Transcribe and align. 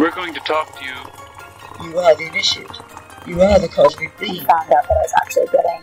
We're 0.00 0.10
going 0.12 0.32
to 0.32 0.40
talk 0.40 0.78
to 0.78 0.82
you. 0.82 1.90
You 1.90 1.98
are 1.98 2.16
the 2.16 2.28
initiate. 2.28 2.70
You 3.26 3.38
are 3.42 3.58
the 3.58 3.68
cosmic 3.68 4.18
being. 4.18 4.46
found 4.46 4.72
out 4.72 4.88
that 4.88 4.90
I 4.90 5.02
was 5.02 5.12
actually 5.20 5.44
getting 5.48 5.82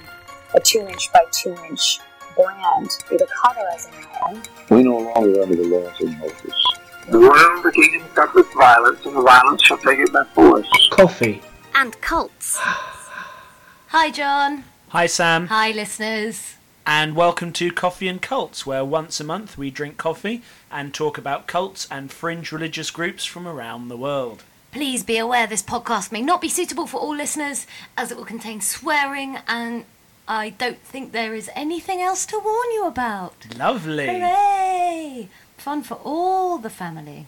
a 0.55 0.59
two 0.59 0.79
inch 0.79 1.13
by 1.13 1.20
two 1.32 1.55
inch 1.69 2.00
brand 2.35 2.90
through 2.92 3.19
the 3.19 3.27
cauterizing 3.27 3.93
iron. 4.25 4.42
We 4.72 4.82
no 4.82 4.98
longer 4.98 5.43
under 5.43 5.56
the 5.56 5.66
laws 5.66 6.01
of 6.01 6.17
Moses. 6.17 6.66
The 7.11 7.19
world 7.19 7.64
again 7.64 8.04
suffers 8.16 8.48
violence, 8.55 9.05
and 9.05 9.16
the 9.16 9.21
violence 9.21 9.61
shall 9.61 9.77
take 9.77 10.00
it 10.00 10.11
by 10.11 10.23
force. 10.34 10.89
Coffee. 10.93 11.43
and 11.75 12.02
cults. 12.02 12.57
Hi, 12.59 14.09
John. 14.09 14.63
Hi, 14.89 15.05
Sam. 15.05 15.45
Hi, 15.45 15.70
listeners. 15.70 16.57
And 16.90 17.18
welcome 17.18 17.52
to 17.52 17.70
Coffee 17.70 18.08
and 18.08 18.22
Cults, 18.22 18.66
where 18.66 18.86
once 18.86 19.20
a 19.20 19.26
month 19.26 19.58
we 19.58 19.70
drink 19.70 19.98
coffee 19.98 20.42
and 20.72 20.94
talk 20.94 21.18
about 21.18 21.46
cults 21.46 21.86
and 21.92 22.10
fringe 22.10 22.54
religious 22.54 22.92
groups 22.92 23.26
from 23.26 23.46
around 23.46 23.90
the 23.90 23.98
world. 23.98 24.46
Please 24.72 25.04
be 25.04 25.18
aware 25.18 25.48
this 25.48 25.62
podcast 25.62 26.14
may 26.14 26.22
not 26.22 26.40
be 26.40 26.48
suitable 26.48 26.88
for 26.88 27.02
all 27.02 27.14
listeners, 27.14 27.68
as 27.98 28.09
it 28.09 28.16
will 28.16 28.23
contain 28.23 28.62
swearing, 28.62 29.38
and 29.50 29.84
I 30.30 30.52
don't 30.52 30.80
think 30.80 31.12
there 31.12 31.36
is 31.36 31.50
anything 31.54 32.02
else 32.02 32.26
to 32.28 32.40
warn 32.40 32.72
you 32.72 32.88
about. 32.88 33.36
Lovely. 33.58 34.08
Hooray! 34.08 35.28
Fun 35.58 35.84
for 35.84 35.95
all 36.06 36.58
the 36.58 36.70
family. 36.70 37.28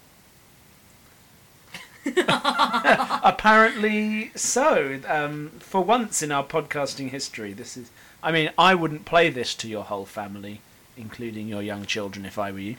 Apparently 2.16 4.32
so. 4.36 5.02
Um, 5.06 5.52
for 5.60 5.82
once 5.82 6.24
in 6.24 6.32
our 6.32 6.46
podcasting 6.46 7.10
history, 7.10 7.52
this 7.52 7.76
is. 7.76 7.92
I 8.22 8.32
mean, 8.32 8.52
I 8.58 8.76
wouldn't 8.76 9.06
play 9.06 9.30
this 9.30 9.56
to 9.56 9.68
your 9.68 9.84
whole 9.86 10.06
family, 10.06 10.62
including 10.98 11.48
your 11.48 11.62
young 11.62 11.86
children, 11.86 12.26
if 12.26 12.38
I 12.38 12.52
were 12.52 12.60
you. 12.60 12.76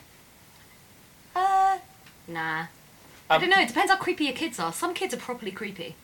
Uh, 1.35 1.79
nah. 2.27 2.65
I 3.29 3.35
Um, 3.35 3.41
don't 3.41 3.49
know, 3.49 3.61
it 3.61 3.67
depends 3.69 3.91
how 3.91 3.97
creepy 3.97 4.25
your 4.25 4.33
kids 4.33 4.59
are. 4.59 4.71
Some 4.73 4.93
kids 4.93 5.13
are 5.13 5.17
properly 5.17 5.51
creepy. 5.51 5.95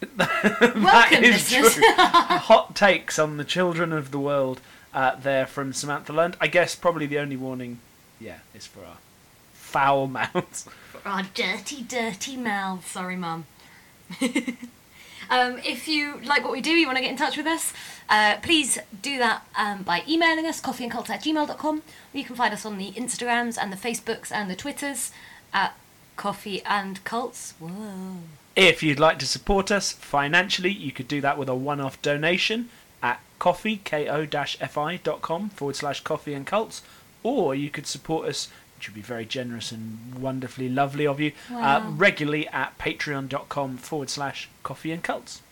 that 0.16 0.74
Welcome, 0.76 1.22
listeners. 1.22 1.74
true. 1.74 1.82
Hot 1.96 2.76
takes 2.76 3.18
on 3.18 3.36
the 3.36 3.44
children 3.44 3.92
of 3.92 4.10
the 4.10 4.18
world 4.18 4.60
uh, 4.94 5.16
there 5.16 5.46
from 5.46 5.72
Samantha 5.72 6.12
Lund. 6.12 6.36
I 6.40 6.46
guess 6.48 6.74
probably 6.74 7.06
the 7.06 7.18
only 7.18 7.36
warning, 7.36 7.80
yeah, 8.20 8.38
is 8.54 8.66
for 8.66 8.80
our 8.84 8.98
foul 9.54 10.06
mouths. 10.18 10.66
For 10.92 11.00
our 11.08 11.22
dirty, 11.34 11.82
dirty 11.82 12.36
mouths. 12.36 12.86
Sorry, 12.86 13.16
Mum. 13.16 13.46
Um, 15.30 15.58
if 15.64 15.88
you 15.88 16.20
like 16.24 16.42
what 16.42 16.52
we 16.52 16.60
do, 16.60 16.70
you 16.70 16.86
want 16.86 16.96
to 16.96 17.02
get 17.02 17.10
in 17.10 17.16
touch 17.16 17.36
with 17.36 17.46
us, 17.46 17.72
uh, 18.08 18.36
please 18.42 18.78
do 19.02 19.18
that 19.18 19.46
um, 19.56 19.82
by 19.82 20.02
emailing 20.08 20.46
us, 20.46 20.60
coffeeandcults 20.60 21.10
at 21.10 21.22
gmail.com. 21.22 21.82
You 22.12 22.24
can 22.24 22.36
find 22.36 22.54
us 22.54 22.64
on 22.64 22.78
the 22.78 22.92
Instagrams 22.92 23.58
and 23.60 23.72
the 23.72 23.76
Facebooks 23.76 24.32
and 24.32 24.50
the 24.50 24.56
Twitters 24.56 25.12
at 25.52 25.74
Coffee 26.16 26.62
and 26.64 27.02
Cults. 27.04 27.54
Whoa. 27.58 28.18
If 28.56 28.82
you'd 28.82 28.98
like 28.98 29.18
to 29.20 29.26
support 29.26 29.70
us 29.70 29.92
financially, 29.92 30.72
you 30.72 30.90
could 30.90 31.06
do 31.06 31.20
that 31.20 31.38
with 31.38 31.48
a 31.48 31.54
one-off 31.54 32.00
donation 32.02 32.70
at 33.02 33.20
coffee, 33.38 33.76
ko-fi.com 33.84 35.50
forward 35.50 35.76
slash 35.76 36.00
coffee 36.00 36.34
and 36.34 36.46
cults. 36.46 36.82
Or 37.22 37.54
you 37.54 37.70
could 37.70 37.86
support 37.86 38.28
us, 38.28 38.48
which 38.78 38.88
would 38.88 38.94
be 38.94 39.02
very 39.02 39.24
generous 39.26 39.72
and 39.72 40.14
wonderfully 40.20 40.68
lovely 40.68 41.04
of 41.04 41.18
you, 41.18 41.32
uh, 41.50 41.54
Wow. 41.82 41.90
regularly 41.96 42.46
at 42.48 42.78
patreon.com 42.78 43.76
forward 43.78 44.08
slash 44.08 44.48
coffee 44.62 44.92
and 44.92 45.02
cults. 45.02 45.42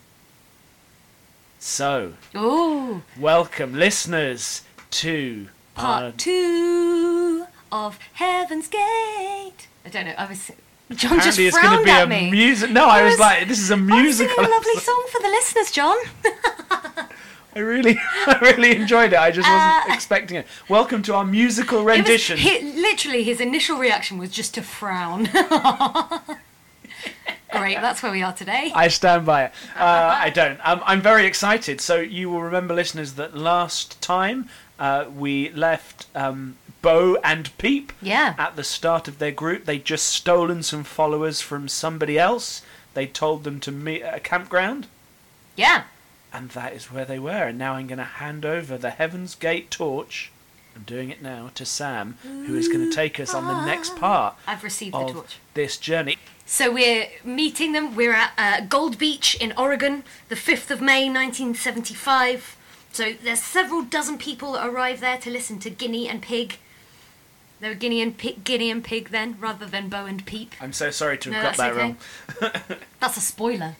So, 1.59 2.13
Ooh, 2.33 3.03
welcome 3.19 3.73
listeners 3.73 4.61
to 4.91 5.49
part 5.75 6.17
two 6.17 7.47
of 7.69 7.99
Heaven's 8.13 8.69
Gate. 8.69 9.67
I 9.85 9.89
don't 9.91 10.05
know, 10.05 10.15
I 10.17 10.25
was... 10.25 10.49
John 10.91 11.19
just 11.19 11.37
Apparently, 11.37 11.47
it's 11.47 11.57
going 11.61 11.77
to 11.79 11.83
be 11.83 11.91
a 11.91 12.07
me. 12.07 12.31
music. 12.31 12.71
No, 12.71 12.85
I 12.87 12.99
I 12.99 13.03
was, 13.03 13.11
was- 13.15 13.19
like, 13.19 13.47
this 13.49 13.59
is 13.59 13.71
a 13.71 13.73
I 13.73 13.77
was 13.77 13.83
musical. 13.87 14.35
singing 14.35 14.49
a 14.49 14.53
lovely 14.55 14.75
song 14.75 15.05
for 15.11 15.21
the 15.21 15.27
listeners, 15.27 15.69
John. 15.71 15.97
I 17.57 17.61
really, 17.61 17.97
I 18.27 18.37
really 18.41 18.75
enjoyed 18.75 19.13
it. 19.13 19.19
I 19.19 19.31
just 19.31 19.49
wasn't 19.49 19.89
Uh, 19.89 19.93
expecting 19.95 20.37
it. 20.37 20.45
Welcome 20.69 21.01
to 21.03 21.15
our 21.15 21.25
musical 21.25 21.79
It 21.79 21.83
was- 21.85 21.97
rendition. 21.97 22.37
he- 22.37 22.61
literally, 22.61 23.23
his 23.23 23.41
initial 23.41 23.79
reaction 23.79 24.19
was 24.19 24.29
just 24.29 24.53
to 24.53 24.61
frown. 24.61 25.27
Great, 27.51 27.81
that's 27.81 28.03
where 28.03 28.11
we 28.11 28.21
are 28.21 28.33
today. 28.33 28.71
I 28.75 28.89
stand 28.89 29.25
by 29.25 29.45
it. 29.45 29.51
Uh, 29.75 30.15
I 30.19 30.29
don't. 30.29 30.59
Um, 30.63 30.81
I'm 30.85 31.01
very 31.01 31.25
excited. 31.25 31.81
So 31.81 31.95
you 31.95 32.29
will 32.29 32.43
remember, 32.43 32.75
listeners, 32.75 33.13
that 33.13 33.35
last 33.35 33.99
time 34.01 34.49
uh, 34.77 35.05
we 35.15 35.49
left 35.51 36.05
um, 36.13 36.57
Bo 36.83 37.15
and 37.23 37.55
Peep 37.57 37.91
Yeah. 38.01 38.35
at 38.37 38.55
the 38.55 38.63
start 38.63 39.07
of 39.07 39.17
their 39.17 39.31
group. 39.31 39.65
They'd 39.65 39.85
just 39.85 40.07
stolen 40.09 40.61
some 40.61 40.83
followers 40.83 41.41
from 41.41 41.67
somebody 41.67 42.19
else. 42.19 42.61
They 42.93 43.07
told 43.07 43.45
them 43.45 43.59
to 43.61 43.71
meet 43.71 44.03
at 44.03 44.13
a 44.15 44.19
campground. 44.19 44.85
Yeah. 45.55 45.83
And 46.33 46.49
that 46.51 46.73
is 46.73 46.91
where 46.91 47.05
they 47.05 47.19
were. 47.19 47.47
And 47.47 47.57
now 47.57 47.73
I'm 47.73 47.87
going 47.87 47.97
to 47.99 48.03
hand 48.03 48.45
over 48.45 48.77
the 48.77 48.91
Heaven's 48.91 49.33
Gate 49.35 49.71
torch. 49.71 50.31
I'm 50.75 50.83
doing 50.83 51.09
it 51.09 51.21
now 51.23 51.49
to 51.55 51.65
Sam, 51.65 52.17
who 52.21 52.55
is 52.55 52.67
going 52.67 52.87
to 52.87 52.95
take 52.95 53.19
us 53.19 53.33
on 53.33 53.45
the 53.47 53.65
next 53.65 53.95
part 53.95 54.35
I've 54.45 54.63
received 54.63 54.93
the 54.93 54.99
of 54.99 55.13
torch. 55.13 55.37
this 55.55 55.75
journey. 55.77 56.17
So 56.45 56.71
we're 56.71 57.07
meeting 57.23 57.71
them. 57.71 57.95
We're 57.95 58.13
at 58.13 58.31
uh, 58.37 58.61
Gold 58.61 58.97
Beach 58.99 59.35
in 59.41 59.53
Oregon, 59.57 60.03
the 60.29 60.35
5th 60.35 60.69
of 60.69 60.79
May, 60.79 61.09
1975. 61.09 62.55
So 62.91 63.13
there's 63.23 63.41
several 63.41 63.81
dozen 63.83 64.17
people 64.17 64.53
that 64.53 64.67
arrive 64.67 64.99
there 64.99 65.17
to 65.17 65.29
listen 65.31 65.57
to 65.59 65.69
Guinea 65.71 66.07
and 66.07 66.21
Pig. 66.21 66.57
They 67.59 67.69
were 67.69 67.75
Guinea 67.75 68.01
and 68.03 68.15
Pig, 68.15 68.43
Guinea 68.43 68.69
and 68.69 68.83
Pig 68.83 69.09
then, 69.09 69.35
rather 69.39 69.65
than 69.65 69.89
Bo 69.89 70.05
and 70.05 70.23
Peep. 70.25 70.53
I'm 70.61 70.73
so 70.73 70.91
sorry 70.91 71.17
to 71.19 71.31
No, 71.31 71.37
have 71.39 71.57
got 71.57 71.57
that 71.57 71.71
okay. 71.73 71.81
wrong. 71.81 72.77
That's 72.99 73.17
a 73.17 73.21
spoiler. 73.21 73.75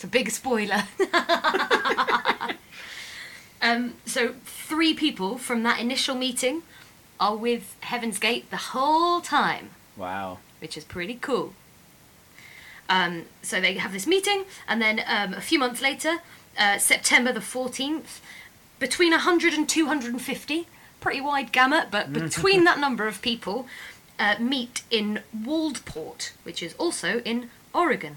It's 0.00 0.04
a 0.06 0.08
big 0.08 0.30
spoiler. 0.30 0.84
um, 3.60 3.96
so, 4.06 4.32
three 4.46 4.94
people 4.94 5.36
from 5.36 5.62
that 5.64 5.78
initial 5.78 6.14
meeting 6.14 6.62
are 7.20 7.36
with 7.36 7.76
Heaven's 7.80 8.18
Gate 8.18 8.50
the 8.50 8.56
whole 8.56 9.20
time, 9.20 9.72
Wow. 9.98 10.38
which 10.58 10.78
is 10.78 10.84
pretty 10.84 11.18
cool. 11.20 11.52
Um, 12.88 13.26
so, 13.42 13.60
they 13.60 13.74
have 13.74 13.92
this 13.92 14.06
meeting, 14.06 14.46
and 14.66 14.80
then 14.80 15.02
um, 15.06 15.34
a 15.34 15.42
few 15.42 15.58
months 15.58 15.82
later, 15.82 16.20
uh, 16.56 16.78
September 16.78 17.30
the 17.30 17.40
14th, 17.40 18.20
between 18.78 19.10
100 19.10 19.52
and 19.52 19.68
250, 19.68 20.66
pretty 21.00 21.20
wide 21.20 21.52
gamut, 21.52 21.88
but 21.90 22.10
between 22.14 22.64
that 22.64 22.78
number 22.78 23.06
of 23.06 23.20
people, 23.20 23.66
uh, 24.18 24.36
meet 24.38 24.82
in 24.90 25.20
Waldport, 25.38 26.30
which 26.44 26.62
is 26.62 26.72
also 26.78 27.20
in 27.26 27.50
Oregon. 27.74 28.16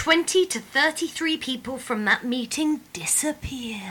20 0.00 0.46
to 0.46 0.58
33 0.58 1.36
people 1.36 1.76
from 1.76 2.06
that 2.06 2.24
meeting 2.24 2.80
disappeared. 2.94 3.82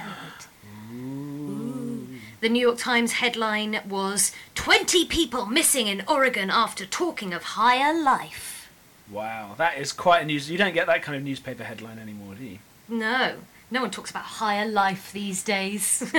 Ooh. 0.92 2.08
The 2.42 2.50
New 2.50 2.60
York 2.60 2.80
Times 2.80 3.12
headline 3.12 3.80
was 3.88 4.32
20 4.56 5.06
people 5.06 5.46
missing 5.46 5.86
in 5.86 6.04
Oregon 6.08 6.50
after 6.50 6.88
talking 6.88 7.32
of 7.32 7.44
higher 7.44 7.94
life. 7.94 8.72
Wow, 9.12 9.54
that 9.60 9.78
is 9.78 9.92
quite 9.92 10.24
a 10.24 10.26
news. 10.26 10.50
You 10.50 10.58
don't 10.58 10.74
get 10.74 10.88
that 10.88 11.04
kind 11.04 11.16
of 11.16 11.22
newspaper 11.22 11.64
headline 11.64 12.00
anymore, 12.00 12.34
do 12.34 12.44
you? 12.44 12.58
No, 12.88 13.36
no 13.70 13.82
one 13.82 13.92
talks 13.92 14.10
about 14.10 14.24
higher 14.24 14.68
life 14.68 15.12
these 15.12 15.44
days. 15.44 16.12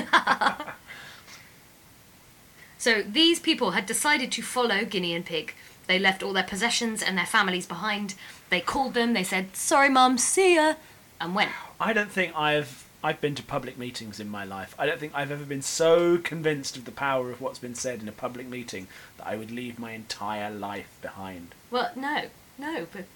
so 2.79 3.03
these 3.03 3.41
people 3.41 3.73
had 3.73 3.87
decided 3.87 4.31
to 4.31 4.43
follow 4.43 4.85
Guinea 4.85 5.17
and 5.17 5.27
Pig. 5.27 5.53
They 5.91 5.99
left 5.99 6.23
all 6.23 6.33
their 6.33 6.45
possessions 6.45 7.03
and 7.03 7.19
their 7.19 7.27
families 7.27 7.67
behind. 7.67 8.15
They 8.49 8.61
called 8.61 8.95
them, 8.95 9.13
they 9.13 9.25
said, 9.25 9.57
Sorry, 9.57 9.89
Mum, 9.89 10.19
see 10.19 10.55
ya, 10.55 10.75
and 11.21 11.35
went. 11.35 11.51
I 11.81 11.93
don't 11.93 12.13
think 12.13 12.33
I've 12.37 12.89
I've 13.03 13.21
been 13.21 13.35
to 13.35 13.43
public 13.43 13.77
meetings 13.77 14.21
in 14.21 14.29
my 14.29 14.45
life. 14.45 14.73
I 14.79 14.87
don't 14.87 15.01
think 15.01 15.13
I've 15.17 15.33
ever 15.33 15.45
been 15.45 15.63
so 15.63 16.17
convinced 16.19 16.77
of 16.77 16.85
the 16.85 16.93
power 16.93 17.33
of 17.33 17.41
what's 17.41 17.59
been 17.59 17.75
said 17.75 18.03
in 18.03 18.09
a 18.09 18.13
public 18.13 18.47
meeting 18.47 18.87
that 19.17 19.27
I 19.27 19.35
would 19.35 19.51
leave 19.51 19.81
my 19.81 19.91
entire 19.91 20.49
life 20.49 20.97
behind. 21.03 21.57
Well, 21.73 21.91
no, 21.97 22.27
no, 22.57 22.87
but 22.93 23.07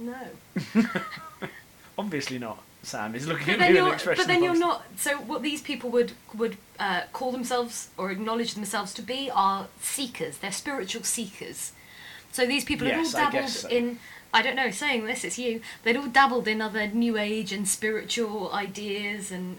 no. 0.00 0.30
Obviously 1.96 2.40
not. 2.40 2.60
Sam 2.82 3.14
is 3.14 3.28
looking 3.28 3.56
But 3.56 3.60
at 3.68 3.72
me 3.72 3.82
with 3.82 3.92
expression. 3.94 4.20
but 4.20 4.26
then 4.26 4.42
you're 4.42 4.58
not. 4.58 4.82
So 4.96 5.18
what 5.18 5.42
these 5.42 5.62
people 5.62 5.90
would 5.90 6.10
would 6.34 6.56
uh, 6.80 7.02
call 7.12 7.30
themselves 7.30 7.90
or 7.96 8.10
acknowledge 8.10 8.54
themselves 8.54 8.92
to 8.94 9.02
be 9.02 9.30
are 9.32 9.68
seekers. 9.80 10.38
They're 10.38 10.50
spiritual 10.50 11.04
seekers. 11.04 11.70
So 12.34 12.46
these 12.46 12.64
people 12.64 12.86
Yes, 12.86 13.12
had 13.12 13.24
all 13.26 13.30
dabbled 13.30 13.42
guess 13.44 13.60
so. 13.60 13.68
in. 13.68 13.98
I 14.34 14.42
don't 14.42 14.56
know. 14.56 14.70
Saying 14.70 15.06
this, 15.06 15.24
it's 15.24 15.38
you. 15.38 15.62
They'd 15.84 15.96
all 15.96 16.08
dabbled 16.08 16.48
in 16.48 16.60
other 16.60 16.88
new 16.88 17.16
age 17.16 17.52
and 17.52 17.66
spiritual 17.66 18.52
ideas 18.52 19.30
and. 19.30 19.58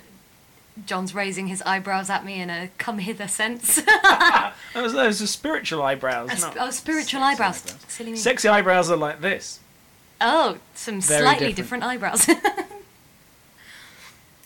John's 0.85 1.15
raising 1.15 1.47
his 1.47 1.61
eyebrows 1.61 2.09
at 2.09 2.25
me 2.25 2.41
in 2.41 2.49
a 2.49 2.69
come 2.77 2.99
hither 2.99 3.29
sense. 3.29 3.77
Those, 4.73 4.91
those 4.91 5.21
are 5.21 5.27
spiritual 5.27 5.81
eyebrows. 5.81 6.33
Sp- 6.35 6.59
oh, 6.59 6.69
spiritual 6.69 7.21
sexy 7.21 7.33
eyebrows. 7.33 7.75
Silly 7.87 8.11
me. 8.11 8.17
Sexy 8.17 8.49
eyebrows 8.49 8.91
are 8.91 8.97
like 8.97 9.21
this. 9.21 9.61
Oh, 10.19 10.57
some 10.73 10.99
Very 10.99 11.21
slightly 11.21 11.53
different. 11.53 11.81
different, 11.81 11.83
eyebrows. 11.85 12.27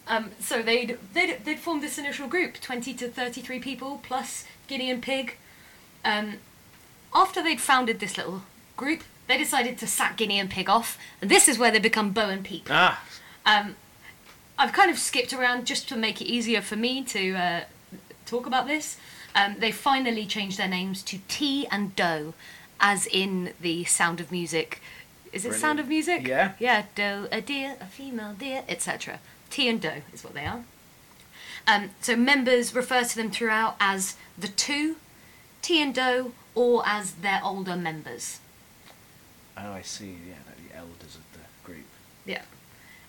um, 0.07 0.29
so 0.39 0.61
they'd, 0.61 0.97
they'd 1.13 1.43
they'd 1.43 1.59
formed 1.59 1.81
this 1.83 1.97
initial 1.97 2.27
group, 2.27 2.61
twenty 2.61 2.93
to 2.93 3.09
thirty 3.09 3.41
three 3.41 3.59
people 3.59 3.99
plus 4.03 4.45
Guinea 4.67 4.91
and 4.91 5.01
Pig. 5.01 5.35
Um, 6.05 6.35
after 7.13 7.41
they'd 7.43 7.61
founded 7.61 7.99
this 7.99 8.17
little 8.17 8.43
group, 8.77 9.03
they 9.27 9.37
decided 9.37 9.77
to 9.79 9.87
sack 9.87 10.17
Guinea 10.17 10.39
and 10.39 10.49
Pig 10.49 10.69
off, 10.69 10.97
and 11.21 11.29
this 11.29 11.47
is 11.47 11.57
where 11.59 11.71
they 11.71 11.79
become 11.79 12.11
Bo 12.11 12.29
and 12.29 12.43
Peep. 12.43 12.67
Ah, 12.69 13.01
Um, 13.45 13.75
I've 14.57 14.73
kind 14.73 14.91
of 14.91 14.97
skipped 14.99 15.31
around 15.33 15.65
just 15.65 15.87
to 15.89 15.95
make 15.95 16.21
it 16.21 16.25
easier 16.25 16.61
for 16.61 16.75
me 16.75 17.03
to 17.05 17.33
uh, 17.35 17.61
talk 18.25 18.45
about 18.45 18.67
this. 18.67 18.97
Um, 19.35 19.55
they 19.59 19.71
finally 19.71 20.25
changed 20.25 20.57
their 20.57 20.67
names 20.67 21.01
to 21.03 21.19
Ti 21.27 21.67
and 21.71 21.95
Do, 21.95 22.33
as 22.79 23.07
in 23.07 23.53
the 23.61 23.83
Sound 23.85 24.19
of 24.19 24.31
Music. 24.31 24.81
Is 25.31 25.45
it 25.45 25.53
Sound 25.53 25.79
of 25.79 25.87
Music? 25.87 26.27
Yeah. 26.27 26.53
Yeah, 26.59 26.85
Do, 26.95 27.27
a 27.31 27.39
deer, 27.39 27.77
a 27.79 27.85
female 27.85 28.33
deer, 28.33 28.63
etc. 28.67 29.19
Ti 29.51 29.69
and 29.69 29.79
Do 29.81 29.91
is 30.11 30.23
what 30.23 30.33
they 30.33 30.45
are. 30.45 30.63
Um, 31.67 31.91
so 32.01 32.15
members 32.15 32.73
refer 32.73 33.03
to 33.03 33.15
them 33.15 33.29
throughout 33.29 33.75
as 33.79 34.15
the 34.37 34.47
two, 34.47 34.95
Ti 35.61 35.81
and 35.83 35.93
Do, 35.93 36.33
or 36.59 36.83
as 36.85 37.05
their 37.25 37.39
older 37.41 37.77
members. 37.77 38.39
oh, 39.57 39.71
I 39.71 39.81
see. 39.81 40.13
Yeah, 40.27 40.43
the 40.57 40.77
elders 40.77 41.15
of 41.15 41.25
the 41.35 41.45
group. 41.63 41.85
Yeah. 42.25 42.41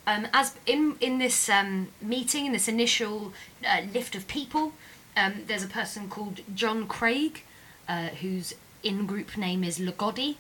Um, 0.07 0.29
as 0.33 0.55
in 0.67 0.97
in 1.01 1.19
this 1.19 1.49
um, 1.49 1.89
meeting, 2.01 2.47
in 2.47 2.53
this 2.53 2.69
initial 2.69 3.33
uh, 3.67 3.83
lift 3.93 4.15
of 4.15 4.29
people, 4.29 4.73
um, 5.17 5.33
there's 5.49 5.65
a 5.65 5.73
person 5.81 6.09
called 6.09 6.41
John 6.55 6.87
Craig, 6.87 7.43
uh, 7.89 8.09
whose 8.23 8.55
in-group 8.85 9.37
name 9.37 9.65
is 9.65 9.79
Lagodi. 9.79 10.37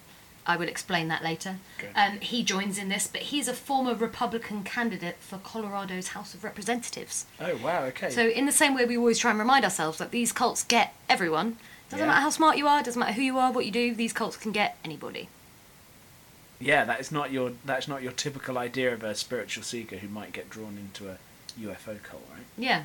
I 0.46 0.56
will 0.56 0.68
explain 0.68 1.08
that 1.08 1.22
later. 1.22 1.56
Um, 1.94 2.18
he 2.20 2.42
joins 2.42 2.78
in 2.78 2.88
this, 2.88 3.06
but 3.06 3.22
he's 3.22 3.46
a 3.48 3.52
former 3.52 3.94
Republican 3.94 4.62
candidate 4.64 5.16
for 5.20 5.38
Colorado's 5.38 6.08
House 6.08 6.32
of 6.34 6.42
Representatives. 6.44 7.26
Oh, 7.38 7.56
wow. 7.62 7.82
Okay. 7.90 8.10
So, 8.10 8.22
in 8.28 8.46
the 8.46 8.52
same 8.62 8.74
way 8.74 8.84
we 8.86 8.96
always 8.96 9.18
try 9.18 9.30
and 9.32 9.38
remind 9.38 9.64
ourselves 9.64 9.98
that 9.98 10.10
these 10.10 10.32
cults 10.32 10.64
get 10.64 10.94
everyone. 11.08 11.56
Doesn't 11.90 11.98
Yeah. 12.06 12.06
matter 12.06 12.20
how 12.22 12.31
smart 12.31 12.56
you 12.56 12.66
are, 12.69 12.82
doesn't 12.82 12.98
matter 13.00 13.12
who 13.12 13.22
you 13.22 13.37
are, 13.38 13.50
what 13.52 13.66
you 13.66 13.72
do. 13.72 13.94
These 13.94 14.12
cults 14.12 14.37
can 14.37 14.52
get 14.52 14.78
anybody. 14.84 15.28
yeah, 16.62 16.84
that 16.84 17.00
is 17.00 17.10
not 17.10 17.31
your 17.32 17.52
that's 17.64 17.88
not 17.88 18.02
your 18.02 18.12
typical 18.12 18.58
idea 18.58 18.92
of 18.92 19.02
a 19.02 19.14
spiritual 19.14 19.62
seeker 19.64 19.96
who 19.96 20.08
might 20.08 20.32
get 20.32 20.50
drawn 20.50 20.76
into 20.76 21.08
a 21.10 21.16
UFO 21.58 22.00
cult, 22.02 22.22
right? 22.34 22.44
Yeah. 22.58 22.82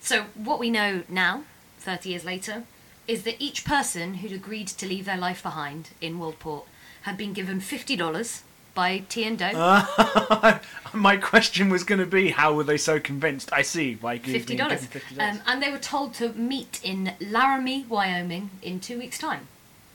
So 0.00 0.24
what 0.34 0.58
we 0.58 0.70
know 0.70 1.02
now, 1.08 1.44
30 1.80 2.08
years 2.10 2.24
later, 2.24 2.64
is 3.06 3.22
that 3.24 3.36
each 3.38 3.64
person 3.66 4.14
who'd 4.14 4.32
agreed 4.32 4.68
to 4.68 4.86
leave 4.86 5.04
their 5.04 5.18
life 5.18 5.42
behind 5.42 5.90
in 6.00 6.18
Waldport 6.18 6.64
had 7.02 7.16
been 7.18 7.34
given 7.34 7.60
$50 7.60 8.42
by 8.74 8.98
Ti 9.08 9.24
and 9.24 9.38
Do. 9.38 9.44
My 10.92 11.16
question 11.16 11.70
was 11.70 11.82
going 11.84 11.98
to 11.98 12.06
be, 12.06 12.30
how 12.30 12.54
were 12.54 12.62
they 12.64 12.76
so 12.76 13.00
convinced? 13.00 13.52
I 13.52 13.62
see. 13.62 13.96
Why 14.00 14.16
give 14.18 14.34
Fifty 14.34 14.54
me 14.54 14.58
dollars, 14.58 14.80
given 14.82 15.00
fifty 15.00 15.14
dollars? 15.16 15.36
um, 15.36 15.42
and 15.46 15.62
they 15.62 15.70
were 15.70 15.78
told 15.78 16.14
to 16.14 16.32
meet 16.34 16.80
in 16.84 17.12
Laramie, 17.20 17.84
Wyoming, 17.88 18.50
in 18.62 18.78
two 18.80 18.98
weeks' 18.98 19.18
time. 19.18 19.48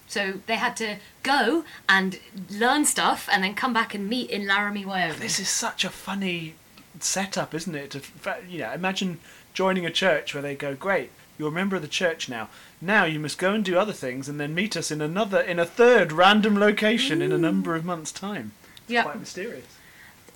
So 0.07 0.41
they 0.47 0.55
had 0.55 0.75
to 0.77 0.97
go 1.23 1.63
and 1.87 2.19
learn 2.49 2.83
stuff, 2.85 3.29
and 3.31 3.43
then 3.43 3.53
come 3.53 3.73
back 3.73 3.93
and 3.93 4.09
meet 4.09 4.29
in 4.29 4.47
Laramie, 4.47 4.83
Wyoming. 4.85 5.19
This 5.19 5.39
is 5.39 5.47
such 5.49 5.85
a 5.85 5.89
funny 5.89 6.55
setup, 6.99 7.53
isn't 7.53 7.75
it? 7.75 7.91
To 7.91 8.01
you 8.49 8.59
know, 8.59 8.71
imagine 8.73 9.19
joining 9.53 9.85
a 9.85 9.91
church 9.91 10.33
where 10.33 10.41
they 10.43 10.55
go, 10.55 10.75
"Great, 10.75 11.11
you're 11.37 11.49
a 11.49 11.51
member 11.51 11.75
of 11.75 11.81
the 11.83 11.87
church 11.87 12.27
now. 12.27 12.49
Now 12.81 13.05
you 13.05 13.19
must 13.19 13.37
go 13.37 13.53
and 13.53 13.63
do 13.63 13.77
other 13.77 13.93
things, 13.93 14.27
and 14.27 14.39
then 14.39 14.53
meet 14.55 14.75
us 14.75 14.89
in 14.91 14.99
another, 14.99 15.39
in 15.39 15.59
a 15.59 15.65
third 15.65 16.11
random 16.11 16.57
location 16.59 17.21
in 17.21 17.31
a 17.31 17.37
number 17.37 17.75
of 17.75 17.85
months' 17.85 18.11
time." 18.11 18.51
Yeah. 18.89 19.03
quite 19.03 19.19
mysterious. 19.19 19.65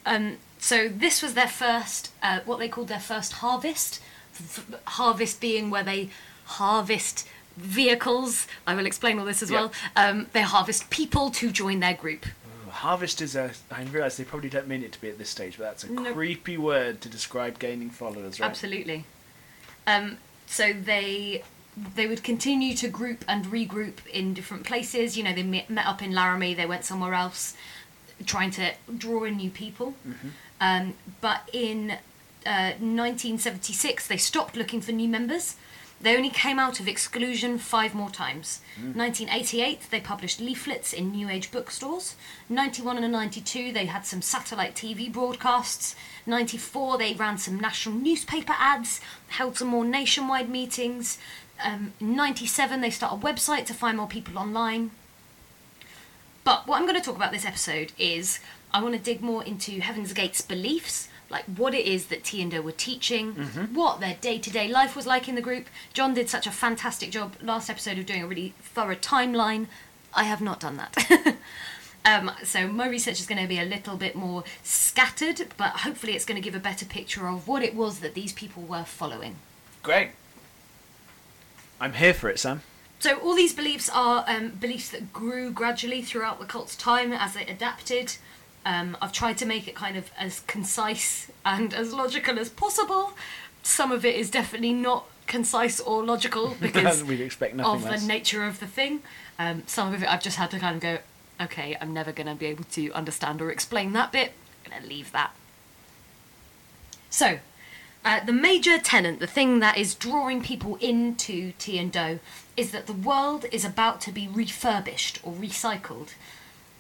Um, 0.05 0.37
so 0.59 0.87
this 0.87 1.21
was 1.21 1.33
their 1.33 1.47
first, 1.47 2.11
uh, 2.21 2.39
what 2.45 2.59
they 2.59 2.69
called 2.69 2.87
their 2.87 2.99
first 2.99 3.33
harvest. 3.33 3.99
F- 4.35 4.65
harvest 4.85 5.39
being 5.41 5.69
where 5.69 5.83
they 5.83 6.09
harvest 6.45 7.27
vehicles. 7.57 8.47
I 8.65 8.73
will 8.75 8.85
explain 8.85 9.19
all 9.19 9.25
this 9.25 9.43
as 9.43 9.51
Yeah. 9.51 9.57
well. 9.61 9.71
Um, 9.95 10.27
they 10.33 10.41
harvest 10.41 10.89
people 10.89 11.29
to 11.31 11.51
join 11.51 11.79
their 11.81 11.93
group. 11.93 12.25
Harvest 12.69 13.21
is 13.21 13.35
a. 13.35 13.51
I 13.71 13.83
realise 13.83 14.17
they 14.17 14.23
probably 14.23 14.49
don't 14.49 14.67
mean 14.67 14.83
it 14.83 14.91
to 14.93 15.01
be 15.01 15.07
at 15.09 15.19
this 15.19 15.29
stage, 15.29 15.57
but 15.59 15.65
that's 15.65 15.83
a 15.83 15.87
creepy 15.87 16.57
word 16.57 17.01
to 17.01 17.09
describe 17.09 17.59
gaining 17.59 17.91
followers, 17.91 18.39
right? 18.39 18.49
Absolutely. 18.49 19.05
Um, 19.85 20.17
so 20.47 20.73
they 20.73 21.43
they 21.95 22.07
would 22.07 22.23
continue 22.23 22.75
to 22.75 22.87
group 22.87 23.23
and 23.27 23.45
regroup 23.45 24.05
in 24.07 24.33
different 24.33 24.63
places. 24.63 25.15
You 25.17 25.23
know, 25.23 25.33
they 25.33 25.43
met, 25.43 25.69
met 25.69 25.85
up 25.85 26.01
in 26.01 26.13
Laramie. 26.13 26.55
They 26.55 26.65
went 26.65 26.83
somewhere 26.83 27.13
else, 27.13 27.55
trying 28.25 28.51
to 28.51 28.73
draw 28.97 29.23
in 29.23 29.37
new 29.37 29.49
people. 29.49 29.93
Um, 30.61 30.93
but 31.21 31.49
in 31.51 31.91
uh, 32.45 32.73
1976, 32.79 34.07
they 34.07 34.17
stopped 34.17 34.55
looking 34.55 34.81
for 34.81 34.91
new 34.91 35.07
members. 35.09 35.55
They 36.01 36.17
only 36.17 36.29
came 36.29 36.59
out 36.59 36.81
of 36.81 36.87
exclusion 36.89 37.57
five 37.57 37.95
more 37.95 38.09
times. 38.09 38.59
1988, 38.75 39.87
they 39.89 40.01
published 40.01 40.41
leaflets 40.41 40.91
in 40.91 41.11
New 41.11 41.29
Age 41.29 41.49
bookstores. 41.49 42.15
91 42.49 43.01
and 43.01 43.13
92, 43.13 43.71
they 43.71 43.85
had 43.85 44.05
some 44.05 44.21
satellite 44.21 44.75
TV 44.75 45.11
broadcasts. 45.11 45.95
94, 46.25 46.97
they 46.97 47.13
ran 47.13 47.37
some 47.37 47.57
national 47.57 47.95
newspaper 47.95 48.53
ads, 48.57 48.99
held 49.29 49.57
some 49.57 49.69
more 49.69 49.85
nationwide 49.85 50.49
meetings. 50.49 51.19
Um, 51.63 51.93
97, 52.01 52.81
they 52.81 52.89
start 52.89 53.13
a 53.13 53.25
website 53.25 53.65
to 53.67 53.73
find 53.73 53.95
more 53.95 54.07
people 54.07 54.37
online. 54.37 54.91
But 56.43 56.67
what 56.67 56.77
I'm 56.77 56.87
going 56.87 56.99
to 56.99 57.05
talk 57.05 57.15
about 57.15 57.31
this 57.31 57.45
episode 57.45 57.93
is 57.97 58.39
I 58.73 58.81
want 58.81 58.95
to 58.95 59.01
dig 59.01 59.21
more 59.21 59.43
into 59.43 59.79
Heaven's 59.79 60.13
Gate's 60.13 60.41
beliefs, 60.41 61.07
like 61.29 61.45
what 61.45 61.73
it 61.73 61.85
is 61.85 62.07
that 62.07 62.23
Ti 62.23 62.41
and 62.41 62.51
Do 62.51 62.61
were 62.61 62.71
teaching, 62.71 63.33
what 63.73 63.99
their 63.99 64.15
day 64.19 64.37
to 64.39 64.49
day 64.49 64.67
life 64.67 64.95
was 64.95 65.07
like 65.07 65.29
in 65.29 65.35
the 65.35 65.41
group. 65.41 65.67
John 65.93 66.13
did 66.13 66.29
such 66.29 66.45
a 66.45 66.51
fantastic 66.51 67.11
job 67.11 67.35
last 67.41 67.69
episode 67.69 67.97
of 67.97 68.05
doing 68.05 68.23
a 68.23 68.27
really 68.27 68.53
thorough 68.61 68.95
timeline. 68.95 69.67
I 70.13 70.25
have 70.25 70.41
not 70.41 70.59
done 70.59 70.77
that. 70.77 71.35
um, 72.05 72.31
so 72.43 72.67
my 72.67 72.87
research 72.87 73.19
is 73.19 73.25
going 73.25 73.41
to 73.41 73.47
be 73.47 73.59
a 73.59 73.65
little 73.65 73.95
bit 73.95 74.15
more 74.15 74.43
scattered, 74.63 75.47
but 75.57 75.71
hopefully 75.77 76.13
it's 76.13 76.25
going 76.25 76.39
to 76.39 76.43
give 76.43 76.55
a 76.55 76.59
better 76.59 76.85
picture 76.85 77.27
of 77.27 77.47
what 77.47 77.63
it 77.63 77.73
was 77.73 77.99
that 77.99 78.13
these 78.13 78.33
people 78.33 78.63
were 78.63 78.83
following. 78.83 79.37
Great. 79.81 80.11
I'm 81.79 81.93
here 81.93 82.13
for 82.13 82.29
it, 82.29 82.39
Sam. 82.39 82.61
So 83.03 83.17
all 83.17 83.35
these 83.35 83.53
beliefs 83.53 83.89
are 83.93 84.23
um, 84.29 84.51
beliefs 84.51 84.87
that 84.91 85.11
grew 85.11 85.51
gradually 85.51 86.01
throughout 86.01 86.39
the 86.39 86.45
cult's 86.45 86.73
time 86.73 87.11
as 87.11 87.33
they 87.33 87.45
adapted. 87.45 88.15
Um, 88.65 88.95
I've 89.01 89.11
tried 89.11 89.37
to 89.39 89.45
make 89.45 89.67
it 89.67 89.75
kind 89.75 89.97
of 89.97 90.09
as 90.17 90.39
concise 90.47 91.29
and 91.43 91.73
as 91.73 91.91
logical 91.91 92.39
as 92.39 92.47
possible. 92.47 93.11
Some 93.61 93.91
of 93.91 94.05
it 94.05 94.15
is 94.15 94.31
definitely 94.31 94.71
not 94.71 95.03
concise 95.27 95.81
or 95.81 96.01
logical 96.01 96.55
because 96.61 97.03
We'd 97.03 97.19
expect 97.19 97.55
nothing 97.55 97.73
of 97.73 97.83
less. 97.83 98.03
the 98.03 98.07
nature 98.07 98.45
of 98.45 98.61
the 98.61 98.67
thing. 98.67 99.01
Um, 99.37 99.63
some 99.67 99.93
of 99.93 100.01
it 100.01 100.07
I've 100.09 100.23
just 100.23 100.37
had 100.37 100.49
to 100.51 100.59
kind 100.59 100.77
of 100.77 100.81
go, 100.81 100.99
okay, 101.41 101.75
I'm 101.81 101.93
never 101.93 102.13
going 102.13 102.27
to 102.27 102.35
be 102.35 102.45
able 102.45 102.63
to 102.63 102.89
understand 102.93 103.41
or 103.41 103.51
explain 103.51 103.91
that 103.91 104.13
bit. 104.13 104.31
I'm 104.63 104.71
going 104.71 104.81
to 104.81 104.87
leave 104.87 105.11
that. 105.11 105.35
So, 107.09 107.39
uh, 108.05 108.23
the 108.23 108.33
major 108.33 108.77
tenant, 108.77 109.19
the 109.19 109.27
thing 109.27 109.59
that 109.59 109.77
is 109.77 109.95
drawing 109.95 110.41
people 110.43 110.75
into 110.81 111.53
Ti 111.57 111.77
and 111.77 111.91
Do, 111.91 112.19
is 112.57 112.71
that 112.71 112.87
the 112.87 112.93
world 112.93 113.45
is 113.51 113.63
about 113.63 114.01
to 114.01 114.11
be 114.11 114.27
refurbished 114.27 115.19
or 115.23 115.33
recycled, 115.33 116.13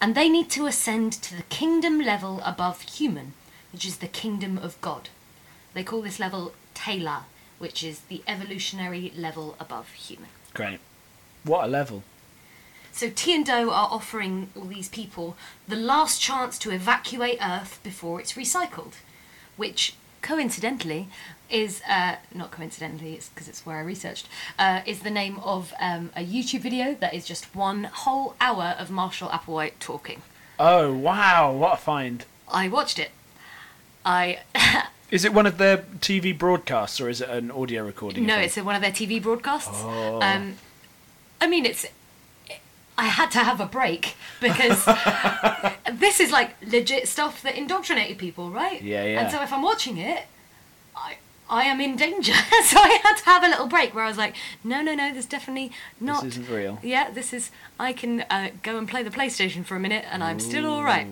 and 0.01 0.15
they 0.15 0.27
need 0.27 0.49
to 0.51 0.65
ascend 0.65 1.13
to 1.13 1.35
the 1.35 1.43
kingdom 1.43 1.99
level 1.99 2.41
above 2.45 2.81
human, 2.81 3.33
which 3.71 3.85
is 3.85 3.97
the 3.97 4.07
kingdom 4.07 4.57
of 4.57 4.79
God. 4.81 5.09
They 5.73 5.83
call 5.83 6.01
this 6.01 6.19
level 6.19 6.53
Taylor, 6.73 7.23
which 7.57 7.83
is 7.83 8.01
the 8.01 8.21
evolutionary 8.27 9.13
level 9.15 9.55
above 9.59 9.91
human. 9.91 10.29
Great. 10.53 10.79
What 11.43 11.65
a 11.65 11.67
level. 11.67 12.03
So 12.91 13.09
Ti 13.09 13.33
and 13.33 13.45
Do 13.45 13.71
are 13.71 13.87
offering 13.89 14.49
all 14.55 14.65
these 14.65 14.89
people 14.89 15.35
the 15.67 15.75
last 15.75 16.21
chance 16.21 16.59
to 16.59 16.71
evacuate 16.71 17.39
Earth 17.41 17.79
before 17.81 18.19
it's 18.19 18.33
recycled, 18.33 18.95
which 19.57 19.95
coincidentally 20.23 21.07
is 21.49 21.83
uh, 21.87 22.15
not 22.33 22.49
coincidentally, 22.49 23.13
it's 23.13 23.29
because 23.29 23.47
it's 23.47 23.63
where 23.65 23.77
I 23.77 23.81
researched. 23.81 24.27
Uh, 24.57 24.81
is 24.87 25.01
the 25.01 25.11
name 25.11 25.37
of 25.43 25.71
um, 25.79 26.09
a 26.15 26.25
YouTube 26.25 26.61
video 26.61 26.95
that 26.95 27.13
is 27.13 27.25
just 27.25 27.55
one 27.55 27.83
whole 27.83 28.35
hour 28.41 28.75
of 28.79 28.89
Marshall 28.89 29.29
Applewhite 29.29 29.73
talking. 29.79 30.23
Oh, 30.59 30.91
wow. 30.91 31.51
What 31.51 31.73
a 31.73 31.77
find. 31.77 32.25
I 32.51 32.67
watched 32.67 32.97
it. 32.97 33.11
I 34.03 34.39
Is 35.11 35.23
it 35.23 35.31
one 35.31 35.45
of 35.45 35.59
their 35.59 35.77
TV 35.77 36.35
broadcasts 36.35 36.99
or 36.99 37.07
is 37.07 37.21
it 37.21 37.29
an 37.29 37.51
audio 37.51 37.85
recording? 37.85 38.25
no, 38.25 38.39
it's 38.39 38.57
one 38.57 38.75
of 38.75 38.81
their 38.81 38.91
TV 38.91 39.21
broadcasts. 39.21 39.83
Oh. 39.83 40.19
Um, 40.19 40.55
I 41.39 41.45
mean, 41.45 41.67
it's. 41.67 41.85
I 42.97 43.05
had 43.05 43.31
to 43.31 43.39
have 43.39 43.59
a 43.59 43.65
break 43.65 44.15
because 44.39 44.85
this 45.93 46.19
is 46.19 46.31
like 46.31 46.55
legit 46.65 47.07
stuff 47.07 47.41
that 47.41 47.55
indoctrinated 47.57 48.17
people, 48.17 48.51
right? 48.51 48.81
Yeah, 48.81 49.03
yeah. 49.03 49.21
And 49.21 49.31
so 49.31 49.41
if 49.41 49.51
I'm 49.51 49.63
watching 49.63 49.97
it, 49.97 50.25
I 50.95 51.17
I 51.49 51.63
am 51.63 51.81
in 51.81 51.95
danger. 51.95 52.33
so 52.63 52.79
I 52.79 52.99
had 53.03 53.15
to 53.17 53.25
have 53.25 53.43
a 53.43 53.47
little 53.47 53.67
break 53.67 53.93
where 53.93 54.03
I 54.03 54.07
was 54.07 54.17
like, 54.17 54.35
no, 54.63 54.81
no, 54.81 54.93
no, 54.95 55.11
there's 55.11 55.25
definitely 55.25 55.71
not. 55.99 56.23
This 56.23 56.37
isn't 56.37 56.53
real. 56.53 56.79
Yeah, 56.83 57.11
this 57.11 57.33
is. 57.33 57.51
I 57.79 57.93
can 57.93 58.21
uh, 58.29 58.49
go 58.61 58.77
and 58.77 58.87
play 58.87 59.03
the 59.03 59.09
PlayStation 59.09 59.65
for 59.65 59.75
a 59.75 59.79
minute, 59.79 60.05
and 60.09 60.23
I'm 60.23 60.39
still 60.39 60.65
all 60.65 60.83
right. 60.83 61.07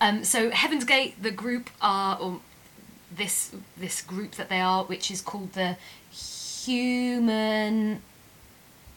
Um, 0.00 0.24
so 0.24 0.50
Heaven's 0.50 0.84
Gate, 0.84 1.22
the 1.22 1.30
group 1.30 1.70
are, 1.80 2.18
or 2.18 2.40
this 3.10 3.54
this 3.76 4.02
group 4.02 4.32
that 4.32 4.48
they 4.48 4.60
are, 4.60 4.84
which 4.84 5.10
is 5.10 5.20
called 5.20 5.52
the 5.52 5.76
Human. 6.10 8.02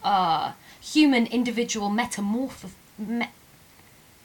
Ah, 0.04 0.56
human 0.82 1.26
individual 1.28 1.90
metamorph 1.90 2.70
me, 2.98 3.28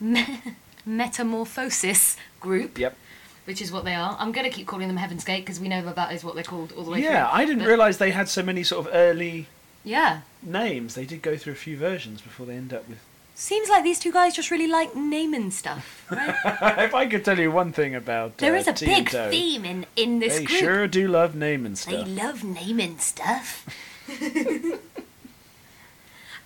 me, 0.00 0.40
metamorphosis 0.86 2.16
group, 2.40 2.78
Yep. 2.78 2.96
which 3.44 3.60
is 3.62 3.70
what 3.72 3.84
they 3.84 3.94
are. 3.94 4.16
I'm 4.18 4.32
going 4.32 4.44
to 4.48 4.54
keep 4.54 4.66
calling 4.66 4.88
them 4.88 4.96
Heaven's 4.96 5.24
Gate 5.24 5.40
because 5.44 5.60
we 5.60 5.68
know 5.68 5.82
that 5.82 5.96
that 5.96 6.12
is 6.12 6.24
what 6.24 6.34
they're 6.34 6.44
called 6.44 6.72
all 6.76 6.84
the 6.84 6.90
way 6.90 7.00
through. 7.02 7.10
Yeah, 7.10 7.28
I 7.30 7.44
didn't 7.44 7.60
But- 7.60 7.68
realise 7.68 7.96
they 7.98 8.10
had 8.10 8.28
so 8.28 8.42
many 8.42 8.62
sort 8.64 8.86
of 8.86 8.92
early 8.94 9.46
Yeah. 9.84 10.20
names. 10.42 10.94
They 10.94 11.04
did 11.04 11.22
go 11.22 11.36
through 11.36 11.52
a 11.54 11.56
few 11.56 11.76
versions 11.76 12.20
before 12.20 12.46
they 12.46 12.54
end 12.56 12.72
up 12.72 12.88
with. 12.88 12.98
Seems 13.36 13.68
like 13.68 13.82
these 13.82 13.98
two 13.98 14.12
guys 14.12 14.36
just 14.36 14.50
really 14.52 14.68
like 14.68 14.94
naming 14.94 15.50
stuff. 15.50 16.04
Right? 16.08 16.36
if 16.84 16.94
I 16.94 17.06
could 17.06 17.24
tell 17.24 17.36
you 17.38 17.50
one 17.50 17.72
thing 17.72 17.92
about 17.94 18.38
There 18.38 18.54
uh, 18.54 18.58
is 18.58 18.68
a 18.68 18.72
big 18.72 19.08
theme 19.10 19.64
in, 19.64 19.86
in 19.96 20.20
this 20.20 20.38
They 20.38 20.44
group. 20.44 20.58
sure 20.60 20.86
do 20.86 21.08
love 21.08 21.34
naming 21.34 21.74
stuff. 21.74 21.92
They 21.94 22.04
love 22.04 22.44
naming 22.44 22.98
stuff. 22.98 23.66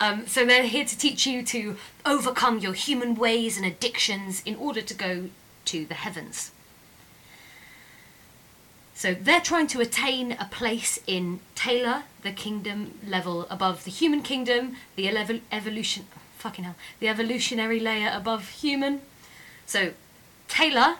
um, 0.01 0.27
so 0.27 0.45
they're 0.45 0.63
here 0.63 0.85
to 0.85 0.97
teach 0.97 1.27
you 1.27 1.43
to 1.45 1.77
overcome 2.05 2.59
your 2.59 2.73
human 2.73 3.15
ways 3.15 3.57
and 3.57 3.67
addictions 3.67 4.43
in 4.45 4.55
order 4.57 4.81
to 4.81 4.95
go 4.95 5.31
to 5.67 5.85
the 5.85 5.95
heavens. 5.95 6.53
So 8.95 9.15
they're 9.15 9.41
trying 9.41 9.69
to 9.69 9.81
attain 9.81 10.33
a 10.33 10.49
place 10.51 10.99
in 11.07 11.39
Taylor, 11.55 12.03
the 12.23 12.33
kingdom 12.33 12.99
level 13.07 13.47
above 13.49 13.85
the 13.85 13.93
human 13.93 14.23
kingdom, 14.23 14.75
the 14.97 15.07
elev- 15.07 15.41
evolution, 15.53 16.07
fucking 16.37 16.65
hell, 16.65 16.75
the 16.99 17.07
evolutionary 17.07 17.79
layer 17.79 18.11
above 18.13 18.49
human. 18.49 19.03
So 19.67 19.93
Taylor, 20.49 20.97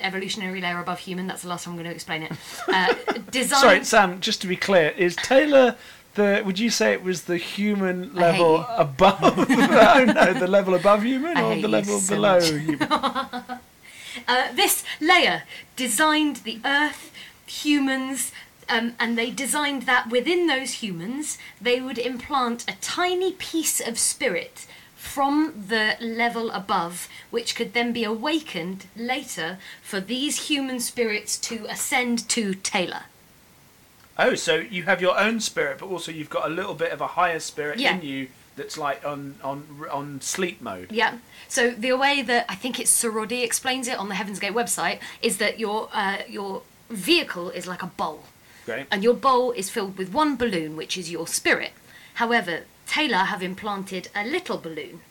evolutionary 0.00 0.60
layer 0.60 0.80
above 0.80 1.00
human. 1.00 1.26
That's 1.26 1.42
the 1.42 1.48
last 1.48 1.64
time 1.64 1.74
I'm 1.74 1.78
going 1.78 1.88
to 1.88 1.94
explain 1.94 2.22
it. 2.22 2.32
Uh, 2.66 2.94
design. 3.30 3.60
Sorry, 3.60 3.84
Sam. 3.84 4.20
Just 4.20 4.40
to 4.40 4.48
be 4.48 4.56
clear, 4.56 4.88
is 4.96 5.14
Taylor 5.16 5.76
the? 6.16 6.42
Would 6.44 6.58
you 6.58 6.70
say 6.70 6.92
it 6.92 7.02
was 7.02 7.24
the 7.24 7.36
human 7.36 8.14
level 8.14 8.66
above? 8.76 9.18
oh 9.50 10.04
no, 10.04 10.32
the 10.34 10.48
level 10.48 10.74
above 10.74 11.04
human 11.04 11.36
I 11.36 11.42
or 11.42 11.60
the 11.60 11.68
level 11.68 12.00
so 12.00 12.14
below 12.14 12.40
human? 12.40 12.88
Uh, 14.26 14.50
this 14.54 14.82
layer 14.98 15.42
designed 15.76 16.36
the 16.36 16.58
Earth, 16.64 17.12
humans, 17.46 18.32
um, 18.68 18.94
and 18.98 19.16
they 19.16 19.30
designed 19.30 19.82
that 19.82 20.08
within 20.10 20.46
those 20.46 20.82
humans 20.82 21.38
they 21.60 21.80
would 21.80 21.98
implant 21.98 22.64
a 22.68 22.74
tiny 22.80 23.32
piece 23.32 23.78
of 23.78 23.98
spirit 23.98 24.66
from 24.96 25.66
the 25.68 25.96
level 26.00 26.50
above, 26.50 27.08
which 27.30 27.54
could 27.54 27.72
then 27.72 27.92
be 27.92 28.02
awakened 28.02 28.86
later 28.96 29.58
for 29.82 30.00
these 30.00 30.48
human 30.48 30.80
spirits 30.80 31.38
to 31.38 31.66
ascend 31.68 32.28
to 32.30 32.54
Taylor. 32.54 33.04
Oh, 34.18 34.34
so 34.34 34.54
you 34.56 34.84
have 34.84 35.00
your 35.02 35.18
own 35.18 35.40
spirit, 35.40 35.78
but 35.78 35.86
also 35.86 36.10
you've 36.10 36.30
got 36.30 36.46
a 36.46 36.52
little 36.52 36.74
bit 36.74 36.90
of 36.92 37.00
a 37.00 37.06
higher 37.08 37.38
spirit 37.40 37.78
Yeah. 37.78 37.94
in 37.96 38.02
you 38.02 38.28
that's 38.56 38.78
like 38.78 39.04
on 39.04 39.36
on 39.44 39.66
on 39.90 40.20
sleep 40.22 40.62
mode. 40.62 40.90
Yeah. 40.90 41.18
So 41.48 41.70
the 41.70 41.92
way 41.92 42.22
that 42.22 42.46
I 42.48 42.54
think 42.54 42.80
it's 42.80 42.90
Sorodi 42.90 43.42
explains 43.44 43.86
it 43.88 43.98
on 43.98 44.08
the 44.08 44.14
Heaven's 44.14 44.38
Gate 44.38 44.54
website 44.54 45.00
is 45.20 45.36
that 45.38 45.58
your 45.58 45.88
uh, 45.92 46.18
your 46.28 46.62
vehicle 46.88 47.50
is 47.50 47.66
like 47.66 47.82
a 47.82 47.88
bowl. 47.88 48.24
Great. 48.64 48.86
and 48.90 49.04
your 49.04 49.14
bowl 49.14 49.52
is 49.52 49.70
filled 49.70 49.96
with 49.96 50.12
one 50.12 50.34
balloon, 50.36 50.74
which 50.76 50.98
is 50.98 51.08
your 51.08 51.28
spirit. 51.28 51.70
However, 52.14 52.62
Taylor 52.88 53.18
have 53.32 53.40
implanted 53.40 54.08
a 54.12 54.24
little 54.24 54.58
balloon, 54.58 55.02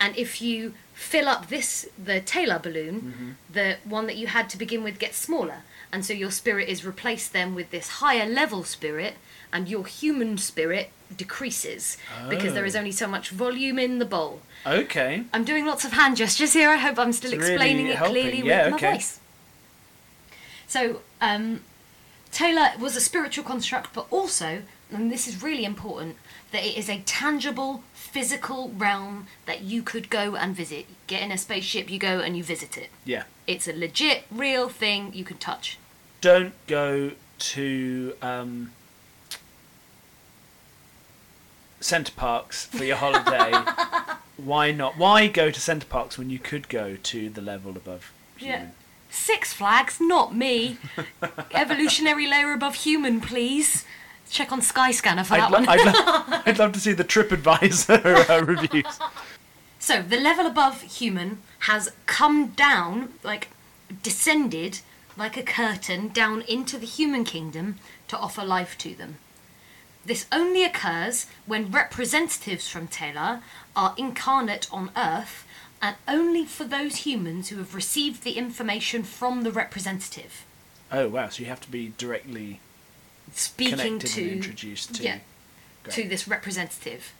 and 0.00 0.16
if 0.16 0.40
you 0.40 0.72
fill 0.94 1.28
up 1.28 1.48
this 1.48 1.86
the 2.02 2.20
Taylor 2.20 2.58
balloon, 2.58 3.36
the 3.52 3.76
one 3.84 4.06
that 4.06 4.16
you 4.16 4.28
had 4.28 4.48
to 4.50 4.56
begin 4.56 4.82
with 4.82 4.98
gets 4.98 5.18
smaller, 5.18 5.64
and 5.94 6.04
so 6.04 6.12
your 6.12 6.30
spirit 6.32 6.68
is 6.68 6.84
replaced 6.84 7.32
then 7.32 7.54
with 7.54 7.70
this 7.70 7.88
higher 8.02 8.26
level 8.26 8.64
spirit, 8.64 9.14
and 9.52 9.68
your 9.68 9.86
human 9.86 10.36
spirit 10.36 10.90
decreases 11.16 11.96
because 12.28 12.52
there 12.54 12.64
is 12.64 12.74
Oh. 12.74 12.80
only 12.80 12.90
so 12.92 13.06
much 13.06 13.30
volume 13.30 13.78
in 13.78 14.00
the 14.00 14.04
bowl. 14.04 14.42
Okay. 14.66 15.24
I'm 15.32 15.44
doing 15.44 15.64
lots 15.64 15.84
of 15.84 15.92
hand 15.92 16.16
gestures 16.16 16.52
here. 16.54 16.70
I 16.70 16.76
hope 16.78 16.98
I'm 16.98 17.12
still 17.12 17.32
It's 17.32 17.40
really 17.42 17.54
explaining 17.54 17.86
it 17.86 17.96
helping. 17.98 18.14
clearly 18.14 18.42
Yeah, 18.42 18.64
with 18.64 18.70
my 18.72 18.76
okay. 18.78 18.92
voice. 18.94 19.20
So, 20.66 21.00
um, 21.20 21.60
Taylor 22.32 22.72
was 22.80 22.96
a 22.96 23.00
spiritual 23.00 23.44
construct, 23.44 23.92
but 23.94 24.06
also, 24.10 24.62
and 24.90 25.12
this 25.12 25.28
is 25.28 25.42
really 25.42 25.64
important, 25.64 26.16
that 26.50 26.64
it 26.64 26.76
is 26.76 26.88
a 26.88 26.98
tangible, 27.06 27.84
physical 27.94 28.70
realm 28.70 29.26
that 29.46 29.60
you 29.62 29.82
could 29.82 30.10
go 30.10 30.34
and 30.34 30.56
visit. 30.56 30.86
Get 31.06 31.22
in 31.22 31.30
a 31.30 31.38
spaceship, 31.38 31.90
you 31.90 31.98
go 31.98 32.18
and 32.20 32.36
you 32.36 32.42
visit 32.42 32.76
it. 32.76 32.90
Yeah. 33.04 33.24
It's 33.46 33.68
a 33.68 33.72
legit, 33.72 34.24
real 34.32 34.68
thing 34.68 35.12
you 35.14 35.24
can 35.24 35.36
touch. 35.36 35.78
Don't 36.24 36.54
go 36.66 37.10
to 37.38 38.14
um, 38.22 38.72
Center 41.80 42.12
Parcs 42.16 42.64
for 42.64 42.82
your 42.82 42.96
holiday. 42.96 43.52
Why 44.38 44.72
not? 44.72 44.96
Why 44.96 45.26
go 45.26 45.50
to 45.50 45.60
Center 45.60 45.84
Parcs 45.84 46.16
when 46.16 46.30
you 46.30 46.38
could 46.38 46.70
go 46.70 46.96
to 46.96 47.28
the 47.28 47.42
level 47.42 47.72
above 47.72 48.10
human? 48.38 48.72
Six 49.10 49.52
Flags, 49.52 50.00
not 50.00 50.34
me. 50.34 50.78
Evolutionary 51.52 52.26
layer 52.26 52.54
above 52.54 52.76
human, 52.76 53.20
please. 53.20 53.84
Check 54.30 54.50
on 54.50 54.62
Skyscanner 54.62 55.26
for 55.26 55.34
I'd, 55.34 55.40
that 55.42 55.50
lo- 55.50 55.58
one. 55.58 55.68
I'd, 55.68 55.84
lo- 55.84 56.40
I'd 56.46 56.58
love 56.58 56.72
to 56.72 56.80
see 56.80 56.94
the 56.94 57.04
TripAdvisor 57.04 58.30
uh, 58.30 58.44
reviews. 58.46 58.98
So 59.78 60.00
the 60.00 60.16
level 60.16 60.46
above 60.46 60.80
human 60.80 61.42
has 61.68 61.92
come 62.06 62.46
down, 62.52 63.10
like 63.22 63.48
descended 64.02 64.80
like 65.16 65.36
a 65.36 65.42
curtain 65.42 66.08
down 66.08 66.42
into 66.42 66.78
the 66.78 66.86
human 66.86 67.24
kingdom 67.24 67.76
to 68.08 68.18
offer 68.18 68.44
life 68.44 68.76
to 68.78 68.94
them. 68.94 69.18
This 70.04 70.26
only 70.32 70.64
occurs 70.64 71.26
when 71.46 71.70
representatives 71.70 72.68
from 72.68 72.88
Taylor 72.88 73.40
are 73.74 73.94
incarnate 73.96 74.68
on 74.70 74.90
Earth, 74.96 75.46
and 75.80 75.96
only 76.06 76.44
for 76.44 76.64
those 76.64 76.96
humans 76.96 77.48
who 77.48 77.56
have 77.58 77.74
received 77.74 78.22
the 78.22 78.32
information 78.32 79.02
from 79.02 79.42
the 79.42 79.52
representative. 79.52 80.44
Oh 80.92 81.08
wow! 81.08 81.28
So 81.28 81.40
you 81.42 81.46
have 81.48 81.60
to 81.62 81.70
be 81.70 81.92
directly 81.96 82.60
Speaking 83.32 83.98
to 83.98 84.32
introduced 84.32 84.94
to. 84.96 85.02
yeah, 85.02 85.18
Great. 85.82 85.94
to 85.94 86.08
this 86.08 86.28
representative. 86.28 87.12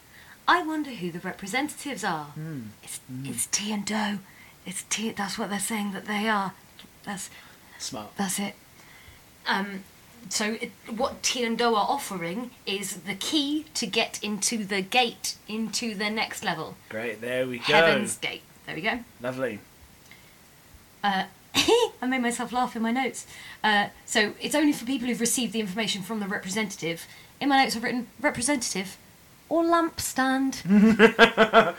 I 0.46 0.62
wonder 0.62 0.90
who 0.90 1.10
the 1.10 1.20
representatives 1.20 2.04
are. 2.04 2.26
Hmm. 2.26 2.60
It's 2.82 3.00
it's 3.24 3.46
Ti 3.46 3.72
and 3.72 3.84
Do. 3.84 4.18
It's 4.66 4.84
T. 4.90 5.10
That's 5.10 5.38
what 5.38 5.48
they're 5.50 5.58
saying 5.58 5.92
that 5.92 6.04
they 6.06 6.28
are. 6.28 6.52
That's 7.04 7.30
Smart. 7.84 8.10
that's 8.16 8.38
it. 8.38 8.54
Um, 9.46 9.84
so 10.30 10.56
it, 10.60 10.70
what 10.88 11.22
Ti 11.22 11.44
and 11.44 11.58
Do 11.58 11.74
are 11.74 11.86
offering 11.88 12.50
is 12.66 12.98
the 13.02 13.14
key 13.14 13.66
to 13.74 13.86
get 13.86 14.18
into 14.22 14.64
the 14.64 14.80
gate 14.80 15.36
into 15.48 15.94
the 15.94 16.08
next 16.10 16.42
level, 16.42 16.76
Great. 16.88 17.20
There 17.20 17.46
we 17.46 17.58
go. 17.58 17.64
Heaven's 17.64 18.16
Gate. 18.16 18.42
There 18.66 18.74
we 18.74 18.80
go. 18.80 19.00
Lovely. 19.20 19.58
Uh, 21.02 21.24
I 21.54 22.06
made 22.08 22.22
myself 22.22 22.52
laugh 22.52 22.74
in 22.74 22.80
my 22.82 22.90
notes. 22.90 23.26
Uh, 23.62 23.88
so 24.06 24.32
it's 24.40 24.54
only 24.54 24.72
for 24.72 24.86
people 24.86 25.06
who've 25.08 25.20
received 25.20 25.52
the 25.52 25.60
information 25.60 26.00
from 26.02 26.20
the 26.20 26.26
representative. 26.26 27.06
In 27.40 27.50
my 27.50 27.62
notes, 27.62 27.76
I've 27.76 27.82
written 27.84 28.06
representative 28.20 28.96
or 29.50 29.62
lampstand. 29.62 30.62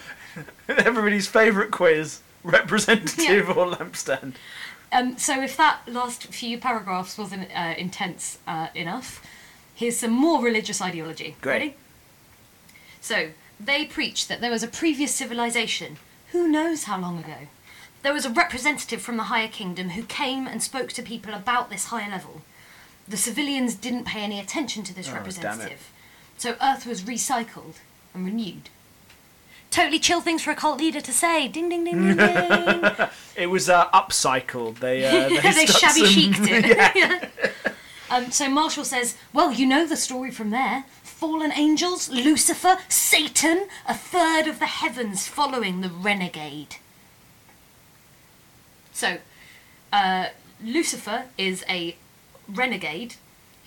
Everybody's 0.68 1.28
favourite 1.28 1.72
quiz: 1.72 2.20
representative 2.44 3.48
Yeah. 3.48 3.54
or 3.54 3.66
lampstand. 3.76 4.34
Um, 4.96 5.18
so 5.18 5.42
if 5.42 5.58
that 5.58 5.82
last 5.88 6.28
few 6.28 6.58
paragraphs 6.58 7.18
wasn't 7.18 7.50
uh, 7.54 7.74
intense 7.78 8.40
uh, 8.48 8.70
enough, 8.74 9.22
here's 9.76 9.98
some 9.98 10.12
more 10.12 10.42
religious 10.42 10.82
ideology. 10.82 11.36
Great. 11.42 11.54
Ready? 11.54 11.76
So 13.02 13.30
they 13.60 13.84
preach 13.84 14.30
that 14.30 14.40
there 14.40 14.52
was 14.52 14.64
a 14.64 14.68
previous 14.68 15.14
civilization. 15.14 15.98
Who 16.32 16.48
knows 16.48 16.86
how 16.86 16.98
long 16.98 17.20
ago? 17.20 17.50
There 18.04 18.14
was 18.14 18.26
a 18.26 18.30
representative 18.30 19.02
from 19.02 19.18
the 19.18 19.24
higher 19.24 19.50
kingdom 19.50 19.90
who 19.90 20.04
came 20.04 20.48
and 20.48 20.64
spoke 20.64 20.94
to 20.94 21.02
people 21.02 21.34
about 21.34 21.70
this 21.70 21.86
higher 21.86 22.10
level. 22.10 22.44
The 23.06 23.18
civilians 23.18 23.76
didn't 23.76 24.06
pay 24.06 24.22
any 24.22 24.40
attention 24.40 24.84
to 24.84 24.96
this 24.96 25.10
Oh, 25.10 25.14
representative. 25.14 25.92
So 26.38 26.56
Earth 26.62 26.86
was 26.86 27.02
recycled 27.02 27.76
and 28.14 28.26
renewed. 28.26 28.70
Totally 29.76 30.00
chill 30.00 30.22
things 30.22 30.42
for 30.42 30.52
a 30.52 30.56
cult 30.56 30.80
leader 30.80 31.02
to 31.02 31.12
say. 31.12 31.50
Ding 31.50 31.68
ding 31.68 31.84
ding 31.84 32.02
ding 32.02 32.16
ding. 32.16 33.10
It 33.36 33.48
was 33.48 33.70
uh, 33.70 33.90
upcycled. 33.90 34.80
They 34.80 35.04
uh, 35.06 35.28
they, 35.42 35.52
they 35.52 35.66
stuck 35.66 35.94
shabby 35.94 36.06
some- 36.06 36.34
chicked 36.34 36.50
it. 36.50 36.96
yeah. 36.96 37.28
um, 38.10 38.32
so 38.32 38.48
Marshall 38.48 38.86
says, 38.86 39.18
"Well, 39.34 39.52
you 39.52 39.66
know 39.66 39.86
the 39.86 39.98
story 39.98 40.32
from 40.32 40.52
there. 40.52 40.86
Fallen 41.04 41.52
angels, 41.52 42.08
Lucifer, 42.10 42.78
Satan, 42.88 43.68
a 43.86 43.94
third 43.94 44.48
of 44.48 44.60
the 44.60 44.66
heavens 44.66 45.28
following 45.28 45.82
the 45.82 45.90
renegade." 45.90 46.78
So, 48.94 49.18
uh, 49.92 50.28
Lucifer 50.64 51.26
is 51.38 51.66
a 51.68 51.98
renegade 52.48 53.16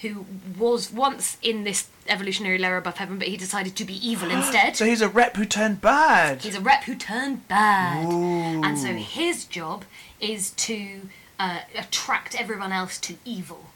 who 0.01 0.27
was 0.59 0.93
once 0.93 1.37
in 1.43 1.65
this 1.65 1.89
evolutionary 2.07 2.59
layer 2.59 2.77
above 2.77 2.99
heaven, 2.99 3.19
but 3.19 3.29
he 3.29 3.37
decided 3.37 3.77
to 3.77 3.85
be 3.85 3.95
evil 4.09 4.31
instead. 4.37 4.77
So 4.77 4.85
he's 4.85 5.03
a 5.03 5.09
rep 5.09 5.37
who 5.37 5.45
turned 5.45 5.81
bad. 5.81 6.43
He's 6.43 6.55
a 6.57 6.61
rep 6.61 6.85
who 6.85 6.95
turned 6.95 7.49
bad. 7.49 8.07
Ooh. 8.07 8.63
And 8.63 8.79
so 8.79 8.95
his 8.95 9.45
job 9.45 9.85
is 10.21 10.51
to 10.53 11.03
uh, 11.39 11.61
attract 11.77 12.41
everyone 12.41 12.73
else 12.73 12.99
to 12.99 13.17
evil 13.25 13.67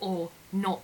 or 0.00 0.30
not 0.52 0.80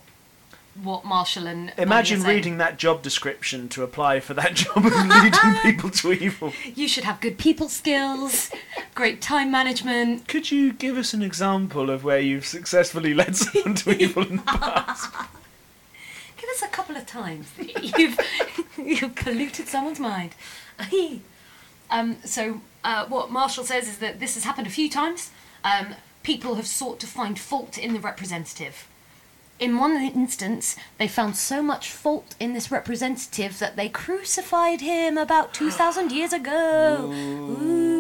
what 0.83 1.05
Marshall 1.05 1.47
and 1.47 1.73
Imagine 1.77 2.23
reading 2.23 2.59
that 2.59 2.79
job 2.79 3.03
description 3.03 3.69
to 3.71 3.83
apply 3.83 4.21
for 4.21 4.35
that 4.35 4.55
job 4.55 4.77
of 4.77 4.85
leading 4.85 5.63
people 5.63 5.91
to 5.91 6.13
evil. 6.13 6.53
You 6.75 6.89
should 6.89 7.05
have 7.05 7.21
good 7.21 7.37
people 7.39 7.69
skills, 7.69 8.51
great 8.99 9.23
time 9.23 9.49
management. 9.49 10.27
Could 10.27 10.51
you 10.51 10.73
give 10.73 10.97
us 10.97 11.15
an 11.15 11.23
example 11.23 11.89
of 11.89 12.03
where 12.03 12.19
you've 12.19 12.45
successfully 12.45 13.15
led 13.15 13.37
someone 13.43 13.77
to 13.77 13.93
evil 13.93 14.25
in 14.25 14.39
the 14.39 14.43
past? 14.43 15.15
Give 16.37 16.51
us 16.51 16.63
a 16.63 16.67
couple 16.67 16.97
of 16.97 17.07
times 17.07 17.49
you've 17.97 18.19
you've 18.77 19.15
polluted 19.15 19.69
someone's 19.69 20.01
mind. 20.01 20.35
um, 21.91 22.17
so 22.25 22.61
uh, 22.83 23.07
what 23.07 23.31
Marshall 23.31 23.63
says 23.63 23.87
is 23.87 23.99
that 23.99 24.19
this 24.19 24.35
has 24.35 24.43
happened 24.43 24.67
a 24.67 24.71
few 24.71 24.91
times. 24.91 25.31
Um, 25.63 25.95
people 26.25 26.57
have 26.57 26.67
sought 26.67 26.99
to 26.99 27.07
find 27.07 27.39
fault 27.39 27.79
in 27.79 27.93
the 27.93 28.01
representative. 28.01 28.89
In 29.61 29.79
one 29.79 29.97
instance, 29.97 30.75
they 30.99 31.07
found 31.07 31.37
so 31.37 31.63
much 31.63 31.93
fault 31.93 32.35
in 32.41 32.53
this 32.53 32.73
representative 32.73 33.61
that 33.61 33.77
they 33.77 33.89
crucified 33.89 34.81
him 34.81 35.17
about 35.17 35.55
2,000 35.55 36.11
years 36.11 36.33
ago. 36.33 37.13
Ooh. 37.13 37.98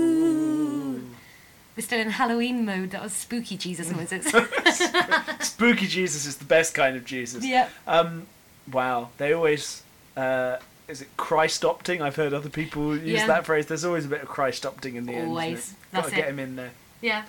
We're 1.78 1.82
still 1.82 2.00
in 2.00 2.10
Halloween 2.10 2.64
mode. 2.64 2.90
That 2.90 3.04
was 3.04 3.12
spooky 3.12 3.56
Jesus 3.56 3.92
noises. 3.92 4.26
Spooky 5.40 5.86
Jesus 5.86 6.26
is 6.26 6.38
the 6.38 6.44
best 6.44 6.74
kind 6.74 6.96
of 6.96 7.04
Jesus. 7.04 7.46
yeah. 7.46 7.68
Um, 7.86 8.26
wow, 8.72 9.10
they 9.18 9.32
always. 9.32 9.84
Uh, 10.16 10.56
is 10.88 11.02
it 11.02 11.08
Christ 11.16 11.62
opting? 11.62 12.00
I've 12.00 12.16
heard 12.16 12.34
other 12.34 12.48
people 12.48 12.96
use 12.96 13.20
Yeah. 13.20 13.28
that 13.28 13.46
phrase. 13.46 13.66
There's 13.66 13.84
always 13.84 14.06
a 14.06 14.08
bit 14.08 14.22
of 14.22 14.28
Christ 14.28 14.64
opting 14.64 14.96
in 14.96 15.06
the 15.06 15.12
end. 15.12 15.28
Always. 15.28 15.58
isn't 15.58 15.76
it? 15.92 15.94
Gotta 15.94 16.16
get 16.16 16.28
him 16.30 16.40
in 16.40 16.56
there. 16.56 16.72
Yeah, 17.00 17.26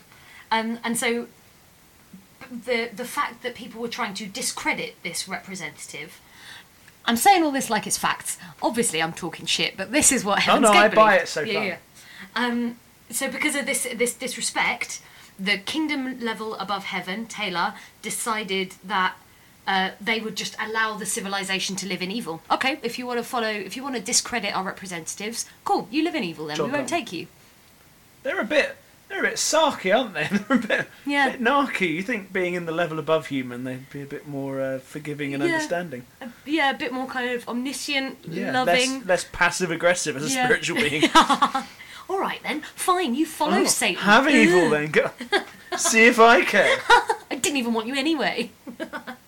um, 0.49 0.79
and 0.83 0.97
so 0.97 1.27
the 2.49 2.89
the 2.91 3.05
fact 3.05 3.43
that 3.43 3.53
people 3.53 3.79
were 3.79 3.87
trying 3.87 4.15
to 4.15 4.25
discredit 4.25 4.95
this 5.03 5.27
representative. 5.27 6.19
I'm 7.05 7.17
saying 7.17 7.43
all 7.43 7.51
this 7.51 7.69
like 7.69 7.85
it's 7.85 7.99
facts. 7.99 8.39
Obviously, 8.63 8.99
I'm 8.99 9.13
talking 9.13 9.45
shit, 9.45 9.77
but 9.77 9.91
this 9.91 10.11
is 10.11 10.25
what 10.25 10.39
Heaven's 10.39 10.63
no, 10.63 10.73
Gate 10.73 10.79
I 10.79 10.87
buy 10.87 11.11
believe. 11.11 11.21
it 11.21 11.27
so 11.27 11.41
yeah. 11.41 11.61
Yeah. 11.63 11.77
Um, 12.35 12.77
so 13.09 13.29
because 13.29 13.55
of 13.55 13.65
this 13.65 13.87
this 13.95 14.13
disrespect, 14.13 15.01
the 15.39 15.57
kingdom 15.57 16.19
level 16.19 16.55
above 16.55 16.85
heaven, 16.85 17.25
Taylor, 17.25 17.73
decided 18.01 18.75
that. 18.83 19.15
Uh, 19.67 19.91
they 20.01 20.19
would 20.19 20.35
just 20.35 20.55
allow 20.59 20.95
the 20.97 21.05
civilization 21.05 21.75
to 21.75 21.85
live 21.85 22.01
in 22.01 22.09
evil. 22.09 22.41
Okay, 22.49 22.79
if 22.81 22.97
you 22.97 23.05
want 23.05 23.19
to 23.19 23.23
follow, 23.23 23.47
if 23.49 23.75
you 23.77 23.83
want 23.83 23.93
to 23.93 24.01
discredit 24.01 24.55
our 24.55 24.63
representatives, 24.63 25.45
cool, 25.63 25.87
you 25.91 26.03
live 26.03 26.15
in 26.15 26.23
evil 26.23 26.47
then. 26.47 26.55
Job 26.57 26.65
we 26.67 26.71
won't 26.71 26.87
done. 26.87 26.99
take 27.01 27.13
you. 27.13 27.27
They're 28.23 28.39
a 28.39 28.45
bit. 28.45 28.75
They're 29.09 29.19
a 29.19 29.27
bit 29.29 29.35
sarky, 29.35 29.95
aren't 29.95 30.15
they? 30.15 30.23
They're 30.37 30.57
a 30.57 30.59
bit, 30.59 30.87
Yeah. 31.05 31.29
bit 31.31 31.41
narky. 31.41 31.93
You 31.93 32.01
think 32.01 32.33
being 32.33 32.55
in 32.55 32.65
the 32.65 32.71
level 32.71 32.97
above 32.97 33.27
human, 33.27 33.63
they'd 33.63 33.87
be 33.91 34.01
a 34.01 34.07
bit 34.07 34.27
more 34.27 34.59
uh, 34.59 34.79
forgiving 34.79 35.35
and 35.35 35.43
Yeah. 35.43 35.49
understanding. 35.51 36.03
Uh, 36.19 36.29
yeah, 36.45 36.71
a 36.71 36.77
bit 36.77 36.91
more 36.91 37.05
kind 37.05 37.29
of 37.29 37.47
omniscient, 37.47 38.17
Yeah, 38.27 38.51
loving. 38.51 38.99
less, 39.01 39.05
less 39.07 39.25
passive 39.31 39.69
aggressive 39.69 40.15
as 40.15 40.31
a 40.31 40.33
Yeah. 40.33 40.45
spiritual 40.45 40.77
being. 40.77 41.03
All 42.09 42.19
right 42.19 42.41
then, 42.41 42.61
fine. 42.75 43.13
You 43.13 43.25
follow 43.25 43.59
Oh, 43.59 43.65
Satan. 43.65 44.01
Have 44.01 44.27
evil 44.27 44.69
then. 44.71 44.89
Go. 44.91 45.11
See 45.77 46.07
if 46.07 46.19
I 46.19 46.41
care. 46.41 46.79
I 47.29 47.35
didn't 47.35 47.57
even 47.57 47.73
want 47.73 47.85
you 47.87 47.95
anyway. 47.95 48.49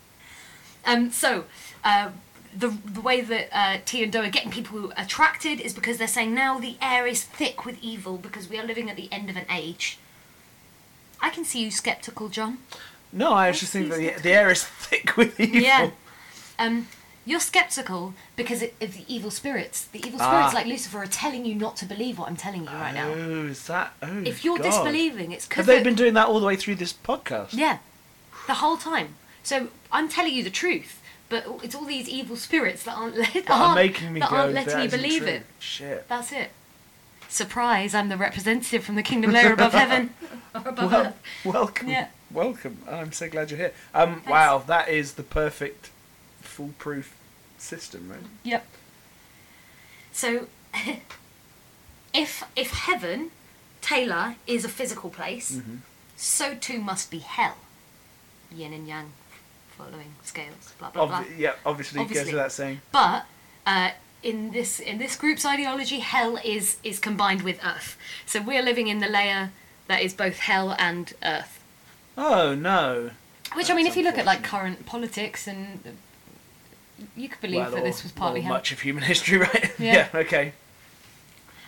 um, 0.85 1.11
so, 1.11 1.45
uh, 1.83 2.09
the 2.57 2.69
the 2.83 2.99
way 3.01 3.21
that 3.21 3.49
uh, 3.51 3.77
Ti 3.85 4.03
and 4.03 4.11
Do 4.11 4.21
are 4.21 4.29
getting 4.29 4.51
people 4.51 4.91
attracted 4.97 5.61
is 5.61 5.73
because 5.73 5.97
they're 5.99 6.07
saying 6.07 6.33
now 6.33 6.59
the 6.59 6.75
air 6.81 7.05
is 7.05 7.23
thick 7.23 7.65
with 7.65 7.77
evil 7.83 8.17
because 8.17 8.49
we 8.49 8.57
are 8.57 8.65
living 8.65 8.89
at 8.89 8.95
the 8.95 9.07
end 9.11 9.29
of 9.29 9.37
an 9.37 9.45
age. 9.49 9.99
I 11.21 11.29
can 11.29 11.45
see 11.45 11.63
you 11.63 11.69
skeptical, 11.69 12.29
John. 12.29 12.57
No, 13.13 13.33
I 13.33 13.51
just 13.51 13.71
think 13.73 13.89
that 13.89 13.99
the, 13.99 14.21
the 14.21 14.31
air 14.33 14.49
is 14.49 14.63
thick 14.63 15.15
with 15.17 15.39
evil. 15.39 15.61
Yeah. 15.61 15.91
Um, 16.57 16.87
you're 17.25 17.39
skeptical 17.39 18.13
because 18.35 18.61
of 18.63 18.69
the 18.79 19.05
evil 19.07 19.29
spirits. 19.31 19.85
The 19.85 19.99
evil 19.99 20.19
spirits, 20.19 20.53
Ah. 20.53 20.55
like 20.55 20.65
Lucifer, 20.65 20.99
are 20.99 21.05
telling 21.07 21.45
you 21.45 21.53
not 21.55 21.75
to 21.77 21.85
believe 21.85 22.17
what 22.17 22.27
I'm 22.29 22.35
telling 22.35 22.63
you 22.63 22.69
right 22.69 22.93
now. 22.93 23.09
Oh, 23.09 23.45
is 23.47 23.65
that? 23.67 23.93
Oh, 24.01 24.23
If 24.25 24.43
you're 24.43 24.57
God. 24.57 24.63
disbelieving, 24.65 25.31
it's 25.31 25.45
because 25.47 25.65
they've 25.67 25.77
they 25.79 25.83
been 25.83 25.95
doing 25.95 26.13
that 26.15 26.27
all 26.27 26.39
the 26.39 26.45
way 26.47 26.55
through 26.55 26.75
this 26.75 26.93
podcast? 26.93 27.49
Yeah, 27.53 27.77
the 28.47 28.55
whole 28.55 28.77
time. 28.77 29.15
So 29.43 29.67
I'm 29.91 30.09
telling 30.09 30.33
you 30.33 30.43
the 30.43 30.49
truth, 30.49 30.99
but 31.29 31.45
it's 31.63 31.75
all 31.75 31.85
these 31.85 32.09
evil 32.09 32.35
spirits 32.35 32.83
that 32.83 32.95
aren't, 32.97 33.15
let, 33.23 33.33
That 33.33 33.49
are 33.49 33.61
aren't, 33.63 33.75
making 33.75 34.13
me 34.13 34.19
that 34.19 34.29
go. 34.29 34.35
aren't 34.37 34.53
letting 34.53 34.73
"That 34.73 34.79
me 34.79 34.87
believe 34.87 35.21
true." 35.23 35.31
it. 35.31 35.43
Shit. 35.59 36.07
That's 36.09 36.31
it. 36.31 36.49
Surprise! 37.29 37.95
I'm 37.95 38.09
the 38.09 38.17
representative 38.17 38.83
from 38.83 38.95
the 38.95 39.03
kingdom 39.03 39.31
layer 39.31 39.53
above 39.53 39.71
heaven. 39.83 40.13
Or 40.53 40.61
above 40.67 40.91
Well, 40.91 41.01
earth. 41.07 41.15
welcome. 41.45 41.87
Yeah. 41.89 42.07
Welcome. 42.29 42.79
I'm 42.89 43.11
so 43.13 43.29
glad 43.29 43.51
you're 43.51 43.57
here. 43.59 43.73
Um, 43.93 44.21
wow, 44.27 44.57
that 44.67 44.89
is 44.89 45.13
the 45.13 45.23
perfect 45.23 45.89
foolproof 46.51 47.15
system, 47.57 48.09
right? 48.09 48.19
Yep. 48.43 48.65
So, 50.11 50.47
if 52.13 52.43
if 52.55 52.71
heaven, 52.71 53.31
Taylor, 53.81 54.35
is 54.47 54.65
a 54.65 54.69
physical 54.69 55.09
place, 55.09 55.51
Mm-hmm. 55.55 55.75
so 56.15 56.55
too 56.55 56.79
must 56.79 57.09
be 57.11 57.19
hell. 57.19 57.57
Yin 58.53 58.73
and 58.73 58.87
yang, 58.87 59.13
following 59.77 60.13
scales. 60.23 60.73
Blah 60.79 60.89
blah 60.91 61.05
blah. 61.07 61.23
Yeah, 61.37 61.53
obviously, 61.65 62.01
it 62.01 62.03
goes 62.03 62.09
Obviously. 62.17 62.33
without 62.33 62.51
saying. 62.51 62.81
But 62.91 63.25
uh, 63.65 63.91
in 64.23 64.51
this 64.51 64.79
in 64.79 64.97
this 64.97 65.15
group's 65.15 65.45
ideology, 65.45 65.99
hell 65.99 66.37
is 66.43 66.77
is 66.83 66.99
combined 66.99 67.41
with 67.43 67.63
earth. 67.65 67.97
So 68.25 68.41
we're 68.41 68.63
living 68.63 68.87
in 68.87 68.99
the 68.99 69.07
layer 69.07 69.51
that 69.87 70.01
is 70.01 70.13
both 70.13 70.39
hell 70.39 70.75
and 70.77 71.13
earth. 71.23 71.63
Oh 72.17 72.53
no. 72.55 73.11
Which 73.53 73.69
I 73.69 73.73
mean, 73.75 73.87
if 73.87 73.95
you 73.97 74.03
look 74.03 74.17
at 74.17 74.25
like 74.25 74.43
current 74.43 74.85
politics, 74.85 75.47
and 75.47 75.79
you 77.15 77.29
could 77.29 77.41
believe 77.41 77.61
Well, 77.61 77.71
that 77.71 77.79
or- 77.81 77.83
this 77.83 78.03
was 78.03 78.11
partly 78.11 78.41
or 78.41 78.49
much 78.49 78.71
of 78.71 78.79
human 78.81 79.03
history, 79.13 79.37
right? 79.37 79.71
Yeah. 79.79 80.07
Okay. 80.13 80.53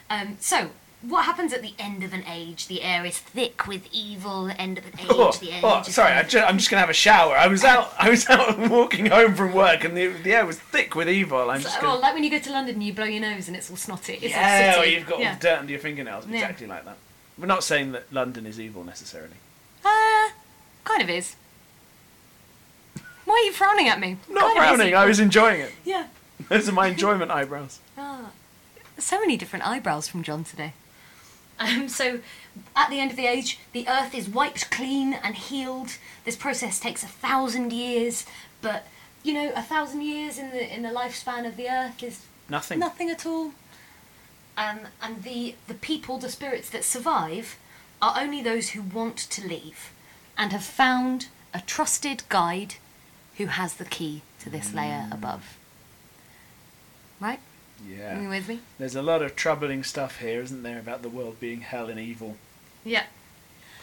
Um, 0.09 0.37
so. 0.39 0.69
What 1.05 1.25
happens 1.25 1.51
at 1.51 1.61
the 1.61 1.73
end 1.77 2.01
of 2.05 2.13
an 2.13 2.23
age? 2.31 2.67
The 2.67 2.81
air 2.81 3.03
is 3.05 3.17
thick 3.19 3.67
with 3.67 3.89
evil. 3.91 4.45
The 4.45 4.61
End 4.61 4.77
of 4.77 4.85
an 4.85 4.93
age. 5.01 5.05
Oh, 5.09 5.33
the 5.33 5.51
age 5.51 5.61
oh, 5.61 5.81
sorry, 5.83 6.13
I 6.13 6.23
ju- 6.23 6.39
I'm 6.39 6.57
just 6.57 6.69
gonna 6.71 6.79
have 6.79 6.89
a 6.89 6.93
shower. 6.93 7.35
I 7.35 7.47
was 7.47 7.65
out. 7.65 7.91
I 7.99 8.09
was 8.09 8.25
out 8.29 8.57
walking 8.69 9.07
home 9.07 9.35
from 9.35 9.51
work, 9.53 9.83
and 9.83 9.97
the, 9.97 10.07
the 10.07 10.33
air 10.33 10.45
was 10.45 10.57
thick 10.59 10.95
with 10.95 11.09
evil. 11.09 11.49
I'm 11.51 11.59
So- 11.59 11.63
just 11.67 11.79
oh, 11.79 11.81
gonna. 11.81 11.99
like 11.99 12.13
when 12.13 12.23
you 12.23 12.29
go 12.29 12.39
to 12.39 12.49
London 12.53 12.75
and 12.75 12.83
you 12.83 12.93
blow 12.93 13.03
your 13.03 13.19
nose 13.19 13.49
and 13.49 13.57
it's 13.57 13.69
all 13.69 13.75
snotty. 13.75 14.13
It's 14.13 14.33
yeah, 14.33 14.75
all 14.77 14.83
or 14.83 14.85
you've 14.85 15.05
got 15.05 15.19
yeah. 15.19 15.31
all 15.31 15.37
dirt 15.41 15.59
under 15.59 15.71
your 15.71 15.81
fingernails. 15.81 16.25
Yeah. 16.25 16.35
Exactly 16.35 16.67
like 16.67 16.85
that. 16.85 16.95
We're 17.37 17.47
not 17.47 17.65
saying 17.65 17.91
that 17.91 18.05
London 18.13 18.45
is 18.45 18.57
evil 18.57 18.85
necessarily. 18.85 19.35
Uh, 19.83 20.29
kind 20.85 21.01
of 21.01 21.09
is. 21.09 21.35
Why 23.33 23.39
are 23.39 23.45
you 23.45 23.51
frowning 23.53 23.87
at 23.87 23.99
me? 23.99 24.17
Not 24.29 24.41
Kind 24.41 24.57
of 24.59 24.63
is 24.63 24.77
frowning. 24.77 24.95
I 24.95 25.05
was 25.07 25.19
enjoying 25.19 25.59
it. 25.61 25.71
Yeah. 25.83 26.05
Those 26.49 26.69
are 26.69 26.71
my 26.71 26.85
enjoyment 26.85 27.31
eyebrows. 27.31 27.79
Ah, 27.97 28.29
so 28.99 29.19
many 29.19 29.37
different 29.37 29.65
eyebrows 29.65 30.07
from 30.07 30.21
John 30.21 30.43
today. 30.43 30.73
Um, 31.57 31.89
so, 31.89 32.19
at 32.75 32.91
the 32.91 32.99
end 32.99 33.09
of 33.09 33.17
the 33.17 33.25
age, 33.25 33.57
the 33.71 33.87
earth 33.87 34.13
is 34.13 34.29
wiped 34.29 34.69
clean 34.69 35.13
and 35.15 35.33
healed. 35.33 35.97
This 36.25 36.35
process 36.35 36.79
takes 36.79 37.01
a 37.01 37.07
thousand 37.07 37.73
years, 37.73 38.27
but 38.61 38.85
you 39.23 39.33
know, 39.33 39.51
a 39.55 39.63
thousand 39.63 40.01
years 40.01 40.37
in 40.37 40.51
the 40.51 40.71
in 40.71 40.83
the 40.83 40.89
lifespan 40.89 41.47
of 41.47 41.57
the 41.57 41.67
earth 41.71 42.03
is 42.03 42.21
Nothing. 42.49 42.77
nothing 42.77 43.09
at 43.09 43.25
all. 43.25 43.53
Um, 44.55 44.81
and 45.01 45.23
the 45.23 45.55
the 45.67 45.73
people, 45.73 46.19
the 46.19 46.29
spirits 46.29 46.69
that 46.69 46.83
survive, 46.83 47.57
are 47.99 48.13
only 48.15 48.43
those 48.43 48.69
who 48.69 48.83
want 48.83 49.17
to 49.17 49.47
leave, 49.47 49.91
and 50.37 50.51
have 50.51 50.63
found 50.63 51.29
a 51.51 51.61
trusted 51.61 52.21
guide, 52.29 52.75
who 53.37 53.47
has 53.47 53.75
the 53.75 53.85
key 53.85 54.21
to 54.39 54.49
this 54.49 54.73
layer 54.73 55.07
above. 55.11 55.57
Right? 57.19 57.39
Are 57.85 57.89
you 57.89 57.95
Yeah. 57.97 58.29
with 58.29 58.47
me? 58.47 58.59
There's 58.77 58.95
a 58.95 59.01
lot 59.01 59.21
of 59.21 59.35
troubling 59.35 59.83
stuff 59.83 60.19
here, 60.19 60.41
isn't 60.41 60.63
there, 60.63 60.79
about 60.79 61.01
the 61.01 61.09
world 61.09 61.39
being 61.39 61.61
hell 61.61 61.89
and 61.89 61.99
evil. 61.99 62.37
Yeah. 62.83 63.05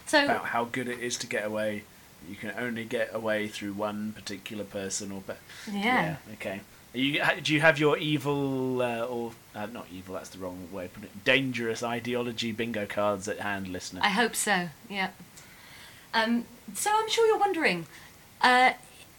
So 0.07 0.25
About 0.25 0.47
how 0.47 0.65
good 0.65 0.89
it 0.89 0.99
is 1.01 1.17
to 1.19 1.27
get 1.27 1.45
away. 1.45 1.85
You 2.29 2.37
can 2.37 2.53
only 2.59 2.85
get 2.85 3.15
away 3.15 3.49
through 3.49 3.73
one 3.75 4.13
particular 4.13 4.65
person 4.65 5.11
or. 5.13 5.23
Be- 5.23 5.73
yeah. 5.79 6.17
Okay. 6.35 6.61
Are 6.93 6.99
you, 6.99 7.23
do 7.43 7.55
you 7.55 7.61
have 7.61 7.79
your 7.79 7.97
evil 7.99 8.83
uh, 8.83 9.05
or 9.05 9.33
uh, 9.55 9.67
not 9.67 9.87
evil? 9.93 10.17
That's 10.17 10.31
the 10.31 10.39
wrong 10.39 10.69
way 10.73 10.87
of 10.87 10.93
putting 10.93 11.09
it. 11.11 11.25
Dangerous 11.25 11.83
ideology 11.83 12.51
bingo 12.53 12.85
cards 12.85 13.29
at 13.29 13.39
hand, 13.39 13.69
listener. 13.69 14.01
I 14.03 14.09
hope 14.11 14.35
so. 14.35 14.71
Yeah. 14.89 15.11
Um, 16.13 16.47
so 16.75 16.91
I'm 16.93 17.09
sure 17.09 17.27
you're 17.29 17.39
wondering, 17.39 17.87
uh, 18.43 18.73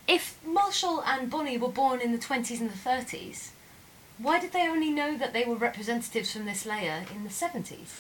if 0.08 0.38
Marshall 0.46 1.04
and 1.06 1.30
Bonnie 1.30 1.58
were 1.58 1.70
born 1.70 2.02
in 2.02 2.12
the 2.12 2.18
20s 2.18 2.60
and 2.60 2.70
the 2.70 2.78
30s, 2.78 3.50
why 4.18 4.40
did 4.40 4.54
they 4.54 4.68
only 4.68 4.92
know 4.92 5.18
that 5.18 5.34
they 5.34 5.44
were 5.44 5.56
representatives 5.56 6.32
from 6.32 6.46
this 6.46 6.66
layer 6.66 7.04
in 7.14 7.24
the 7.24 7.30
70s? 7.30 8.00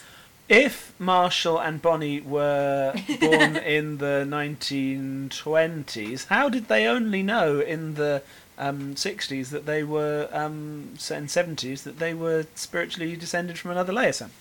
If 0.49 0.93
Marshall 0.99 1.59
and 1.59 1.81
Bonnie 1.81 2.21
were 2.21 2.93
born 3.19 3.57
in 3.57 3.99
the 3.99 4.25
1920s, 4.27 6.27
how 6.27 6.49
did 6.49 6.67
they 6.67 6.85
only 6.85 7.23
know 7.23 7.59
in 7.59 7.95
the 7.95 8.21
um, 8.57 8.95
60s 8.95 9.49
that 9.49 9.65
they 9.65 9.83
were, 9.83 10.27
um, 10.31 10.93
and 11.09 11.27
70s, 11.27 11.83
that 11.83 11.99
they 11.99 12.13
were 12.13 12.45
spiritually 12.55 13.15
descended 13.15 13.57
from 13.57 13.71
another 13.71 13.93
layer, 13.93 14.13
Sam? 14.13 14.31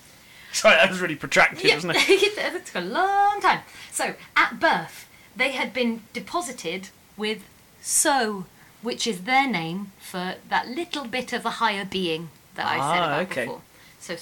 Sorry, 0.51 0.75
that 0.75 0.89
was 0.89 0.99
really 0.99 1.15
protracted, 1.15 1.73
wasn't 1.73 1.95
it? 1.97 2.35
that 2.35 2.65
took 2.65 2.75
a 2.75 2.85
long 2.85 3.39
time. 3.39 3.61
So, 3.91 4.15
at 4.35 4.59
birth, 4.59 5.07
they 5.35 5.51
had 5.51 5.73
been 5.73 6.01
deposited 6.11 6.89
with 7.17 7.43
so 7.81 8.45
which 8.81 9.05
is 9.05 9.21
their 9.21 9.47
name 9.47 9.91
for 9.99 10.35
that 10.49 10.67
little 10.67 11.05
bit 11.05 11.33
of 11.33 11.45
a 11.45 11.51
higher 11.51 11.85
being 11.85 12.29
that 12.55 12.65
I 12.65 12.75
said 12.77 13.01
Ah, 13.01 13.05
about 13.05 13.21
okay. 13.31 13.45
before. 13.45 13.61
So 13.99 14.15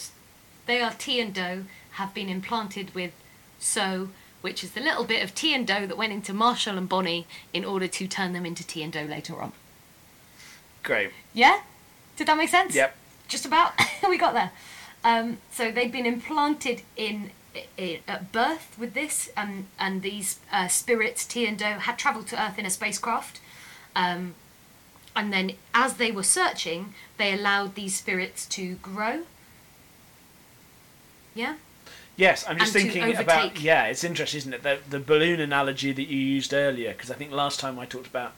they 0.65 0.81
are 0.81 0.91
Ti 0.91 1.19
and 1.21 1.33
Do, 1.33 1.65
have 1.91 2.13
been 2.13 2.27
implanted 2.29 2.93
with 2.93 3.11
so, 3.57 4.09
which 4.41 4.63
is 4.63 4.71
the 4.71 4.81
little 4.81 5.05
bit 5.05 5.23
of 5.23 5.33
Ti 5.33 5.53
and 5.53 5.65
Do 5.65 5.87
that 5.87 5.97
went 5.97 6.11
into 6.13 6.33
Marshall 6.33 6.77
and 6.77 6.87
Bonnie 6.89 7.25
in 7.53 7.63
order 7.63 7.87
to 7.87 8.07
turn 8.07 8.33
them 8.33 8.45
into 8.45 8.65
Ti 8.67 8.83
and 8.83 8.91
Do 8.93 9.01
later 9.01 9.41
on. 9.41 9.53
Great. 10.83 11.11
Yeah? 11.33 11.61
Did 12.17 12.27
that 12.27 12.37
make 12.37 12.49
sense? 12.49 12.75
Yep. 12.75 12.95
Just 13.27 13.45
about. 13.45 13.73
we 14.09 14.17
got 14.17 14.33
there. 14.33 14.51
Um, 15.03 15.37
so 15.51 15.71
they've 15.71 15.91
been 15.91 16.05
implanted 16.05 16.81
in, 16.97 17.31
at 18.07 18.31
birth 18.31 18.77
with 18.77 18.93
this, 18.93 19.29
um, 19.35 19.67
and 19.79 20.01
these 20.01 20.39
uh, 20.51 20.67
spirits, 20.67 21.25
Ti 21.25 21.45
and 21.47 21.57
Do, 21.57 21.65
had 21.65 21.97
travelled 21.97 22.27
to 22.27 22.41
Earth 22.41 22.57
in 22.59 22.65
a 22.65 22.69
spacecraft. 22.69 23.39
Um, 23.95 24.35
and 25.15 25.33
then, 25.33 25.53
as 25.73 25.95
they 25.95 26.11
were 26.11 26.23
searching, 26.23 26.93
they 27.17 27.33
allowed 27.33 27.75
these 27.75 27.95
spirits 27.95 28.45
to 28.47 28.75
grow. 28.75 29.23
Yeah? 31.35 31.55
Yes, 32.15 32.45
I'm 32.47 32.57
just 32.57 32.75
And 32.75 32.91
thinking 32.91 33.15
about. 33.15 33.59
Yeah, 33.61 33.85
it's 33.85 34.03
interesting, 34.03 34.39
isn't 34.39 34.53
it? 34.53 34.63
The, 34.63 34.79
the 34.89 34.99
balloon 34.99 35.39
analogy 35.39 35.91
that 35.93 36.07
you 36.07 36.17
used 36.17 36.53
earlier, 36.53 36.91
because 36.91 37.09
I 37.09 37.15
think 37.15 37.31
last 37.31 37.59
time 37.59 37.79
I 37.79 37.85
talked 37.85 38.07
about 38.07 38.33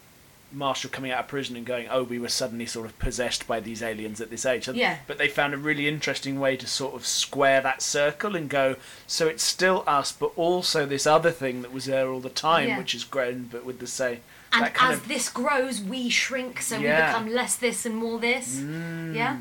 Marshall 0.54 0.90
coming 0.90 1.12
out 1.12 1.20
of 1.22 1.28
prison 1.28 1.56
and 1.56 1.66
going, 1.66 1.88
"Oh, 1.90 2.04
we 2.04 2.20
were 2.20 2.28
suddenly 2.30 2.66
sort 2.66 2.86
of 2.86 2.98
possessed 3.00 3.48
by 3.48 3.60
these 3.60 3.82
aliens 3.82 4.20
at 4.22 4.30
this 4.30 4.46
age." 4.46 4.68
Yeah. 4.68 4.98
But 5.08 5.18
they 5.18 5.28
found 5.28 5.54
a 5.54 5.58
really 5.58 5.88
interesting 5.88 6.40
way 6.40 6.58
to 6.58 6.68
sort 6.68 6.94
of 6.96 7.06
square 7.06 7.62
that 7.62 7.82
circle 7.82 8.36
and 8.36 8.50
go, 8.50 8.76
so 9.08 9.28
it's 9.28 9.44
still 9.44 9.84
us, 9.88 10.12
but 10.12 10.32
also 10.36 10.86
this 10.86 11.08
other 11.08 11.32
thing 11.32 11.62
that 11.62 11.72
was 11.72 11.86
there 11.86 12.10
all 12.10 12.20
the 12.20 12.30
time, 12.30 12.68
Yeah. 12.70 12.78
which 12.78 12.92
has 12.92 13.04
grown, 13.04 13.50
but 13.52 13.64
with 13.66 13.80
the 13.80 13.88
say. 13.88 14.20
And 14.54 14.66
that 14.66 14.74
kind 14.74 14.94
as 14.94 15.00
of, 15.00 15.08
this 15.08 15.30
grows, 15.30 15.80
we 15.82 16.10
shrink, 16.10 16.62
so 16.62 16.78
Yeah. 16.78 17.06
we 17.06 17.08
become 17.08 17.34
less 17.36 17.56
this 17.56 17.86
and 17.86 17.96
more 17.96 18.20
this. 18.20 18.58
Mm. 18.58 19.16
Yeah. 19.16 19.38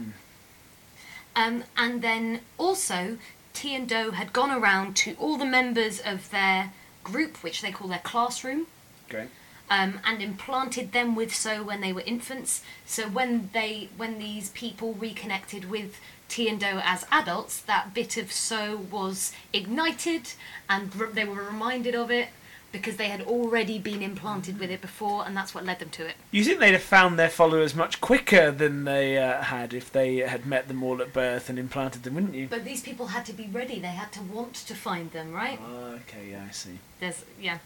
Um, 1.37 1.64
and 1.77 2.03
then 2.03 2.40
also, 2.59 3.18
Ti 3.53 3.75
and 3.75 3.88
Do 3.88 4.12
had 4.12 4.33
gone 4.33 4.51
around 4.51 4.96
to 4.99 5.14
all 5.18 5.37
the 5.37 5.44
members 5.44 6.01
of 6.01 6.31
their 6.31 6.73
group, 7.03 7.42
which 7.42 7.62
they 7.62 7.73
call 7.73 7.88
their 7.88 7.99
classroom, 8.01 8.66
Great. 9.09 9.29
Um, 9.70 10.00
and 10.04 10.20
implanted 10.20 10.90
them 10.90 11.14
with 11.14 11.33
So 11.33 11.62
when 11.62 11.80
they 11.80 11.92
were 11.92 12.00
infants. 12.00 12.62
So 12.85 13.09
when 13.09 13.50
they, 13.52 13.88
when 13.96 14.18
these 14.18 14.48
people 14.50 14.94
reconnected 14.94 15.70
with 15.70 16.00
Ti 16.28 16.48
and 16.48 16.59
Do 16.59 16.80
as 16.83 17.06
adults, 17.12 17.61
that 17.61 17.94
bit 17.94 18.16
of 18.16 18.33
So 18.33 18.76
was 18.90 19.33
ignited, 19.52 20.33
and 20.68 20.94
re- 20.96 21.12
they 21.12 21.24
were 21.24 21.44
reminded 21.44 21.94
of 21.94 22.11
it 22.11 22.30
because 22.72 22.96
they 22.96 23.09
had 23.09 23.22
already 23.22 23.78
been 23.78 24.02
implanted 24.02 24.59
with 24.59 24.70
it 24.70 24.80
before, 24.80 25.26
and 25.26 25.37
that's 25.37 25.54
what 25.54 25.64
led 25.64 25.80
them 25.80 25.90
to 25.90 26.06
it. 26.06 26.14
You 26.30 26.44
think 26.44 26.61
they'd 26.61 26.72
have 26.72 26.83
found 26.83 27.18
their 27.18 27.28
followers 27.28 27.74
much 27.74 28.00
quicker 28.00 28.50
than 28.50 28.85
they 28.85 29.18
uh, 29.18 29.42
had 29.42 29.74
if 29.74 29.90
they 29.90 30.18
had 30.18 30.46
met 30.46 30.68
them 30.68 30.83
all 30.83 31.02
at 31.02 31.12
birth 31.12 31.48
and 31.48 31.59
implanted 31.59 32.04
them, 32.04 32.14
wouldn't 32.14 32.35
you? 32.35 32.46
But 32.48 32.64
these 32.64 32.83
people 32.83 33.09
had 33.09 33.24
to 33.26 33.33
be 33.33 33.48
ready. 33.52 33.80
They 33.80 33.88
had 33.88 34.12
to 34.12 34.22
want 34.22 34.54
to 34.54 34.74
find 34.74 35.11
them, 35.11 35.33
right? 35.33 35.59
Oh, 35.61 35.98
okay, 36.06 36.30
yeah, 36.30 36.44
I 36.48 36.52
see. 36.52 36.78
There's 37.00 37.24
yeah. 37.40 37.59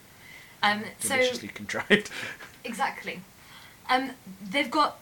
Um, 0.64 0.82
so 0.98 1.20
contrived. 1.48 2.10
exactly. 2.64 3.20
Um, 3.90 4.12
they've 4.42 4.70
got 4.70 4.98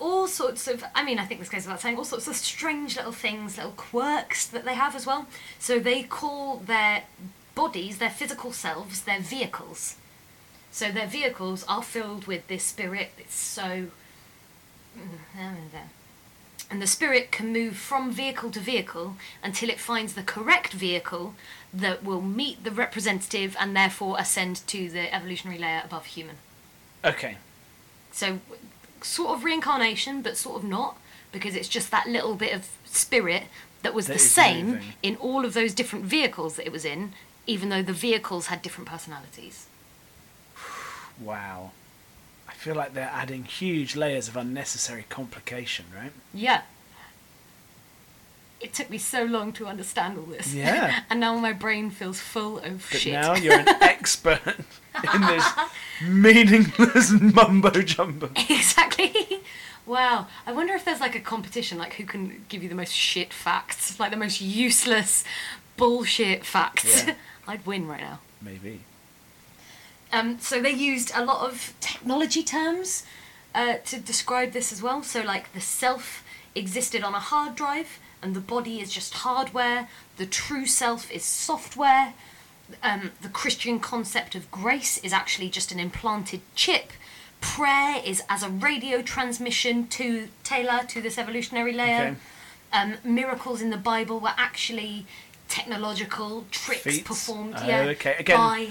all 0.00 0.26
sorts 0.26 0.66
of. 0.66 0.84
I 0.94 1.04
mean, 1.04 1.18
I 1.18 1.24
think 1.24 1.40
this 1.40 1.48
goes 1.48 1.64
without 1.64 1.80
saying. 1.80 1.96
All 1.96 2.04
sorts 2.04 2.26
of 2.26 2.34
strange 2.34 2.96
little 2.96 3.12
things, 3.12 3.56
little 3.56 3.72
quirks 3.72 4.46
that 4.46 4.64
they 4.64 4.74
have 4.74 4.96
as 4.96 5.06
well. 5.06 5.26
So 5.58 5.78
they 5.78 6.02
call 6.02 6.56
their 6.56 7.04
bodies, 7.54 7.98
their 7.98 8.10
physical 8.10 8.52
selves, 8.52 9.02
their 9.02 9.20
vehicles. 9.20 9.96
So 10.72 10.90
their 10.90 11.06
vehicles 11.06 11.64
are 11.68 11.82
filled 11.82 12.26
with 12.26 12.48
this 12.48 12.64
spirit. 12.64 13.12
It's 13.16 13.36
so. 13.36 13.86
And 16.70 16.82
the 16.82 16.86
spirit 16.88 17.30
can 17.30 17.52
move 17.52 17.76
from 17.76 18.10
vehicle 18.10 18.50
to 18.50 18.58
vehicle 18.58 19.16
until 19.44 19.68
it 19.68 19.78
finds 19.78 20.14
the 20.14 20.22
correct 20.22 20.72
vehicle 20.72 21.34
that 21.74 22.04
will 22.04 22.20
meet 22.20 22.62
the 22.64 22.70
representative 22.70 23.56
and 23.58 23.74
therefore 23.76 24.16
ascend 24.18 24.66
to 24.68 24.88
the 24.88 25.12
evolutionary 25.14 25.58
layer 25.58 25.82
above 25.84 26.06
human. 26.06 26.36
Okay. 27.04 27.36
So, 28.12 28.38
sort 29.02 29.36
of 29.36 29.44
reincarnation, 29.44 30.22
but 30.22 30.36
sort 30.36 30.56
of 30.56 30.64
not, 30.68 30.96
because 31.32 31.56
it's 31.56 31.68
just 31.68 31.90
that 31.90 32.06
little 32.06 32.36
bit 32.36 32.54
of 32.54 32.68
spirit 32.84 33.44
that 33.82 33.92
was 33.92 34.06
That 34.06 34.14
the 34.14 34.18
same 34.20 34.66
moving. 34.66 34.92
in 35.02 35.16
all 35.16 35.44
of 35.44 35.52
those 35.52 35.74
different 35.74 36.04
vehicles 36.04 36.56
that 36.56 36.64
it 36.66 36.72
was 36.72 36.84
in, 36.84 37.12
even 37.46 37.68
though 37.68 37.82
the 37.82 37.92
vehicles 37.92 38.46
had 38.46 38.62
different 38.62 38.88
personalities. 38.88 39.66
Wow. 41.20 41.72
I 42.48 42.52
feel 42.52 42.74
like 42.74 42.94
they're 42.94 43.10
adding 43.12 43.44
huge 43.44 43.94
layers 43.96 44.28
of 44.28 44.36
unnecessary 44.36 45.04
complication, 45.08 45.86
right? 45.94 46.12
Yeah. 46.32 46.62
It 48.64 48.72
took 48.72 48.88
me 48.88 48.96
so 48.96 49.24
long 49.24 49.52
to 49.58 49.66
understand 49.66 50.16
all 50.18 50.24
this. 50.24 50.54
Yeah. 50.54 51.00
and 51.10 51.20
now 51.20 51.36
my 51.36 51.52
brain 51.52 51.90
feels 51.90 52.18
full 52.18 52.58
of 52.58 52.86
But 52.90 53.00
shit. 53.00 53.12
now 53.12 53.34
you're 53.34 53.58
an 53.58 53.68
expert 53.82 54.40
in 55.14 55.20
this 55.32 55.46
meaningless 56.02 57.10
mumbo 57.20 57.70
jumbo. 57.82 58.30
exactly. 58.48 59.12
Wow. 59.84 60.28
I 60.46 60.52
wonder 60.52 60.72
if 60.74 60.84
there's 60.86 61.00
like 61.00 61.14
a 61.14 61.20
competition, 61.20 61.76
like 61.76 61.94
who 61.94 62.04
can 62.06 62.44
give 62.48 62.62
you 62.62 62.70
the 62.70 62.74
most 62.74 62.92
shit 62.94 63.34
facts, 63.34 64.00
like 64.00 64.10
the 64.10 64.16
most 64.16 64.40
useless 64.40 65.24
bullshit 65.76 66.46
facts. 66.46 67.04
Yeah. 67.06 67.14
I'd 67.46 67.66
win 67.66 67.86
right 67.86 68.00
now. 68.00 68.20
Maybe. 68.40 68.80
Um, 70.10 70.38
so 70.40 70.62
they 70.62 70.70
used 70.70 71.12
a 71.14 71.22
lot 71.22 71.46
of 71.50 71.74
technology 71.80 72.42
terms 72.42 73.04
uh, 73.54 73.74
to 73.84 74.00
describe 74.00 74.52
this 74.52 74.72
as 74.72 74.80
well. 74.82 75.02
So 75.02 75.20
like 75.20 75.52
the 75.52 75.60
self 75.60 76.24
existed 76.54 77.02
on 77.02 77.14
a 77.14 77.20
hard 77.20 77.54
drive, 77.56 77.98
and 78.24 78.34
the 78.34 78.40
body 78.40 78.80
is 78.80 78.90
just 78.90 79.14
hardware. 79.14 79.88
The 80.16 80.26
true 80.26 80.66
self 80.66 81.10
is 81.12 81.24
software. 81.24 82.14
Um, 82.82 83.12
the 83.20 83.28
Christian 83.28 83.78
concept 83.78 84.34
of 84.34 84.50
grace 84.50 84.96
is 84.98 85.12
actually 85.12 85.50
just 85.50 85.70
an 85.70 85.78
implanted 85.78 86.40
chip. 86.54 86.92
Prayer 87.42 88.02
is 88.04 88.22
as 88.28 88.42
a 88.42 88.48
radio 88.48 89.02
transmission 89.02 89.86
to 89.88 90.28
Taylor 90.42 90.80
to 90.88 91.02
this 91.02 91.18
evolutionary 91.18 91.74
layer. 91.74 92.16
Okay. 92.16 92.16
Um, 92.72 92.94
miracles 93.04 93.60
in 93.60 93.68
the 93.70 93.76
Bible 93.76 94.18
were 94.18 94.32
actually 94.36 95.06
technological 95.48 96.46
tricks 96.50 96.82
Feats? 96.82 97.02
performed 97.06 97.54
Oh, 97.58 97.66
yeah, 97.66 97.82
okay. 97.82 98.16
Again, 98.18 98.36
by 98.38 98.68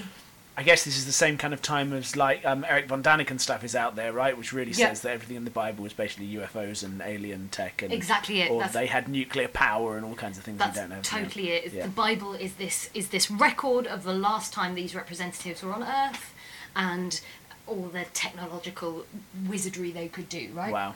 I 0.56 0.62
guess 0.62 0.84
this 0.84 0.96
is 0.96 1.04
the 1.04 1.10
same 1.12 1.36
kind 1.36 1.52
of 1.52 1.60
time 1.62 1.92
as 1.92 2.14
like 2.16 2.44
um, 2.46 2.64
Erich 2.64 2.86
von 2.86 3.02
Däniken 3.02 3.40
stuff 3.40 3.64
is 3.64 3.74
out 3.74 3.96
there, 3.96 4.12
right? 4.12 4.38
Which 4.38 4.52
really 4.52 4.70
Yeah. 4.70 4.88
says 4.88 5.00
that 5.00 5.10
everything 5.10 5.36
in 5.36 5.44
the 5.44 5.50
Bible 5.50 5.82
was 5.82 5.92
basically 5.92 6.26
UFOs 6.36 6.84
and 6.84 7.02
alien 7.02 7.48
tech, 7.50 7.82
and 7.82 7.92
Exactly 7.92 8.40
it, 8.40 8.50
Or 8.52 8.58
that's- 8.60 8.72
they 8.72 8.86
had 8.86 9.08
nuclear 9.08 9.48
power 9.48 9.96
and 9.96 10.04
all 10.06 10.14
kinds 10.14 10.38
of 10.38 10.44
things 10.44 10.58
That's 10.58 10.76
we 10.76 10.80
don't 10.82 10.90
know. 10.90 11.00
totally 11.02 11.50
it. 11.50 11.72
Yeah. 11.72 11.82
The 11.84 11.88
Bible 11.88 12.34
is 12.34 12.54
this 12.54 12.88
is 12.94 13.08
this 13.08 13.30
record 13.30 13.88
of 13.88 14.04
the 14.04 14.14
last 14.14 14.52
time 14.52 14.74
these 14.76 14.94
representatives 14.94 15.62
were 15.62 15.72
on 15.74 15.82
Earth, 15.82 16.32
and 16.76 17.20
all 17.66 17.88
the 17.88 18.04
technological 18.12 19.06
wizardry 19.48 19.90
they 19.90 20.06
could 20.06 20.28
do. 20.28 20.50
Right. 20.52 20.72
Wow. 20.72 20.94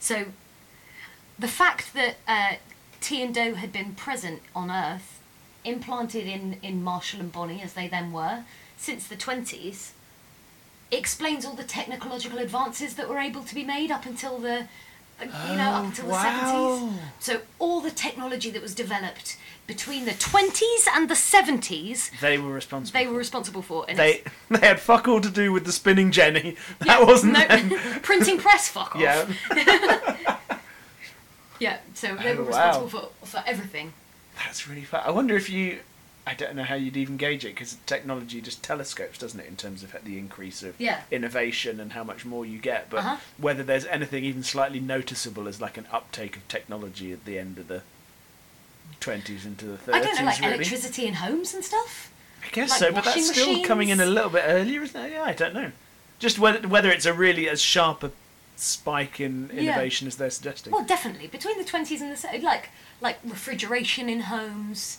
So, 0.00 0.26
the 1.38 1.48
fact 1.48 1.94
that 1.94 2.16
uh, 2.26 2.54
Ti 3.00 3.22
and 3.22 3.32
Do 3.34 3.54
had 3.54 3.72
been 3.72 3.94
present 3.94 4.42
on 4.56 4.70
Earth, 4.72 5.19
implanted 5.64 6.26
in 6.26 6.56
in 6.62 6.82
Marshall 6.82 7.20
and 7.20 7.32
Bonnie 7.32 7.62
as 7.62 7.72
they 7.74 7.88
then 7.88 8.12
were 8.12 8.44
since 8.76 9.06
the 9.06 9.16
twenties, 9.16 9.92
explains 10.90 11.44
all 11.44 11.54
the 11.54 11.64
technological 11.64 12.38
advances 12.38 12.94
that 12.94 13.08
were 13.08 13.18
able 13.18 13.42
to 13.44 13.54
be 13.54 13.64
made 13.64 13.90
up 13.90 14.06
until 14.06 14.38
the. 14.38 14.66
You 15.22 15.56
know, 15.56 15.72
up 15.72 15.82
Oh, 15.82 15.84
until 15.84 16.06
wow. 16.06 16.22
the 16.22 16.86
70s. 16.86 16.98
So, 17.18 17.40
all 17.58 17.82
the 17.82 17.90
technology 17.90 18.48
that 18.52 18.62
was 18.62 18.74
developed 18.74 19.36
between 19.66 20.06
the 20.06 20.12
20s 20.12 20.86
and 20.94 21.10
the 21.10 21.14
70s, 21.14 22.10
They 22.20 22.38
were 22.38 22.50
responsible. 22.54 22.98
they 22.98 23.06
were 23.06 23.18
responsible 23.18 23.60
for. 23.60 23.84
And 23.86 23.98
They 23.98 24.22
they 24.48 24.66
had 24.66 24.80
fuck 24.80 25.06
all 25.08 25.20
to 25.20 25.28
do 25.28 25.52
with 25.52 25.66
the 25.66 25.72
spinning 25.72 26.10
Jenny. 26.10 26.56
That 26.78 26.86
Yeah, 27.00 27.04
wasn't 27.04 27.34
no, 27.34 27.46
them. 27.46 27.68
printing 28.02 28.38
press, 28.38 28.70
fuck 28.70 28.96
off. 28.96 29.02
Yeah. 29.02 29.26
Yeah, 31.58 31.78
so 31.92 32.16
they 32.16 32.32
Oh, 32.32 32.36
were 32.36 32.44
wow. 32.44 32.48
responsible 32.48 32.88
for, 32.88 33.26
for 33.26 33.42
everything. 33.46 33.92
That's 34.44 34.66
really 34.68 34.84
fun. 34.84 35.02
I 35.04 35.10
wonder 35.10 35.36
if 35.36 35.48
you. 35.50 35.80
I 36.26 36.34
don't 36.34 36.54
know 36.54 36.64
how 36.64 36.74
you'd 36.74 36.96
even 36.98 37.16
gauge 37.16 37.44
it 37.44 37.54
because 37.54 37.78
technology 37.86 38.40
just 38.40 38.62
telescopes, 38.62 39.18
doesn't 39.18 39.40
it, 39.40 39.46
in 39.48 39.56
terms 39.56 39.82
of 39.82 39.94
the 40.04 40.18
increase 40.18 40.62
of 40.62 40.74
Yeah. 40.78 41.00
innovation 41.10 41.80
and 41.80 41.92
how 41.94 42.04
much 42.04 42.24
more 42.24 42.44
you 42.46 42.58
get. 42.58 42.90
But 42.90 42.98
Uh-huh. 43.00 43.16
whether 43.38 43.62
there's 43.62 43.86
anything 43.86 44.24
even 44.24 44.42
slightly 44.44 44.80
noticeable 44.80 45.48
as 45.48 45.60
like 45.60 45.76
an 45.78 45.86
uptake 45.90 46.36
of 46.36 46.46
technology 46.46 47.10
at 47.12 47.24
the 47.24 47.38
end 47.38 47.58
of 47.58 47.68
the 47.68 47.82
20s 49.00 49.44
into 49.46 49.64
the 49.64 49.76
30s. 49.78 49.94
I 49.94 50.00
don't 50.00 50.16
know, 50.20 50.24
like 50.26 50.40
really. 50.40 50.54
electricity 50.56 51.06
in 51.06 51.14
homes 51.14 51.54
and 51.54 51.64
stuff. 51.64 52.12
I 52.44 52.48
guess 52.52 52.70
like 52.70 52.78
so, 52.78 52.92
but 52.92 53.04
that's 53.04 53.30
still 53.30 53.62
coming 53.64 53.88
in 53.88 54.00
a 54.00 54.06
little 54.06 54.30
bit 54.30 54.44
earlier, 54.46 54.82
isn't 54.82 55.00
it? 55.04 55.12
Yeah, 55.12 55.22
I 55.22 55.32
don't 55.32 55.54
know. 55.54 55.72
Just 56.18 56.38
whether 56.38 56.66
whether 56.68 56.90
it's 56.90 57.06
a 57.06 57.12
really 57.14 57.48
as 57.48 57.60
sharp 57.62 58.02
a 58.02 58.12
spike 58.56 59.20
in 59.20 59.50
Yeah. 59.52 59.60
innovation 59.62 60.06
as 60.06 60.16
they're 60.16 60.30
suggesting. 60.30 60.72
Well, 60.72 60.84
definitely 60.84 61.26
between 61.28 61.58
the 61.58 61.64
twenties 61.64 62.02
and 62.02 62.14
the 62.14 62.38
like 62.42 62.68
like 63.00 63.18
refrigeration 63.24 64.08
in 64.08 64.20
homes, 64.20 64.98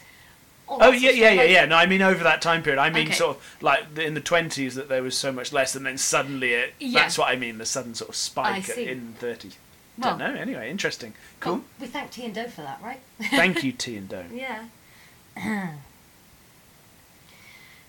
Oh 0.79 0.91
yeah, 0.91 1.09
yeah, 1.09 1.31
yeah, 1.31 1.43
yeah. 1.43 1.65
No, 1.65 1.75
I 1.75 1.85
mean 1.85 2.01
over 2.01 2.23
that 2.23 2.41
time 2.41 2.63
period. 2.63 2.79
I 2.79 2.89
mean 2.89 3.07
Okay. 3.07 3.15
sort 3.15 3.37
of 3.37 3.57
like 3.61 3.97
in 3.97 4.13
the 4.13 4.21
twenties 4.21 4.75
that 4.75 4.87
there 4.87 5.03
was 5.03 5.17
so 5.17 5.31
much 5.31 5.51
less, 5.51 5.75
and 5.75 5.85
then 5.85 5.97
suddenly 5.97 6.53
it. 6.53 6.73
Yeah. 6.79 7.01
That's 7.01 7.17
what 7.17 7.27
I 7.29 7.35
mean. 7.35 7.57
The 7.57 7.65
sudden 7.65 7.93
sort 7.93 8.09
of 8.09 8.15
spike 8.15 8.65
see. 8.65 8.87
in 8.87 9.13
thirties. 9.19 9.57
Well- 9.97 10.17
Don't 10.17 10.33
know. 10.33 10.39
Anyway, 10.39 10.69
interesting. 10.69 11.13
Cool. 11.41 11.53
Well, 11.55 11.63
we 11.81 11.87
thank 11.87 12.11
Ti 12.11 12.25
and 12.25 12.33
Do 12.33 12.47
for 12.47 12.61
that, 12.61 12.79
right? 12.81 13.01
Thank 13.19 13.63
you, 13.63 13.71
Ti 13.77 13.97
and 13.97 14.07
Do. 14.07 14.23
Yeah. 14.33 14.65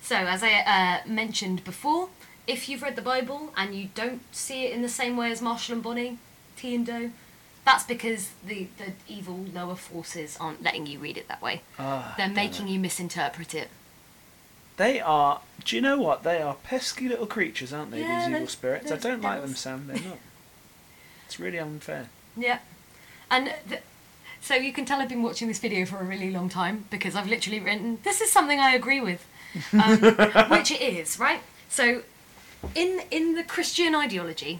so, 0.01 0.15
as 0.17 0.43
I 0.43 1.01
uh, 1.05 1.07
mentioned 1.07 1.63
before, 1.63 2.09
if 2.45 2.67
you've 2.67 2.81
read 2.81 2.97
the 2.97 3.01
Bible 3.01 3.53
and 3.55 3.73
you 3.73 3.89
don't 3.95 4.21
see 4.35 4.65
it 4.65 4.73
in 4.73 4.81
the 4.81 4.89
same 4.89 5.15
way 5.15 5.31
as 5.31 5.41
Marshall 5.41 5.75
and 5.75 5.83
Bonnie, 5.83 6.17
Ti 6.57 6.75
and 6.75 6.85
Do, 6.85 7.11
that's 7.65 7.83
because 7.83 8.31
the, 8.45 8.67
the 8.77 8.93
evil 9.07 9.45
lower 9.53 9.75
forces 9.75 10.37
aren't 10.39 10.61
letting 10.63 10.85
you 10.85 10.99
read 10.99 11.17
it 11.17 11.27
that 11.27 11.41
way. 11.41 11.61
Ah, 11.79 12.13
They're 12.17 12.27
making 12.29 12.67
it. 12.67 12.71
you 12.71 12.79
misinterpret 12.79 13.55
it. 13.55 13.69
They 14.77 14.99
are. 14.99 15.41
Do 15.63 15.75
you 15.75 15.81
know 15.81 15.99
what? 15.99 16.23
They 16.23 16.41
are 16.41 16.55
pesky 16.55 17.07
little 17.07 17.27
creatures, 17.27 17.71
aren't 17.71 17.91
they? 17.91 18.01
Yeah, 18.01 18.27
these 18.27 18.35
evil 18.35 18.47
spirits. 18.47 18.91
I 18.91 18.97
don't 18.97 19.21
like 19.21 19.41
them. 19.41 19.55
Sam. 19.55 19.87
They're 19.87 19.95
not. 19.97 20.17
It's 21.25 21.39
really 21.39 21.57
unfair. 21.57 22.09
Yeah. 22.37 22.59
And 23.31 23.53
th- 23.67 23.81
so 24.39 24.53
you 24.53 24.71
can 24.71 24.85
tell 24.85 24.99
I've 24.99 25.09
been 25.09 25.23
watching 25.23 25.47
this 25.47 25.57
video 25.57 25.83
for 25.85 25.97
a 25.97 26.03
really 26.03 26.29
long 26.29 26.47
time 26.49 26.85
because 26.91 27.15
I've 27.15 27.27
literally 27.27 27.59
written, 27.59 27.97
this 28.03 28.21
is 28.21 28.31
something 28.31 28.59
I 28.59 28.75
agree 28.75 28.99
with. 29.01 29.25
Um, 29.73 29.97
which 30.49 30.69
it 30.69 30.81
is, 30.81 31.17
right? 31.17 31.41
So 31.69 32.03
in 32.75 33.01
in 33.09 33.33
the 33.35 33.43
Christian 33.43 33.95
ideology, 33.95 34.59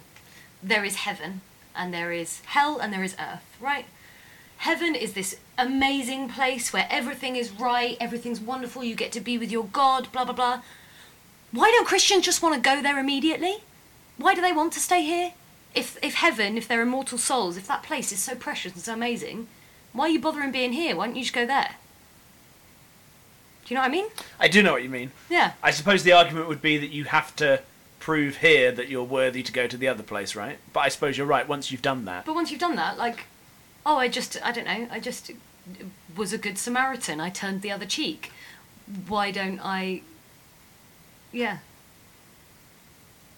there 0.64 0.84
is 0.84 0.96
heaven 0.96 1.42
and 1.76 1.94
there 1.94 2.12
is 2.12 2.42
hell 2.46 2.80
and 2.80 2.94
there 2.94 3.04
is 3.04 3.16
earth, 3.20 3.58
right? 3.60 3.86
Heaven 4.58 4.96
is 4.96 5.14
this 5.14 5.38
amazing 5.58 6.30
place 6.30 6.72
where 6.72 6.88
everything 6.90 7.36
is 7.36 7.52
right, 7.52 7.98
everything's 8.00 8.40
wonderful, 8.40 8.84
you 8.84 8.96
get 8.96 9.12
to 9.14 9.20
be 9.20 9.38
with 9.38 9.52
your 9.52 9.66
God, 9.66 10.12
blah 10.12 10.26
blah 10.26 10.34
blah. 10.34 10.62
Why 11.52 11.70
don't 11.72 11.88
Christians 11.88 12.26
just 12.26 12.42
want 12.42 12.56
to 12.56 12.62
go 12.62 12.82
there 12.82 12.98
immediately? 12.98 13.58
Why 14.18 14.34
do 14.34 14.42
they 14.42 14.52
want 14.52 14.74
to 14.74 14.80
stay 14.80 15.04
here? 15.04 15.34
If 15.76 15.98
if 16.02 16.16
heaven, 16.16 16.58
if 16.58 16.68
they're 16.68 16.82
immortal 16.82 17.18
souls, 17.18 17.58
if 17.58 17.68
that 17.68 17.84
place 17.84 18.12
is 18.12 18.20
so 18.20 18.36
precious 18.36 18.74
and 18.74 18.82
so 18.82 18.94
amazing, 18.94 19.48
why 19.92 20.06
are 20.06 20.10
you 20.10 20.20
bothering 20.20 20.52
being 20.52 20.74
here? 20.74 20.96
Why 20.96 21.08
don't 21.08 21.16
you 21.16 21.24
just 21.24 21.34
go 21.34 21.46
there? 21.46 21.76
Do 23.66 23.74
you 23.74 23.76
know 23.76 23.82
what 23.82 23.90
I 23.90 23.92
mean? 23.92 24.08
I 24.40 24.48
do 24.50 24.62
know 24.62 24.74
what 24.74 24.84
you 24.84 24.90
mean. 24.90 25.12
Yeah. 25.30 25.54
I 25.64 25.72
suppose 25.72 26.04
the 26.04 26.12
argument 26.12 26.48
would 26.48 26.62
be 26.62 26.78
that 26.78 26.90
you 26.90 27.06
have 27.06 27.36
to 27.38 27.62
prove 28.04 28.38
here 28.38 28.70
that 28.70 28.90
you're 28.90 29.04
worthy 29.20 29.42
to 29.42 29.52
go 29.54 29.66
to 29.66 29.78
the 29.78 29.88
other 29.88 30.04
place, 30.04 30.36
right? 30.36 30.58
But 30.74 30.82
I 30.82 30.90
suppose 30.90 31.18
you're 31.18 31.26
right. 31.26 31.48
Once 31.48 31.72
you've 31.72 31.82
done 31.82 32.04
that, 32.04 32.26
But 32.26 32.36
once 32.36 32.52
you've 32.52 32.60
done 32.60 32.76
that, 32.76 32.98
like, 32.98 33.28
oh, 33.86 33.96
I 33.96 34.10
just, 34.10 34.38
I 34.44 34.52
don't 34.52 34.66
know, 34.66 34.88
I 34.92 35.00
just 35.00 35.32
was 36.18 36.34
a 36.34 36.38
good 36.38 36.58
Samaritan. 36.58 37.22
I 37.22 37.30
turned 37.30 37.62
the 37.62 37.72
other 37.72 37.86
cheek. 37.86 38.32
Why 39.08 39.32
don't 39.32 39.60
I? 39.64 40.02
Yeah, 41.32 41.60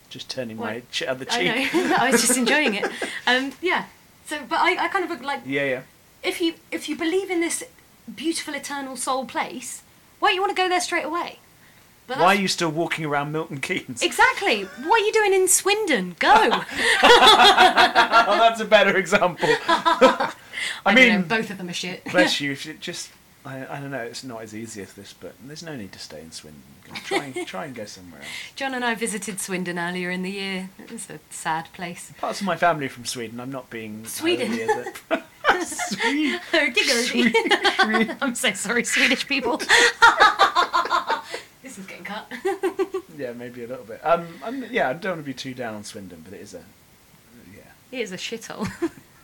just 0.10 0.30
turning 0.30 0.58
What? 0.58 0.74
my 0.74 0.82
ch- 0.92 1.04
other 1.04 1.26
I 1.30 1.38
cheek. 1.38 1.74
know. 1.74 1.96
I 2.00 2.12
was 2.12 2.22
just 2.22 2.38
enjoying 2.38 2.74
it. 2.76 2.86
Um, 3.28 3.54
yeah. 3.62 3.86
So, 4.26 4.40
but 4.48 4.60
I, 4.60 4.86
I 4.86 4.88
kind 4.88 5.10
of 5.10 5.22
like 5.22 5.42
Yeah, 5.46 5.66
yeah. 5.66 5.82
if 6.24 6.42
you 6.42 6.56
if 6.72 6.88
you 6.90 6.96
believe 6.96 7.30
in 7.32 7.40
this 7.40 7.64
beautiful 8.24 8.54
eternal 8.56 8.96
soul 8.98 9.26
place, 9.26 9.82
why 10.20 10.30
don't 10.30 10.36
you 10.36 10.42
want 10.42 10.56
to 10.56 10.62
go 10.64 10.68
there 10.70 10.82
straight 10.82 11.06
away? 11.06 11.40
But 12.08 12.20
Why 12.20 12.28
are 12.28 12.36
you 12.36 12.48
still 12.48 12.70
walking 12.70 13.06
around 13.06 13.32
Milton 13.32 13.60
Keynes? 13.60 14.04
Exactly. 14.04 14.64
What 14.64 15.02
are 15.02 15.06
you 15.06 15.12
doing 15.12 15.34
in 15.34 15.48
Swindon? 15.48 16.16
Go. 16.20 16.30
oh, 16.34 16.66
that's 18.40 18.62
a 18.62 18.66
better 18.66 18.96
example. 18.96 19.50
I, 19.68 20.34
I 20.86 20.96
mean, 20.96 21.14
know, 21.14 21.22
both 21.24 21.50
of 21.50 21.58
them 21.58 21.70
are 21.70 21.74
shit. 21.74 22.04
bless 22.06 22.40
you. 22.40 22.52
If 22.52 22.66
you 22.66 22.76
just, 22.76 23.12
I, 23.44 23.66
I 23.66 23.80
don't 23.80 23.92
know. 23.92 24.04
It's 24.04 24.24
not 24.24 24.44
as 24.44 24.54
easy 24.54 24.84
as 24.84 24.94
this, 24.94 25.14
but 25.14 25.34
there's 25.44 25.64
no 25.64 25.76
need 25.76 25.92
to 25.94 26.00
stay 26.00 26.22
in 26.22 26.32
Swindon. 26.32 26.62
Try 27.04 27.24
and 27.24 27.48
try 27.48 27.66
and 27.66 27.74
go 27.74 27.86
somewhere 27.86 28.22
else. 28.22 28.30
John 28.56 28.76
and 28.76 28.86
I 28.86 28.94
visited 28.94 29.40
Swindon 29.40 29.80
earlier 29.80 30.12
in 30.12 30.22
the 30.22 30.30
year. 30.30 30.70
It 30.78 30.92
was 30.92 31.10
a 31.10 31.20
sad 31.32 31.74
place. 31.74 32.14
Parts 32.20 32.42
of 32.42 32.46
my 32.46 32.56
family 32.56 32.86
are 32.86 32.90
from 32.90 33.06
Sweden. 33.06 33.40
I'm 33.40 33.52
not 33.52 33.72
being 33.72 34.06
Sweden. 34.06 34.52
Sweden. 35.64 36.40
I'm 38.22 38.36
so 38.36 38.54
sorry, 38.54 38.84
Swedish 38.84 39.28
people. 39.28 39.60
This 42.06 42.46
is 42.46 42.52
getting 42.52 42.74
cut. 42.74 43.02
Yeah, 43.18 43.32
maybe 43.32 43.64
a 43.64 43.68
little 43.68 43.86
bit. 43.86 44.02
Um, 44.04 44.28
I'm, 44.44 44.66
yeah, 44.66 44.90
I 44.90 44.94
don't 44.94 45.14
want 45.14 45.22
to 45.22 45.26
be 45.26 45.34
too 45.34 45.54
down 45.54 45.74
on 45.76 45.84
Swindon, 45.86 46.22
but 46.26 46.34
it 46.34 46.42
is 46.42 46.54
a, 46.54 46.64
yeah, 47.54 47.62
It 47.98 48.02
is 48.02 48.12
a 48.12 48.18
shithole. 48.18 48.68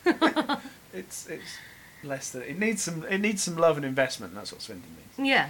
it's 0.94 1.28
it's 1.28 1.58
less 2.04 2.30
than 2.32 2.42
it 2.44 2.58
needs 2.58 2.82
some 2.82 3.04
it 3.10 3.20
needs 3.20 3.44
some 3.44 3.58
love 3.58 3.76
and 3.78 3.86
investment. 3.86 4.34
That's 4.34 4.52
what 4.52 4.62
Swindon 4.62 4.90
needs. 5.18 5.28
yeah. 5.30 5.50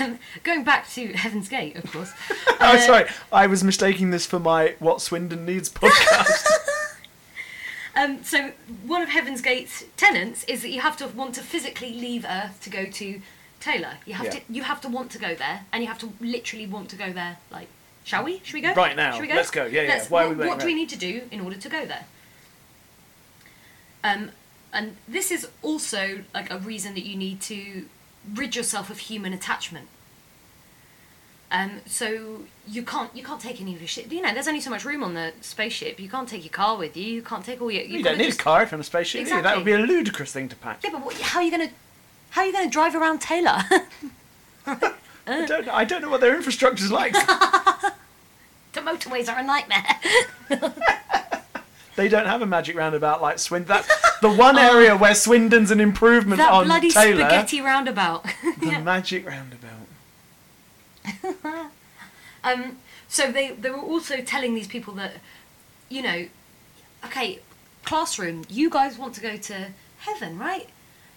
Um, 0.00 0.18
going 0.42 0.64
back 0.64 0.88
to 0.92 1.12
Heaven's 1.12 1.48
Gate, 1.48 1.76
of 1.76 1.92
course. 1.92 2.10
oh, 2.48 2.56
Uh, 2.58 2.78
sorry, 2.78 3.04
I 3.30 3.46
was 3.46 3.62
mistaking 3.62 4.10
this 4.10 4.24
for 4.26 4.38
my 4.40 4.74
What 4.78 5.00
Swindon 5.02 5.44
Needs 5.44 5.68
podcast. 5.68 6.46
Um, 7.94 8.24
so 8.24 8.52
one 8.84 9.02
of 9.02 9.10
Heaven's 9.10 9.40
Gate's 9.42 9.84
tenants 9.96 10.42
is 10.44 10.62
that 10.62 10.70
you 10.70 10.80
have 10.80 10.96
to 10.96 11.06
want 11.08 11.34
to 11.36 11.42
physically 11.42 11.92
leave 11.92 12.24
Earth 12.28 12.58
to 12.62 12.70
go 12.70 12.86
to 12.86 13.20
Taylor. 13.64 13.94
You 14.04 14.14
have 14.14 14.26
Yeah. 14.26 14.32
to 14.32 14.40
you 14.50 14.62
have 14.62 14.80
to 14.82 14.88
want 14.88 15.10
to 15.12 15.18
go 15.18 15.34
there, 15.34 15.64
and 15.72 15.82
you 15.82 15.88
have 15.88 15.98
to 16.00 16.12
literally 16.20 16.66
want 16.66 16.90
to 16.90 16.96
go 16.96 17.12
there. 17.12 17.38
Like, 17.50 17.68
shall 18.04 18.22
we? 18.24 18.40
Should 18.44 18.54
we 18.54 18.60
go? 18.60 18.74
Right 18.74 18.94
now. 18.94 19.12
Should 19.12 19.22
we 19.22 19.28
go? 19.28 19.34
Let's 19.34 19.50
go. 19.50 19.64
Yeah, 19.64 19.82
yeah. 19.82 19.88
Let's- 19.88 20.10
Why 20.10 20.24
are 20.24 20.28
what, 20.28 20.30
we 20.36 20.36
waiting 20.40 20.50
what 20.50 20.60
do 20.60 20.66
we 20.66 20.72
around? 20.72 20.78
need 20.80 20.88
to 20.90 20.96
do 20.98 21.22
in 21.30 21.40
order 21.40 21.56
to 21.56 21.68
go 21.68 21.86
there? 21.86 22.04
Um, 24.02 24.32
and 24.72 24.96
this 25.08 25.30
is 25.30 25.48
also 25.62 26.24
like 26.34 26.50
a 26.52 26.58
reason 26.58 26.94
that 26.94 27.04
you 27.06 27.16
need 27.16 27.40
to 27.42 27.86
rid 28.34 28.54
yourself 28.56 28.90
of 28.90 28.98
human 28.98 29.32
attachment. 29.32 29.88
Um, 31.50 31.80
so 31.86 32.40
you 32.66 32.82
can't 32.82 33.14
you 33.16 33.22
can't 33.22 33.40
take 33.40 33.60
any 33.60 33.74
of 33.74 33.80
your 33.80 33.88
shit. 33.88 34.10
You 34.12 34.20
know, 34.22 34.34
there's 34.34 34.48
only 34.48 34.60
so 34.60 34.70
much 34.70 34.84
room 34.84 35.02
on 35.04 35.14
the 35.14 35.32
spaceship. 35.40 36.00
You 36.00 36.08
can't 36.08 36.28
take 36.28 36.44
your 36.44 36.52
car 36.52 36.76
with 36.76 36.96
you. 36.96 37.04
You 37.04 37.22
can't 37.22 37.44
take 37.44 37.62
all 37.62 37.70
your. 37.70 37.82
You, 37.82 37.94
you've 37.98 38.04
don't 38.04 38.12
gotta 38.14 38.18
need 38.18 38.26
just- 38.26 38.40
a 38.40 38.42
car 38.42 38.62
if 38.62 38.70
you're 38.72 38.76
on 38.76 38.80
a 38.80 38.84
spaceship. 38.84 39.24
do 39.26 39.34
you? 39.34 39.42
That 39.42 39.56
would 39.56 39.64
be 39.64 39.72
a 39.72 39.78
ludicrous 39.78 40.32
thing 40.32 40.48
to 40.48 40.56
pack. 40.56 40.82
Yeah, 40.84 40.90
but 40.90 41.04
what, 41.04 41.14
how 41.20 41.38
are 41.40 41.42
you 41.42 41.50
gonna 41.50 41.70
how 42.34 42.40
are 42.40 42.46
you 42.46 42.52
gonna 42.52 42.68
drive 42.68 42.96
around 42.96 43.20
Taylor? 43.20 43.62
I 44.66 45.46
don't. 45.46 45.68
I 45.68 45.84
don't 45.84 46.02
know 46.02 46.10
what 46.10 46.20
their 46.20 46.34
infrastructure's 46.34 46.90
like. 46.90 47.12
the 48.72 48.80
motorways 48.80 49.32
are 49.32 49.38
a 49.38 49.44
nightmare. 49.44 49.86
they 51.96 52.08
don't 52.08 52.26
have 52.26 52.42
a 52.42 52.46
magic 52.46 52.76
roundabout 52.76 53.22
like 53.22 53.38
Swindon. 53.38 53.68
That's 53.68 54.18
the 54.18 54.32
one 54.32 54.58
area 54.58 54.96
where 54.96 55.14
Swindon's 55.14 55.70
an 55.70 55.78
improvement 55.78 56.38
that 56.38 56.50
on 56.50 56.64
bloody 56.64 56.90
Taylor. 56.90 57.20
spaghetti 57.20 57.60
roundabout. 57.60 58.26
The 58.58 58.80
magic 58.80 59.24
roundabout. 59.24 59.70
Um, 62.42 62.78
so 63.06 63.30
they 63.30 63.52
they 63.52 63.70
were 63.70 63.78
also 63.78 64.22
telling 64.22 64.54
these 64.54 64.66
people 64.66 64.92
that, 64.94 65.12
you 65.88 66.02
know, 66.02 66.26
okay, 67.04 67.38
classroom, 67.84 68.44
you 68.48 68.68
guys 68.68 68.98
want 68.98 69.14
to 69.14 69.20
go 69.20 69.36
to 69.36 69.68
heaven, 69.98 70.36
right? 70.36 70.68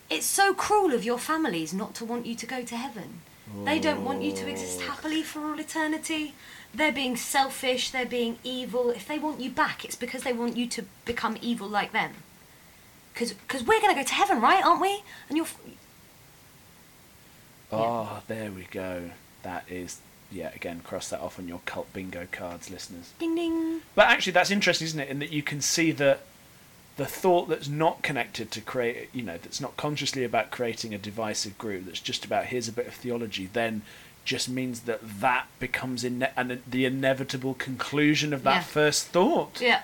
It's 0.10 0.26
so 0.26 0.54
cruel 0.54 0.94
of 0.94 1.04
your 1.04 1.18
families 1.20 1.74
not 1.74 1.94
to 1.96 2.06
want 2.06 2.26
you 2.26 2.36
to 2.36 2.46
go 2.46 2.64
to 2.64 2.78
heaven. 2.78 3.22
They 3.64 3.80
don't 3.80 4.04
want 4.04 4.24
you 4.24 4.34
to 4.34 4.50
exist 4.50 4.82
oh. 4.84 4.88
happily 4.92 5.24
for 5.24 5.40
all 5.40 5.60
eternity. 5.60 6.34
They're 6.74 6.92
being 6.92 7.16
selfish. 7.16 7.92
They're 7.92 8.06
being 8.06 8.40
evil. 8.44 8.90
If 8.90 9.08
they 9.08 9.20
want 9.20 9.40
you 9.40 9.50
back, 9.50 9.86
it's 9.86 9.96
because 9.96 10.24
they 10.24 10.34
want 10.34 10.58
you 10.58 10.68
to 10.68 10.84
become 11.06 11.38
evil 11.42 11.68
like 11.68 11.94
them. 11.94 12.12
Because 13.14 13.64
we're 13.64 13.82
going 13.82 13.96
to 13.96 14.02
go 14.02 14.06
to 14.06 14.14
heaven, 14.14 14.42
right? 14.42 14.64
Aren't 14.64 14.82
we? 14.82 15.02
And 15.30 15.38
you're. 15.38 15.46
f- 15.46 15.60
Oh, 17.72 18.22
there 18.28 18.52
we 18.52 18.64
go. 18.72 19.12
That 19.44 19.66
is, 19.70 20.00
yeah. 20.32 20.52
Again, 20.56 20.82
cross 20.84 21.10
that 21.10 21.20
off 21.20 21.38
on 21.38 21.48
your 21.48 21.60
cult 21.66 21.92
bingo 21.94 22.28
cards, 22.32 22.70
listeners. 22.70 23.12
Ding 23.20 23.36
ding. 23.36 23.82
But 23.96 24.08
actually, 24.08 24.34
that's 24.34 24.52
interesting, 24.52 24.86
isn't 24.86 25.00
it? 25.00 25.10
In 25.10 25.20
that 25.20 25.32
you 25.32 25.44
can 25.44 25.60
see 25.62 25.92
that 25.94 26.22
the 26.98 27.06
thought 27.06 27.48
that's 27.48 27.68
not 27.68 28.02
connected 28.02 28.52
to 28.52 28.62
create, 28.62 29.10
you 29.14 29.22
know, 29.24 29.38
that's 29.38 29.62
not 29.62 29.78
consciously 29.78 30.24
about 30.24 30.52
creating 30.52 30.94
a 30.94 30.98
divisive 30.98 31.58
group, 31.58 31.86
that's 31.86 32.00
just 32.00 32.26
about 32.26 32.48
here's 32.48 32.68
a 32.68 32.72
bit 32.72 32.88
of 32.88 32.94
theology, 32.94 33.50
then 33.54 33.84
just 34.26 34.50
means 34.50 34.82
that 34.82 35.00
that 35.22 35.46
becomes 35.60 36.04
ine- 36.04 36.28
an, 36.36 36.62
the 36.70 36.86
inevitable 36.86 37.54
conclusion 37.54 38.34
of 38.34 38.44
that 38.44 38.56
Yeah. 38.56 38.62
first 38.64 39.08
thought. 39.08 39.62
Yeah. 39.62 39.84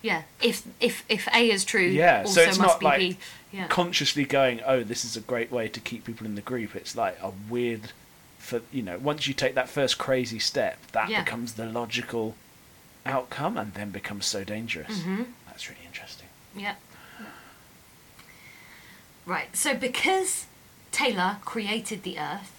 Yeah. 0.00 0.22
If 0.40 0.62
if 0.80 1.04
if 1.08 1.28
A 1.34 1.50
is 1.50 1.64
true, 1.64 1.82
Yeah, 1.82 2.20
also 2.20 2.42
so 2.44 2.48
it's 2.48 2.58
must 2.58 2.70
not 2.74 2.80
be 2.80 2.84
like 2.86 2.98
B. 3.00 3.18
Yeah. 3.52 3.66
consciously 3.66 4.24
going, 4.24 4.60
oh, 4.64 4.82
this 4.84 5.04
is 5.04 5.16
a 5.16 5.20
great 5.20 5.50
way 5.50 5.68
to 5.68 5.80
keep 5.80 6.04
people 6.04 6.24
in 6.26 6.34
the 6.36 6.40
group. 6.40 6.76
It's 6.76 6.94
like 6.96 7.18
a 7.20 7.32
weird, 7.50 7.92
for 8.38 8.62
you 8.72 8.82
know, 8.82 8.96
once 8.98 9.26
you 9.26 9.34
take 9.34 9.54
that 9.56 9.68
first 9.68 9.98
crazy 9.98 10.38
step, 10.38 10.78
that 10.92 11.08
Yeah. 11.10 11.24
becomes 11.24 11.54
the 11.54 11.66
logical 11.66 12.36
outcome, 13.04 13.56
and 13.56 13.74
then 13.74 13.90
becomes 13.90 14.26
so 14.26 14.44
dangerous. 14.44 15.00
Mhm. 15.00 15.26
Yeah. 16.56 16.74
Right. 19.26 19.54
So 19.54 19.74
because 19.74 20.46
Taylor 20.90 21.36
created 21.44 22.02
the 22.02 22.18
Earth, 22.18 22.54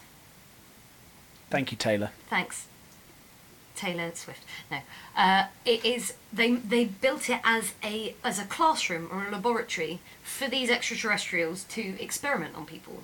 Thank 1.49 1.71
you, 1.71 1.77
Taylor. 1.77 2.11
thanks, 2.29 2.67
Taylor 3.75 4.11
Swift. 4.13 4.43
No, 4.69 4.81
uh, 5.17 5.45
it 5.65 5.83
is 5.83 6.13
they 6.31 6.51
they 6.55 6.85
built 6.85 7.27
it 7.29 7.41
as 7.43 7.73
a 7.83 8.13
as 8.23 8.37
a 8.37 8.45
classroom 8.45 9.09
or 9.11 9.27
a 9.27 9.31
laboratory 9.31 9.99
for 10.21 10.47
these 10.47 10.69
extraterrestrials 10.69 11.63
to 11.65 11.99
experiment 11.99 12.55
on 12.55 12.65
people. 12.67 13.03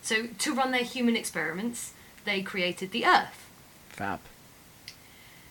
So 0.00 0.26
to 0.38 0.54
run 0.54 0.70
their 0.70 0.84
human 0.84 1.16
experiments, 1.16 1.92
they 2.24 2.42
created 2.42 2.92
the 2.92 3.04
Earth. 3.04 3.48
Fab. 3.88 4.20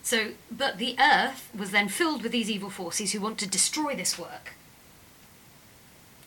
So, 0.02 0.30
but 0.50 0.78
the 0.78 0.96
Earth 0.98 1.48
was 1.56 1.70
then 1.70 1.88
filled 1.88 2.22
with 2.22 2.32
these 2.32 2.50
evil 2.50 2.70
forces 2.70 3.12
who 3.12 3.20
want 3.20 3.38
to 3.38 3.46
destroy 3.48 3.94
this 3.94 4.18
work. 4.18 4.54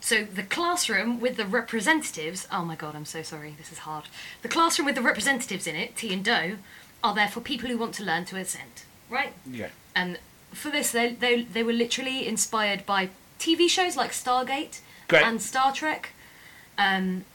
So 0.06 0.24
the 0.24 0.44
classroom 0.44 1.20
with 1.20 1.36
the 1.36 1.48
representatives. 1.48 2.48
Oh 2.52 2.63
my 2.63 2.76
god, 2.76 2.96
I'm 2.96 3.06
so 3.06 3.24
sorry. 3.24 3.56
This 3.58 3.72
is 3.72 3.80
hard. 3.80 4.06
The 4.44 4.48
classroom 4.48 4.86
with 4.86 4.94
the 4.94 5.02
representatives 5.02 5.65
in 5.65 5.76
it, 5.76 5.96
Ti 5.96 6.13
and 6.13 6.24
Do, 6.24 6.60
are 7.04 7.15
there 7.15 7.28
for 7.28 7.41
people 7.41 7.68
who 7.72 7.76
want 7.80 7.96
to 7.96 8.04
learn 8.04 8.24
to 8.26 8.38
ascend, 8.38 8.84
right? 9.10 9.34
Yeah. 9.50 9.70
And 9.96 10.20
for 10.52 10.70
this, 10.70 10.91
they 10.91 11.13
they 11.13 11.41
they 11.41 11.63
were 11.63 11.74
literally 11.74 12.28
inspired 12.28 12.86
by 12.86 13.10
TV 13.39 13.68
shows 13.68 13.98
like 13.98 14.12
Stargate 14.12 14.82
Great. 15.08 15.24
and 15.24 15.41
Star 15.41 15.74
Trek. 15.74 16.12
Um, 16.78 17.26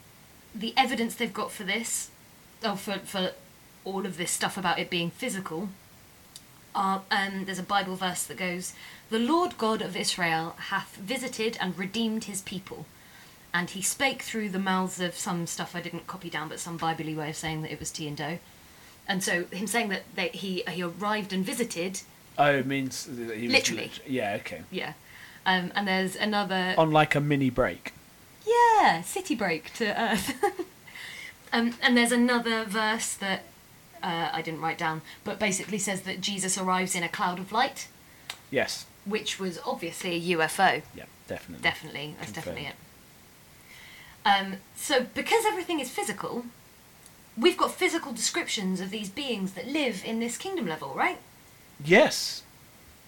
the 0.54 0.72
evidence 0.76 1.16
they've 1.16 1.34
got 1.34 1.50
for 1.50 1.64
this, 1.64 2.10
oh, 2.62 2.76
for 2.76 2.98
for 2.98 3.32
all 3.84 4.06
of 4.06 4.16
this 4.16 4.30
stuff 4.30 4.56
about 4.56 4.78
it 4.78 4.90
being 4.90 5.10
physical, 5.10 5.70
are 6.74 7.02
um, 7.10 7.44
there's 7.46 7.58
a 7.58 7.62
Bible 7.64 7.96
verse 7.96 8.24
that 8.24 8.36
goes, 8.36 8.74
"The 9.10 9.18
Lord 9.18 9.58
God 9.58 9.82
of 9.82 9.96
Israel 9.96 10.54
hath 10.58 10.96
visited 10.96 11.56
and 11.60 11.78
redeemed 11.78 12.24
His 12.24 12.42
people." 12.42 12.86
And 13.52 13.70
he 13.70 13.82
spake 13.82 14.22
through 14.22 14.50
the 14.50 14.60
mouths 14.60 15.00
of 15.00 15.16
some 15.16 15.46
stuff 15.46 15.74
I 15.74 15.80
didn't 15.80 16.06
copy 16.06 16.30
down, 16.30 16.48
but 16.48 16.60
some 16.60 16.76
biblically 16.76 17.14
way 17.16 17.30
of 17.30 17.36
saying 17.36 17.62
that 17.62 17.72
it 17.72 17.80
was 17.80 17.90
Ti 17.90 18.06
and 18.06 18.16
Do. 18.16 18.38
And 19.08 19.24
so 19.24 19.44
him 19.46 19.66
saying 19.66 19.88
that 19.88 20.02
they, 20.14 20.28
he 20.28 20.62
he 20.68 20.82
arrived 20.84 21.32
and 21.32 21.44
visited, 21.44 22.02
Oh, 22.38 22.46
it 22.52 22.66
means 22.66 23.06
that 23.06 23.36
he 23.36 23.48
Literally. 23.48 23.82
lit- 23.84 24.02
yeah. 24.06 24.36
Okay. 24.40 24.62
yeah. 24.70 24.92
Um, 25.44 25.72
and 25.74 25.88
there's 25.88 26.14
another 26.14 26.74
On 26.78 26.92
like 26.92 27.14
a 27.16 27.20
mini 27.20 27.50
break. 27.50 27.92
Yeah, 28.46 29.02
city 29.02 29.34
break 29.34 29.72
to 29.74 30.00
Earth. 30.00 30.34
um, 31.52 31.74
and 31.82 31.96
there's 31.96 32.12
another 32.12 32.64
verse 32.64 33.14
that 33.14 33.42
uh, 34.02 34.30
I 34.32 34.42
didn't 34.42 34.60
write 34.60 34.78
down, 34.78 35.02
but 35.24 35.38
basically 35.38 35.78
says 35.78 36.02
that 36.02 36.20
Jesus 36.20 36.56
arrives 36.58 36.94
in 36.94 37.02
a 37.02 37.08
cloud 37.08 37.38
of 37.38 37.52
light, 37.52 37.88
Yes. 38.50 38.86
which 39.04 39.38
was 39.38 39.58
obviously 39.64 40.14
a 40.14 40.36
UFO. 40.36 40.82
Yeah. 40.94 41.04
Definitely. 41.28 41.62
Definitely, 41.62 42.14
that's 42.18 42.32
definitely 42.32 42.66
it. 42.66 42.74
Um, 44.24 44.56
so, 44.76 45.06
because 45.14 45.44
everything 45.46 45.80
is 45.80 45.88
physical, 45.90 46.44
we've 47.38 47.56
got 47.56 47.72
physical 47.72 48.12
descriptions 48.12 48.80
of 48.80 48.90
these 48.90 49.08
beings 49.08 49.52
that 49.52 49.66
live 49.68 50.02
in 50.04 50.18
this 50.20 50.36
kingdom 50.36 50.66
level, 50.66 50.92
right? 50.94 51.18
Yes. 51.82 52.42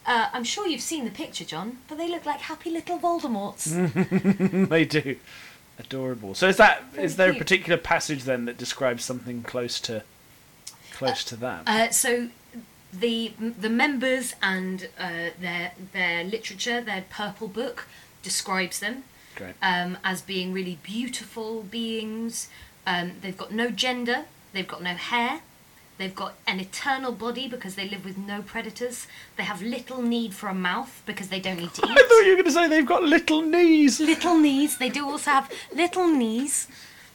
Uh, 0.06 0.28
I'm 0.32 0.44
sure 0.44 0.66
you've 0.66 0.80
seen 0.80 1.04
the 1.04 1.10
picture, 1.10 1.44
John, 1.44 1.78
but 1.88 1.98
they 1.98 2.08
look 2.08 2.24
like 2.24 2.40
happy 2.40 2.70
little 2.70 2.98
Voldemorts. 2.98 4.68
they 4.68 4.84
do. 4.84 5.16
Adorable. 5.78 6.34
So 6.34 6.48
is 6.48 6.56
that 6.58 6.84
is 6.96 7.14
Very 7.14 7.16
there 7.16 7.28
a 7.30 7.32
cute. 7.32 7.38
particular 7.44 7.78
passage 7.78 8.24
then 8.24 8.44
that 8.44 8.56
describes 8.58 9.04
something 9.04 9.42
close 9.42 9.80
to 9.80 10.02
close 10.92 11.24
to 11.24 11.36
that? 11.36 11.62
Uh, 11.66 11.90
so 11.90 12.28
the 12.92 13.32
the 13.38 13.70
members 13.70 14.34
and 14.42 14.88
uh, 14.98 15.30
their 15.40 15.72
their 15.92 16.24
literature, 16.24 16.80
their 16.80 17.04
purple 17.10 17.48
book 17.48 17.88
describes 18.22 18.78
them 18.80 19.04
um, 19.62 19.98
as 20.04 20.22
being 20.22 20.52
really 20.52 20.78
beautiful 20.82 21.62
beings. 21.62 22.48
Um, 22.86 23.12
they've 23.20 23.36
got 23.36 23.52
no 23.52 23.70
gender. 23.70 24.24
They've 24.52 24.68
got 24.68 24.82
no 24.82 24.94
hair. 24.94 25.40
They've 25.98 26.14
got 26.14 26.34
an 26.46 26.58
eternal 26.58 27.12
body 27.12 27.48
because 27.48 27.74
they 27.76 27.88
live 27.88 28.04
with 28.04 28.18
no 28.18 28.42
predators. 28.42 29.06
They 29.36 29.44
have 29.44 29.62
little 29.62 30.02
need 30.02 30.34
for 30.34 30.48
a 30.48 30.54
mouth 30.54 31.02
because 31.06 31.28
they 31.28 31.38
don't 31.38 31.58
need 31.58 31.72
to 31.74 31.82
I 31.84 31.94
thought 31.94 32.22
you 32.24 32.30
were 32.30 32.42
going 32.42 32.44
to 32.46 32.50
say 32.52 32.68
they've 32.68 32.86
got 32.86 33.04
little 33.04 33.42
knees. 33.42 34.00
little 34.00 34.36
knees. 34.36 34.78
They 34.78 34.88
do 34.88 35.08
also 35.08 35.30
have 35.30 35.52
little 35.72 36.08
knees. 36.08 36.66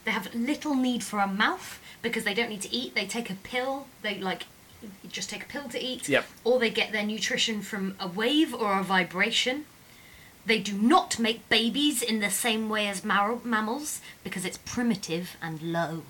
They 0.05 0.11
have 0.11 0.33
little 0.33 0.73
need 0.75 1.03
for 1.03 1.19
a 1.19 1.27
mouth 1.27 1.81
because 2.01 2.23
they 2.23 2.33
don't 2.33 2.49
need 2.49 2.61
to 2.61 2.73
eat. 2.73 2.95
They 2.95 3.05
take 3.05 3.29
a 3.29 3.35
pill. 3.35 3.87
They 4.01 4.19
like 4.19 4.43
just 5.09 5.29
take 5.29 5.43
a 5.43 5.47
pill 5.47 5.69
to 5.69 5.83
eat. 5.83 6.07
Yep. 6.07 6.25
Or 6.43 6.59
they 6.59 6.69
get 6.69 6.91
their 6.91 7.03
nutrition 7.03 7.61
from 7.61 7.95
a 7.99 8.07
wave 8.07 8.53
or 8.53 8.79
a 8.79 8.83
vibration. 8.83 9.65
They 10.45 10.59
do 10.59 10.77
not 10.77 11.19
make 11.19 11.49
babies 11.49 12.01
in 12.01 12.19
the 12.19 12.29
same 12.29 12.69
way 12.69 12.87
as 12.87 13.03
mar- 13.03 13.39
mammals 13.43 13.99
because 14.23 14.45
it's 14.45 14.57
primitive 14.57 15.35
and 15.41 15.61
low. 15.61 16.03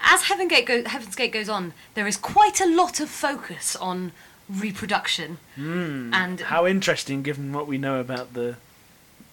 As 0.00 0.24
Heaven 0.24 0.48
Gate 0.48 0.66
go- 0.66 0.84
Heaven's 0.84 1.14
Gate 1.14 1.32
goes 1.32 1.48
on, 1.48 1.72
there 1.94 2.06
is 2.06 2.18
quite 2.18 2.60
a 2.60 2.66
lot 2.66 3.00
of 3.00 3.08
focus 3.08 3.74
on 3.76 4.12
reproduction 4.50 5.38
hmm. 5.54 6.12
and 6.12 6.42
How 6.42 6.66
interesting, 6.66 7.22
given 7.22 7.52
what 7.54 7.66
we 7.66 7.78
know 7.78 8.00
about 8.00 8.34
the 8.34 8.56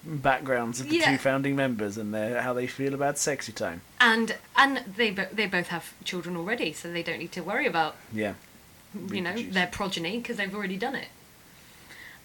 backgrounds 0.04 0.80
of 0.80 0.88
the 0.88 0.96
Yeah. 0.96 1.12
two 1.12 1.18
founding 1.18 1.54
members 1.56 1.96
and 1.96 2.12
their, 2.12 2.42
how 2.42 2.52
they 2.52 2.66
feel 2.66 2.94
about 2.94 3.18
sexy 3.18 3.52
time. 3.52 3.82
and 4.00 4.36
and 4.56 4.78
they 4.96 5.10
bo- 5.10 5.28
they 5.32 5.46
both 5.46 5.68
have 5.68 5.92
children 6.04 6.36
already, 6.36 6.72
so 6.72 6.92
they 6.92 7.02
don't 7.02 7.18
need 7.18 7.32
to 7.32 7.40
worry 7.42 7.66
about 7.66 7.96
Yeah. 8.12 8.34
you 9.10 9.20
know 9.20 9.34
their 9.40 9.66
progeny 9.68 10.18
because 10.18 10.36
they've 10.36 10.54
already 10.54 10.76
done 10.76 10.94
it. 10.96 11.08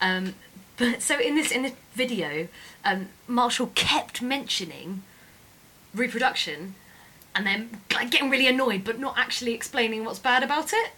Um, 0.02 0.36
but 0.78 1.02
so 1.02 1.20
in 1.20 1.36
this 1.36 1.52
in 1.52 1.64
this 1.64 1.74
video, 1.94 2.48
um, 2.84 3.10
Marshall 3.28 3.72
kept 3.76 4.22
mentioning 4.22 5.04
reproduction, 5.94 6.76
and 7.36 7.46
then 7.48 7.82
like, 7.94 8.12
getting 8.12 8.30
really 8.30 8.48
annoyed, 8.48 8.84
but 8.84 9.00
not 9.00 9.18
actually 9.18 9.54
explaining 9.54 10.04
what's 10.06 10.20
bad 10.20 10.44
about 10.44 10.74
it. 10.74 10.92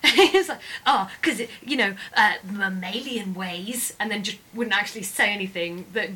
He's 0.14 0.48
like, 0.48 0.60
oh, 0.86 1.10
because 1.20 1.42
you 1.64 1.76
know 1.76 1.94
uh, 2.16 2.34
mammalian 2.50 3.34
ways, 3.34 3.94
and 3.98 4.10
then 4.10 4.22
just 4.22 4.38
wouldn't 4.54 4.76
actually 4.76 5.02
say 5.02 5.30
anything 5.30 5.86
that 5.92 6.10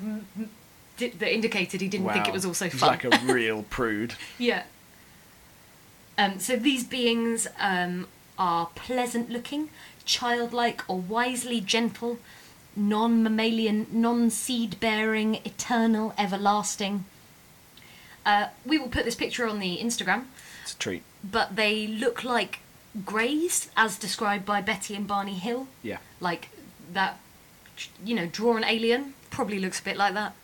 that 0.98 1.34
indicated 1.34 1.80
he 1.80 1.88
didn't 1.88 2.10
think 2.12 2.28
it 2.28 2.32
was 2.32 2.44
also 2.44 2.66
He's 2.68 2.78
fun. 2.78 2.88
like 2.90 3.04
a 3.04 3.10
real 3.32 3.64
prude. 3.64 4.14
Yeah. 4.38 4.64
Um, 6.16 6.38
so 6.38 6.56
these 6.56 6.84
beings 6.84 7.48
um, 7.58 8.06
are 8.38 8.66
pleasant 8.74 9.30
looking, 9.30 9.70
childlike, 10.04 10.82
or 10.88 10.98
wisely 10.98 11.60
gentle, 11.60 12.18
non 12.76 13.22
mammalian, 13.22 13.86
non 13.90 14.30
seed 14.30 14.78
bearing, 14.78 15.36
eternal, 15.44 16.14
everlasting. 16.18 17.04
Uh, 18.24 18.48
we 18.64 18.78
will 18.78 18.88
put 18.88 19.04
this 19.04 19.16
picture 19.16 19.48
on 19.48 19.58
the 19.58 19.78
Instagram, 19.78 20.26
It's 20.62 20.74
a 20.74 20.78
treat. 20.78 21.02
but 21.24 21.56
they 21.56 21.88
look 21.88 22.22
like 22.22 22.60
greys 23.04 23.70
as 23.76 23.98
described 23.98 24.44
by 24.44 24.60
Betty 24.60 24.94
and 24.94 25.06
Barney 25.06 25.34
Hill. 25.34 25.68
Yeah. 25.82 25.98
Like 26.20 26.48
that, 26.92 27.18
you 28.04 28.14
know, 28.14 28.26
draw 28.26 28.56
an 28.56 28.64
alien, 28.64 29.14
probably 29.30 29.58
looks 29.58 29.80
a 29.80 29.82
bit 29.82 29.96
like 29.96 30.14
that. 30.14 30.34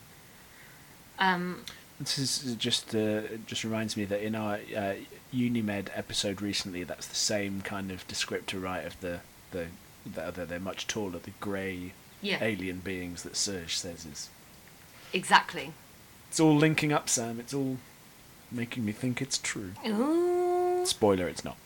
Um, 1.19 1.65
This 2.01 2.19
is 2.19 2.55
just 2.57 2.95
uh, 2.95 3.23
just 3.47 3.65
reminds 3.65 3.97
me 3.97 4.05
that 4.07 4.23
in 4.25 4.35
our 4.35 4.59
uh, 4.77 4.95
Unimed 5.33 5.91
episode 5.95 6.41
recently, 6.41 6.85
that's 6.85 7.07
the 7.07 7.17
same 7.17 7.61
kind 7.61 7.91
of 7.91 8.07
descriptor, 8.09 8.63
right? 8.63 8.85
Of 8.87 9.01
the 9.01 9.21
the 9.51 9.67
the 10.11 10.23
other, 10.25 10.47
they're 10.47 10.61
much 10.61 10.87
taller, 10.87 11.19
the 11.19 11.33
grey 11.41 11.93
yeah, 12.23 12.39
alien 12.43 12.79
beings 12.79 13.23
that 13.25 13.37
Serge 13.37 13.77
says 13.77 14.07
is. 14.07 14.31
exactly. 15.13 15.73
It's 16.31 16.41
all 16.41 16.55
linking 16.57 16.93
up, 16.93 17.09
Sam. 17.09 17.41
It's 17.41 17.53
all 17.55 17.79
making 18.53 18.85
me 18.85 18.93
think 18.93 19.21
it's 19.21 19.39
true. 19.39 19.73
Ooh. 19.87 20.85
Spoiler: 20.87 21.27
It's 21.29 21.45
not. 21.45 21.57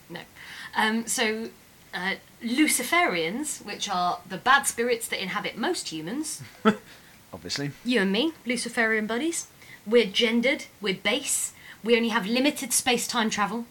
Um, 0.77 1.07
so, 1.07 1.49
uh, 1.95 2.15
Luciferians, 2.43 3.65
which 3.65 3.89
are 3.89 4.21
the 4.29 4.39
bad 4.39 4.63
spirits 4.67 5.07
that 5.09 5.21
inhabit 5.23 5.57
most 5.57 5.89
humans, 5.89 6.43
Obviously. 7.33 7.73
you 7.85 8.01
and 8.01 8.11
me, 8.13 8.33
Luciferian 8.47 9.07
buddies, 9.07 9.47
we're 9.87 10.07
gendered, 10.07 10.65
we're 10.81 10.95
base, 10.95 11.53
we 11.85 11.97
only 11.97 12.09
have 12.11 12.27
limited 12.27 12.73
space 12.73 13.07
time 13.07 13.31
travel. 13.31 13.67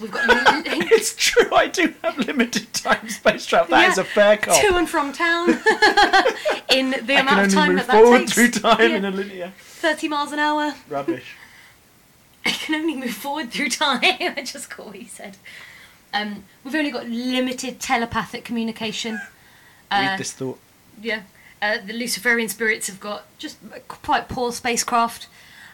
We've 0.00 0.10
got 0.10 0.24
It's 0.66 1.14
true. 1.16 1.54
I 1.54 1.68
do 1.68 1.94
have 2.02 2.18
limited 2.18 2.72
time 2.72 3.08
space 3.08 3.46
travel. 3.46 3.68
That 3.70 3.90
is 3.90 3.96
Yeah, 3.96 4.02
a 4.02 4.06
fair 4.06 4.36
cop. 4.36 4.60
to 4.60 4.74
and 4.76 4.88
from 4.88 5.12
town 5.12 5.50
in 6.70 6.90
the 7.06 7.14
I 7.16 7.20
amount 7.20 7.46
of 7.46 7.52
time 7.52 7.76
that 7.76 7.86
that 7.86 7.92
forward 8.02 8.18
takes. 8.20 8.32
through 8.34 8.50
time 8.50 8.80
Yeah, 8.80 8.96
in 8.96 9.04
a 9.04 9.10
linear. 9.12 9.52
30 9.58 10.08
miles 10.08 10.32
an 10.32 10.40
hour. 10.40 10.74
Rubbish. 10.88 11.36
I 12.44 12.50
can 12.50 12.74
only 12.74 12.96
move 12.96 13.14
forward 13.14 13.50
through 13.52 13.68
time. 13.70 14.00
I 14.02 14.42
just 14.44 14.68
caught 14.68 14.86
what 14.86 14.96
he 14.96 15.06
said. 15.06 15.36
Um, 16.14 16.44
we've 16.62 16.74
only 16.74 16.90
got 16.90 17.06
limited 17.08 17.80
telepathic 17.80 18.44
communication. 18.44 19.20
Uh, 19.90 20.06
Read 20.10 20.20
this 20.20 20.32
thought. 20.32 20.58
Yeah. 21.02 21.22
Uh, 21.60 21.78
the 21.84 21.92
Luciferian 21.92 22.48
spirits 22.48 22.86
have 22.86 23.00
got 23.00 23.24
just 23.38 23.58
quite 23.88 24.28
poor 24.28 24.52
spacecraft, 24.52 25.26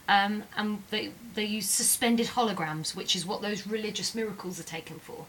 um, 0.08 0.44
and 0.56 0.82
they 0.90 1.10
they 1.34 1.44
use 1.44 1.68
suspended 1.68 2.28
holograms, 2.28 2.96
which 2.96 3.14
is 3.14 3.26
what 3.26 3.42
those 3.42 3.66
religious 3.66 4.14
miracles 4.14 4.58
are 4.58 4.64
taken 4.64 4.98
for. 4.98 5.26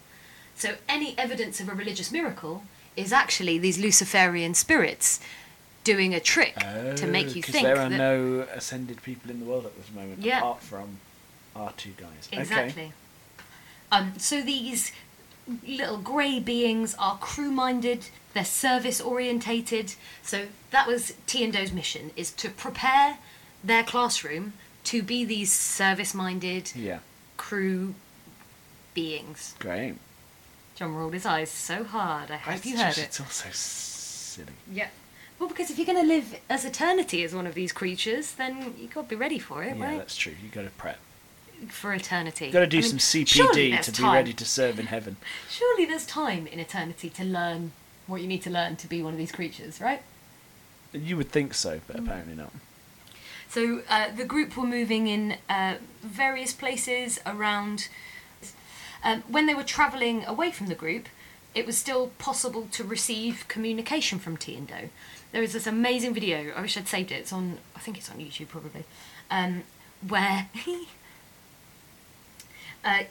So 0.55 0.75
any 0.87 1.17
evidence 1.17 1.59
of 1.59 1.67
a 1.69 1.73
religious 1.73 2.11
miracle 2.11 2.63
is 2.95 3.11
actually 3.11 3.57
these 3.57 3.77
Luciferian 3.79 4.53
spirits 4.53 5.19
doing 5.83 6.13
a 6.13 6.19
trick 6.19 6.55
to 6.95 7.07
make 7.07 7.35
you 7.35 7.41
think 7.41 7.65
Oh, 7.65 7.73
there 7.73 7.79
are 7.79 7.89
that 7.89 7.97
no 7.97 8.41
ascended 8.53 9.01
people 9.01 9.31
in 9.31 9.39
the 9.39 9.45
world 9.45 9.65
at 9.65 9.75
this 9.75 9.89
moment, 9.93 10.19
Yeah. 10.21 10.37
apart 10.39 10.61
from 10.61 10.99
our 11.55 11.71
two 11.73 11.91
guys. 11.97 12.29
Exactly. 12.31 12.83
Okay. 12.83 12.91
Um, 13.91 14.13
so 14.17 14.41
these 14.41 14.91
little 15.67 15.97
grey 15.97 16.39
beings 16.39 16.95
are 16.97 17.17
crew-minded. 17.17 18.07
They're 18.33 18.45
service-orientated. 18.45 19.95
So 20.23 20.47
that 20.71 20.87
was 20.87 21.13
Ti 21.27 21.43
and 21.43 21.53
Do's 21.53 21.71
mission: 21.73 22.11
is 22.15 22.31
to 22.33 22.49
prepare 22.49 23.17
their 23.63 23.83
classroom 23.83 24.53
to 24.85 25.03
be 25.03 25.25
these 25.25 25.51
service-minded 25.51 26.71
Yeah, 26.75 26.99
crew 27.37 27.93
beings. 28.93 29.55
great. 29.59 29.95
John 30.75 30.95
rolled 30.95 31.13
his 31.13 31.25
eyes 31.25 31.51
so 31.51 31.83
hard. 31.83 32.31
I 32.31 32.37
hope 32.37 32.55
It's 32.55 32.65
you 32.65 32.77
heard 32.77 32.85
just- 32.87 32.97
it. 32.99 33.01
It's 33.03 33.19
also 33.19 33.49
silly. 33.51 34.53
Yeah. 34.71 34.87
Well, 35.37 35.49
because 35.49 35.69
if 35.69 35.77
you're 35.77 35.85
going 35.87 35.99
to 36.01 36.07
live 36.07 36.39
as 36.49 36.65
eternity 36.65 37.23
as 37.23 37.33
one 37.35 37.45
of 37.47 37.53
these 37.55 37.71
creatures, 37.71 38.31
then 38.33 38.75
you 38.79 38.87
got 38.87 39.03
to 39.03 39.07
be 39.09 39.15
ready 39.15 39.39
for 39.39 39.63
it, 39.63 39.75
Yeah, 39.77 39.83
right? 39.83 39.97
that's 39.97 40.15
true. 40.15 40.33
You 40.41 40.49
got 40.49 40.63
to 40.63 40.69
prep. 40.71 40.99
For 41.69 41.93
eternity. 41.93 42.45
You've 42.45 42.53
got 42.53 42.59
to 42.61 42.67
do 42.67 42.79
I 42.79 42.81
some 42.81 42.97
surely 42.97 43.25
CPD 43.25 43.81
to 43.81 43.91
be 43.91 43.97
time. 43.97 44.13
ready 44.13 44.33
to 44.33 44.45
serve 44.45 44.79
in 44.79 44.87
heaven. 44.87 45.17
Surely 45.49 45.85
there's 45.85 46.05
time 46.05 46.47
in 46.47 46.59
eternity 46.59 47.09
to 47.11 47.23
learn 47.23 47.71
what 48.07 48.21
you 48.21 48.27
need 48.27 48.41
to 48.43 48.49
learn 48.49 48.75
to 48.77 48.87
be 48.87 49.01
one 49.03 49.13
of 49.13 49.17
these 49.19 49.31
creatures, 49.31 49.79
right? 49.79 50.01
You 50.93 51.15
would 51.17 51.29
think 51.31 51.53
so, 51.53 51.77
Mm. 51.77 51.81
but 51.87 51.95
apparently 51.99 52.35
not. 52.35 52.51
So 53.49 53.81
uh, 53.89 54.11
the 54.15 54.25
group 54.25 54.55
were 54.57 54.65
moving 54.65 55.07
in 55.07 55.37
uh, 55.49 55.75
various 56.01 56.53
places 56.53 57.19
around. 57.25 57.87
Um, 59.03 59.23
when 59.27 59.45
they 59.45 59.53
were 59.53 59.63
travelling 59.63 60.23
away 60.25 60.51
from 60.51 60.67
the 60.67 60.75
group, 60.75 61.07
it 61.53 61.65
was 61.65 61.77
still 61.77 62.07
possible 62.17 62.67
to 62.71 62.83
receive 62.83 63.45
communication 63.47 64.19
from 64.19 64.37
Ti 64.37 64.55
and 64.55 64.67
Do. 64.67 64.89
There 65.31 65.41
was 65.41 65.53
this 65.53 65.67
amazing 65.67 66.13
video. 66.13 66.51
I 66.55 66.61
wish 66.61 66.77
I'd 66.77 66.87
saved 66.87 67.11
it. 67.11 67.15
It's 67.15 67.33
on. 67.33 67.57
I 67.75 67.79
think 67.79 67.97
it's 67.97 68.09
on 68.09 68.17
YouTube 68.17 68.47
probably. 68.49 68.83
Um, 69.29 69.63
where. 70.07 70.49
uh, 72.83 73.03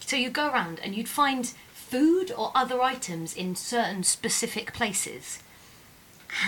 so 0.00 0.16
you'd 0.16 0.32
go 0.32 0.48
around 0.48 0.80
and 0.82 0.94
you'd 0.94 1.08
find 1.08 1.52
food 1.72 2.32
or 2.36 2.52
other 2.54 2.82
items 2.82 3.34
in 3.34 3.54
certain 3.54 4.02
specific 4.02 4.72
places. 4.72 5.40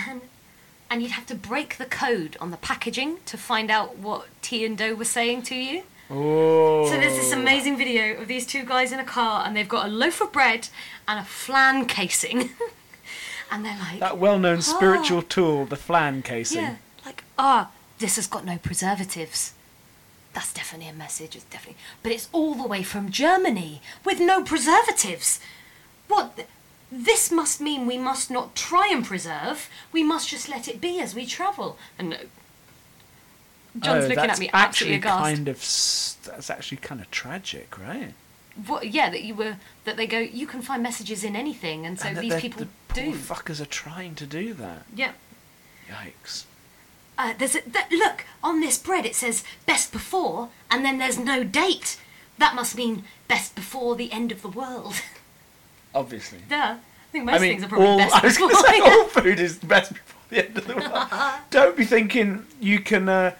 And 0.07 0.21
and 0.91 1.01
you'd 1.03 1.11
have 1.11 1.27
to 1.27 1.35
break 1.35 1.77
the 1.77 1.85
code 1.85 2.35
on 2.41 2.49
the 2.49 2.57
packaging 2.57 3.17
to 3.27 3.37
find 3.37 3.69
out 3.69 3.97
what 3.97 4.27
Ti 4.41 4.65
and 4.65 4.77
Do 4.77 4.95
were 4.95 5.05
saying 5.05 5.43
to 5.43 5.55
you. 5.55 5.83
Oh. 6.09 6.87
So 6.89 6.97
there's 6.97 7.13
this 7.15 7.31
amazing 7.31 7.77
video 7.77 8.19
of 8.19 8.27
these 8.27 8.47
two 8.47 8.63
guys 8.65 8.91
in 8.91 8.99
a 8.99 9.03
car, 9.03 9.45
and 9.45 9.55
they've 9.55 9.69
got 9.69 9.85
a 9.85 9.89
loaf 9.89 10.19
of 10.19 10.31
bread 10.31 10.69
and 11.07 11.19
a 11.19 11.23
flan 11.23 11.85
casing, 11.85 12.49
and 13.51 13.63
they're 13.63 13.77
like, 13.77 13.99
That 13.99 14.17
well-known 14.17 14.63
spiritual 14.63 15.21
tool, 15.21 15.65
the 15.65 15.75
flan 15.75 16.23
casing. 16.23 16.61
yeah, 16.61 16.75
like 17.05 17.23
ah, 17.37 17.69
this 17.99 18.15
has 18.15 18.25
got 18.25 18.43
no 18.43 18.57
preservatives. 18.57 19.53
That's 20.33 20.53
definitely 20.53 20.89
a 20.89 20.93
message. 20.93 21.35
It's 21.35 21.45
definitely, 21.45 21.81
but 22.03 22.11
it's 22.11 22.29
all 22.31 22.53
the 22.55 22.67
way 22.67 22.83
from 22.83 23.09
Germany 23.11 23.81
with 24.05 24.19
no 24.19 24.43
preservatives. 24.43 25.39
What? 26.07 26.45
This 26.91 27.31
must 27.31 27.61
mean 27.61 27.85
we 27.85 27.97
must 27.97 28.31
not 28.31 28.55
try 28.55 28.89
and 28.91 29.05
preserve. 29.05 29.69
We 29.91 30.03
must 30.03 30.29
just 30.29 30.49
let 30.49 30.67
it 30.67 30.81
be 30.81 30.99
as 30.99 31.13
we 31.13 31.25
travel. 31.25 31.77
And 31.99 32.13
uh, 32.13 32.17
John's 33.79 34.05
Oh, 34.05 34.07
looking 34.07 34.29
at 34.29 34.39
me 34.39 34.49
actually 34.51 34.93
absolutely 34.93 34.95
aghast. 34.97 35.23
kind 35.23 35.47
of. 35.47 35.57
That's 36.35 36.49
actually 36.49 36.77
kind 36.77 37.01
of 37.01 37.11
tragic, 37.11 37.77
right? 37.77 38.13
What, 38.65 38.87
yeah, 38.87 39.09
that 39.09 39.21
you 39.23 39.35
were 39.35 39.57
that 39.85 39.97
they 39.97 40.07
go. 40.07 40.19
You 40.19 40.47
can 40.47 40.61
find 40.61 40.81
messages 40.83 41.23
in 41.23 41.35
anything, 41.35 41.85
and 41.85 41.99
so 41.99 42.07
And 42.09 42.17
these 42.17 42.35
people 42.41 42.65
the 42.87 42.93
do. 42.93 43.13
Fuckers 43.13 43.61
are 43.61 43.65
trying 43.65 44.15
to 44.15 44.25
do 44.25 44.53
that. 44.55 44.83
yeah. 44.95 45.11
Yikes. 45.89 46.45
Uh, 47.19 47.33
there's 47.37 47.53
a 47.53 47.61
th- 47.61 47.91
look 47.91 48.23
on 48.41 48.61
this 48.61 48.77
bread. 48.77 49.05
It 49.05 49.13
says 49.13 49.43
best 49.65 49.91
before, 49.91 50.49
and 50.71 50.85
then 50.85 50.99
there's 50.99 51.19
no 51.19 51.43
date. 51.43 51.99
That 52.37 52.55
must 52.55 52.77
mean 52.77 53.03
best 53.27 53.55
before 53.55 53.97
the 53.97 54.09
end 54.13 54.31
of 54.31 54.41
the 54.41 54.47
world. 54.47 55.01
Obviously. 55.93 56.39
Duh. 56.47 56.77
I 56.77 57.11
think 57.11 57.25
most 57.25 57.35
I 57.35 57.39
mean, 57.39 57.51
things 57.51 57.63
are 57.65 57.67
probably 57.67 57.87
all, 57.87 57.97
best 57.97 58.15
I 58.23 58.25
was 58.25 58.37
going 58.37 58.55
to 58.55 58.61
say 58.61 58.79
all 58.79 59.03
food 59.07 59.37
is 59.37 59.57
best 59.57 59.93
before 59.93 60.21
the 60.29 60.47
end 60.47 60.57
of 60.57 60.65
the 60.65 60.75
world. 60.75 61.09
don't 61.49 61.75
be 61.75 61.83
thinking 61.83 62.45
you 62.61 62.79
can. 62.79 63.09
Uh, 63.09 63.35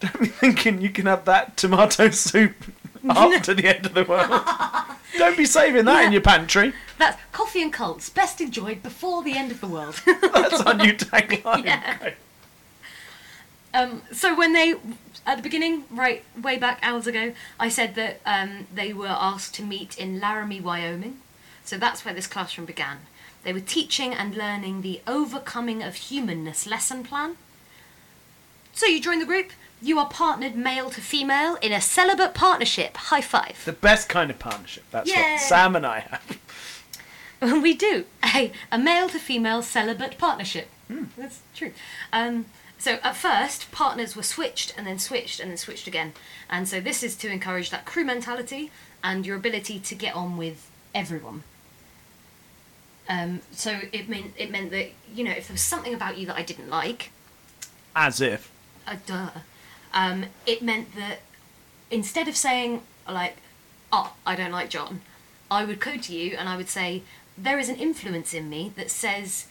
don't 0.00 0.20
be 0.20 0.26
thinking 0.26 0.82
you 0.82 0.90
can 0.90 1.06
have 1.06 1.24
that 1.24 1.56
tomato 1.56 2.10
soup 2.10 2.56
after 3.08 3.54
the 3.54 3.74
end 3.74 3.86
of 3.86 3.94
the 3.94 4.04
world. 4.04 4.42
don't 5.16 5.38
be 5.38 5.46
saving 5.46 5.86
that 5.86 6.04
in 6.04 6.12
your 6.12 6.20
pantry. 6.20 6.74
That's 6.98 7.18
coffee 7.30 7.62
and 7.62 7.72
cults 7.72 8.10
best 8.10 8.42
enjoyed 8.42 8.82
before 8.82 9.22
the 9.22 9.38
end 9.38 9.52
of 9.52 9.60
the 9.62 9.68
world. 9.68 10.02
That's 10.04 10.60
our 10.60 10.74
new 10.74 10.92
tagline. 10.92 11.64
Yeah. 11.64 12.12
Um, 13.74 14.02
so 14.12 14.34
when 14.36 14.52
they, 14.52 14.74
at 15.26 15.36
the 15.36 15.42
beginning, 15.42 15.84
right 15.90 16.24
way 16.40 16.58
back 16.58 16.78
hours 16.82 17.06
ago, 17.06 17.32
I 17.58 17.68
said 17.68 17.94
that 17.94 18.20
um, 18.26 18.66
they 18.74 18.92
were 18.92 19.06
asked 19.08 19.54
to 19.54 19.62
meet 19.62 19.98
in 19.98 20.20
Laramie, 20.20 20.60
Wyoming. 20.60 21.18
So 21.64 21.78
that's 21.78 22.04
where 22.04 22.12
this 22.14 22.26
classroom 22.26 22.66
began. 22.66 22.98
They 23.44 23.52
were 23.52 23.60
teaching 23.60 24.12
and 24.12 24.34
learning 24.36 24.82
the 24.82 25.00
Overcoming 25.06 25.82
of 25.82 25.94
Humanness 25.94 26.66
lesson 26.66 27.02
plan. 27.02 27.36
So 28.72 28.86
you 28.86 29.00
join 29.00 29.18
the 29.18 29.26
group. 29.26 29.50
You 29.80 29.98
are 29.98 30.08
partnered 30.08 30.54
male 30.54 30.90
to 30.90 31.00
female 31.00 31.56
in 31.60 31.72
a 31.72 31.80
celibate 31.80 32.34
partnership. 32.34 32.96
High 32.96 33.20
five. 33.20 33.60
The 33.64 33.72
best 33.72 34.08
kind 34.08 34.30
of 34.30 34.38
partnership. 34.38 34.84
That's 34.90 35.10
Yeah. 35.10 35.32
what 35.32 35.40
Sam 35.40 35.74
and 35.76 35.84
I 35.86 36.00
have. 36.00 36.38
we 37.62 37.74
do 37.74 38.04
a, 38.24 38.52
a 38.70 38.78
male 38.78 39.08
to 39.08 39.18
female 39.18 39.62
celibate 39.62 40.16
partnership. 40.18 40.68
That's 41.16 41.40
true. 41.56 41.72
Um, 42.12 42.46
so 42.82 42.98
at 43.04 43.14
first, 43.14 43.70
partners 43.70 44.16
were 44.16 44.24
switched 44.24 44.74
and 44.76 44.84
then 44.84 44.98
switched 44.98 45.38
and 45.38 45.48
then 45.48 45.56
switched 45.56 45.86
again. 45.86 46.14
And 46.50 46.66
so 46.68 46.80
this 46.80 47.04
is 47.04 47.14
to 47.18 47.30
encourage 47.30 47.70
that 47.70 47.84
crew 47.84 48.04
mentality 48.04 48.72
and 49.04 49.24
your 49.24 49.36
ability 49.36 49.78
to 49.78 49.94
get 49.94 50.16
on 50.16 50.36
with 50.36 50.68
everyone. 50.92 51.44
Um, 53.08 53.42
so 53.52 53.82
it 53.92 54.08
meant 54.08 54.32
it 54.36 54.50
meant 54.50 54.72
that 54.72 54.88
you 55.14 55.22
know 55.22 55.30
if 55.30 55.46
there 55.46 55.54
was 55.54 55.62
something 55.62 55.94
about 55.94 56.18
you 56.18 56.26
that 56.26 56.34
I 56.36 56.42
didn't 56.42 56.70
like, 56.70 57.12
As 57.94 58.20
if. 58.20 58.50
uh, 58.88 58.96
duh, 59.06 59.30
um, 59.94 60.24
it 60.44 60.60
meant 60.60 60.96
that 60.96 61.20
instead 61.88 62.26
of 62.26 62.36
saying 62.36 62.82
like, 63.08 63.36
"Oh, 63.92 64.12
I 64.26 64.34
don't 64.34 64.50
like 64.50 64.70
John," 64.70 65.02
I 65.52 65.64
would 65.64 65.78
code 65.78 66.02
to 66.04 66.12
you 66.12 66.36
and 66.36 66.48
I 66.48 66.56
would 66.56 66.68
say, 66.68 67.02
"There 67.38 67.60
is 67.60 67.68
an 67.68 67.76
influence 67.76 68.34
in 68.34 68.50
me 68.50 68.72
that 68.74 68.90
says 68.90 69.46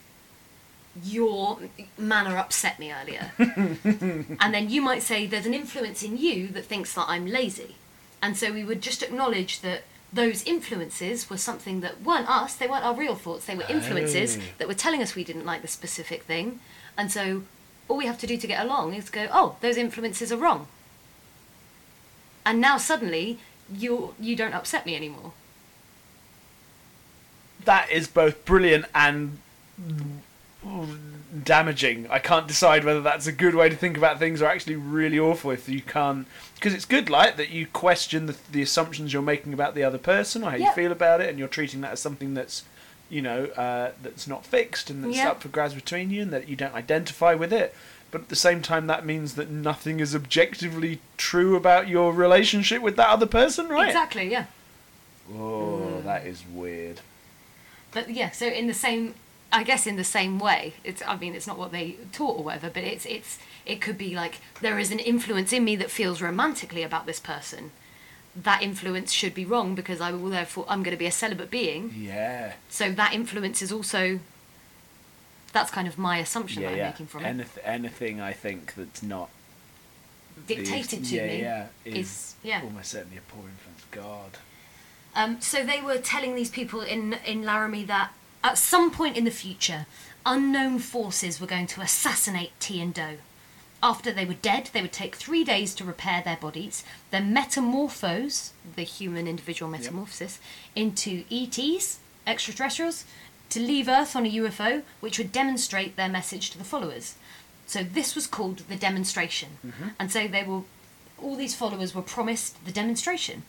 your 1.04 1.60
manner 1.98 2.38
upset 2.38 2.80
me 2.80 2.92
earlier," 2.92 3.32
and 3.38 4.54
then 4.54 4.70
you 4.70 4.82
might 4.82 5.04
say, 5.04 5.26
"There's 5.26 5.46
an 5.46 5.54
influence 5.54 6.04
in 6.04 6.18
you 6.18 6.48
that 6.50 6.66
thinks 6.66 6.94
that 6.94 7.06
I'm 7.08 7.26
lazy," 7.28 7.76
and 8.22 8.36
so 8.38 8.52
we 8.52 8.64
would 8.64 8.82
just 8.82 9.04
acknowledge 9.04 9.62
that. 9.62 9.84
Those 10.14 10.44
influences 10.44 11.30
were 11.30 11.38
something 11.38 11.80
that 11.80 12.02
weren't 12.02 12.30
us, 12.30 12.54
they 12.56 12.68
weren't 12.68 12.84
our 12.84 12.94
real 12.94 13.16
thoughts, 13.16 13.46
they 13.46 13.56
were 13.56 13.64
influences 13.70 14.38
Oh. 14.38 14.42
that 14.58 14.68
were 14.68 14.74
telling 14.74 15.02
us 15.02 15.16
we 15.16 15.24
didn't 15.24 15.46
like 15.46 15.62
the 15.62 15.70
specific 15.70 16.24
thing. 16.24 16.60
And 16.98 17.10
so 17.10 17.44
all 17.88 17.96
we 17.96 18.08
have 18.08 18.20
to 18.20 18.28
do 18.28 18.36
to 18.36 18.46
get 18.46 18.62
along 18.62 18.94
is 18.94 19.10
go, 19.10 19.30
oh, 19.32 19.56
those 19.62 19.78
influences 19.78 20.30
are 20.30 20.36
wrong. 20.36 20.68
And 22.46 22.60
now 22.60 22.78
suddenly 22.78 23.40
you 23.74 24.14
you 24.20 24.36
don't 24.36 24.54
upset 24.54 24.86
me 24.86 24.98
anymore. 24.98 25.32
That 27.64 27.90
is 27.90 28.10
both 28.10 28.44
brilliant 28.44 28.88
and 28.94 29.38
damaging. 31.44 32.08
I 32.10 32.20
can't 32.20 32.48
decide 32.48 32.84
whether 32.84 33.02
that's 33.02 33.28
a 33.28 33.32
good 33.32 33.56
way 33.56 33.70
to 33.70 33.76
think 33.76 33.98
about 33.98 34.20
things 34.20 34.42
or 34.42 34.46
actually 34.48 34.76
really 34.76 35.18
awful 35.20 35.52
if 35.52 35.68
you 35.68 35.82
can't. 35.82 36.28
Because 36.56 36.74
it's 36.74 36.86
good, 36.86 37.10
like, 37.10 37.38
that 37.38 37.50
you 37.50 37.66
question 37.68 38.26
the, 38.28 38.36
the 38.52 38.62
assumptions 38.62 39.14
you're 39.14 39.22
making 39.22 39.54
about 39.54 39.76
the 39.76 39.84
other 39.84 39.98
person 39.98 40.44
or 40.44 40.52
how 40.52 40.58
Yeah. 40.58 40.68
you 40.68 40.74
feel 40.74 40.92
about 40.92 41.22
it 41.22 41.30
and 41.30 41.40
you're 41.40 41.48
treating 41.48 41.82
that 41.82 41.94
as 41.94 42.00
something 42.00 42.34
that's, 42.34 42.64
you 43.10 43.22
know, 43.22 43.46
uh, 43.58 43.92
that's 44.04 44.28
not 44.28 44.46
fixed 44.46 44.90
and 44.90 45.04
that's 45.04 45.18
Yeah. 45.18 45.30
up 45.32 45.42
for 45.42 45.50
grabs 45.50 45.74
between 45.74 46.12
you 46.12 46.22
and 46.22 46.32
that 46.32 46.48
you 46.48 46.56
don't 46.56 46.76
identify 46.76 47.34
with 47.34 47.52
it. 47.52 47.74
But 48.12 48.22
at 48.22 48.30
the 48.30 48.36
same 48.36 48.62
time, 48.62 48.88
that 48.88 49.06
means 49.06 49.36
that 49.36 49.50
nothing 49.50 50.00
is 50.02 50.14
objectively 50.14 51.00
true 51.18 51.56
about 51.56 51.88
your 51.88 52.14
relationship 52.14 52.82
with 52.82 52.98
that 52.98 53.08
other 53.08 53.26
person, 53.26 53.70
right? 53.70 53.88
Exactly, 53.88 54.30
yeah. 54.30 54.46
Oh, 55.34 56.02
that 56.04 56.26
is 56.28 56.44
weird. 56.52 57.00
But 57.94 58.10
yeah, 58.10 58.32
so 58.32 58.48
in 58.48 58.68
the 58.68 58.74
same 58.74 59.16
I 59.52 59.64
guess 59.64 59.86
in 59.86 59.98
the 59.98 60.04
same 60.04 60.40
way. 60.40 60.74
It's 60.84 61.02
I 61.06 61.18
mean 61.18 61.36
it's 61.36 61.48
not 61.48 61.58
what 61.58 61.72
they 61.72 61.98
taught 62.12 62.38
or 62.38 62.44
whatever, 62.44 62.70
but 62.70 62.84
it's 62.84 63.06
it's 63.06 63.38
it 63.66 63.82
could 63.82 63.98
be 63.98 64.16
like 64.16 64.40
there 64.62 64.80
is 64.80 64.92
an 64.92 65.00
influence 65.00 65.52
in 65.54 65.64
me 65.64 65.76
that 65.78 65.92
feels 65.92 66.22
romantically 66.22 66.84
about 66.84 67.06
this 67.06 67.20
person. 67.20 67.72
That 68.36 68.62
influence 68.62 69.12
should 69.12 69.34
be 69.34 69.44
wrong 69.44 69.76
because 69.76 70.00
I 70.00 70.12
will 70.12 70.30
therefore 70.30 70.66
I'm 70.70 70.84
going 70.84 70.96
to 70.96 71.00
be 71.00 71.06
a 71.06 71.12
celibate 71.12 71.52
being. 71.52 71.94
Yeah. 71.98 72.54
So 72.70 72.92
that 72.92 73.14
influence 73.14 73.62
is 73.62 73.72
also 73.72 74.20
that's 75.52 75.70
kind 75.70 75.88
of 75.88 75.98
my 75.98 76.18
assumption 76.20 76.62
yeah, 76.62 76.70
that 76.70 76.74
I'm 76.74 76.80
yeah. 76.80 76.90
making 76.92 77.08
from 77.08 77.26
it. 77.26 77.38
Anyth- 77.38 77.60
anything 77.64 78.22
I 78.22 78.32
think 78.32 78.74
that's 78.76 79.04
not 79.04 79.30
Dictated 80.48 81.06
to 81.06 81.16
yeah, 81.16 81.28
me 81.28 81.42
yeah, 81.42 81.68
is, 81.86 81.98
is- 81.98 82.36
yeah. 82.42 82.62
almost 82.64 82.92
certainly 82.92 83.18
a 83.18 83.22
poor 83.22 83.44
influence. 83.44 83.84
God. 83.92 84.38
Um, 85.14 85.42
so 85.42 85.64
they 85.66 85.82
were 85.82 85.98
telling 85.98 86.36
these 86.36 86.50
people 86.50 86.82
in 86.82 87.14
in 87.26 87.44
Laramie 87.44 87.84
that 87.84 88.12
at 88.44 88.58
some 88.58 88.92
point 88.92 89.18
in 89.18 89.24
the 89.24 89.32
future, 89.32 89.86
unknown 90.26 90.80
forces 90.80 91.40
were 91.40 91.48
going 91.48 91.68
to 91.68 91.82
assassinate 91.82 92.52
Ti 92.60 92.82
and 92.82 92.94
Do. 92.94 93.18
After 93.84 94.12
they 94.12 94.26
were 94.26 94.36
dead, 94.36 94.70
they 94.74 94.82
would 94.82 94.92
take 94.92 95.16
three 95.16 95.44
days 95.44 95.74
to 95.76 95.84
repair 95.84 96.22
their 96.22 96.38
bodies, 96.38 96.84
then 97.10 97.34
metamorphose 97.34 98.54
the 98.76 98.84
human 98.84 99.28
individual 99.28 99.72
metamorphosis 99.72 100.40
into 100.76 101.24
ETs, 101.32 102.00
extraterrestrials, 102.28 103.06
to 103.50 103.60
leave 103.60 103.88
Earth 103.88 104.16
on 104.16 104.26
a 104.26 104.32
UFO, 104.32 104.84
which 105.00 105.18
would 105.18 105.32
demonstrate 105.32 105.96
their 105.96 106.10
message 106.10 106.52
to 106.52 106.58
the 106.60 106.64
followers. 106.64 107.16
So 107.66 107.84
this 107.84 108.16
was 108.16 108.28
called 108.28 108.60
the 108.70 108.76
demonstration, 108.76 109.58
mm-hmm. 109.66 109.90
and 110.00 110.12
so 110.12 110.28
they 110.28 110.44
were 110.44 110.62
all 111.22 111.36
these 111.36 111.56
followers 111.56 111.94
were 111.94 112.02
promised 112.02 112.64
the 112.66 112.72
demonstration, 112.72 113.44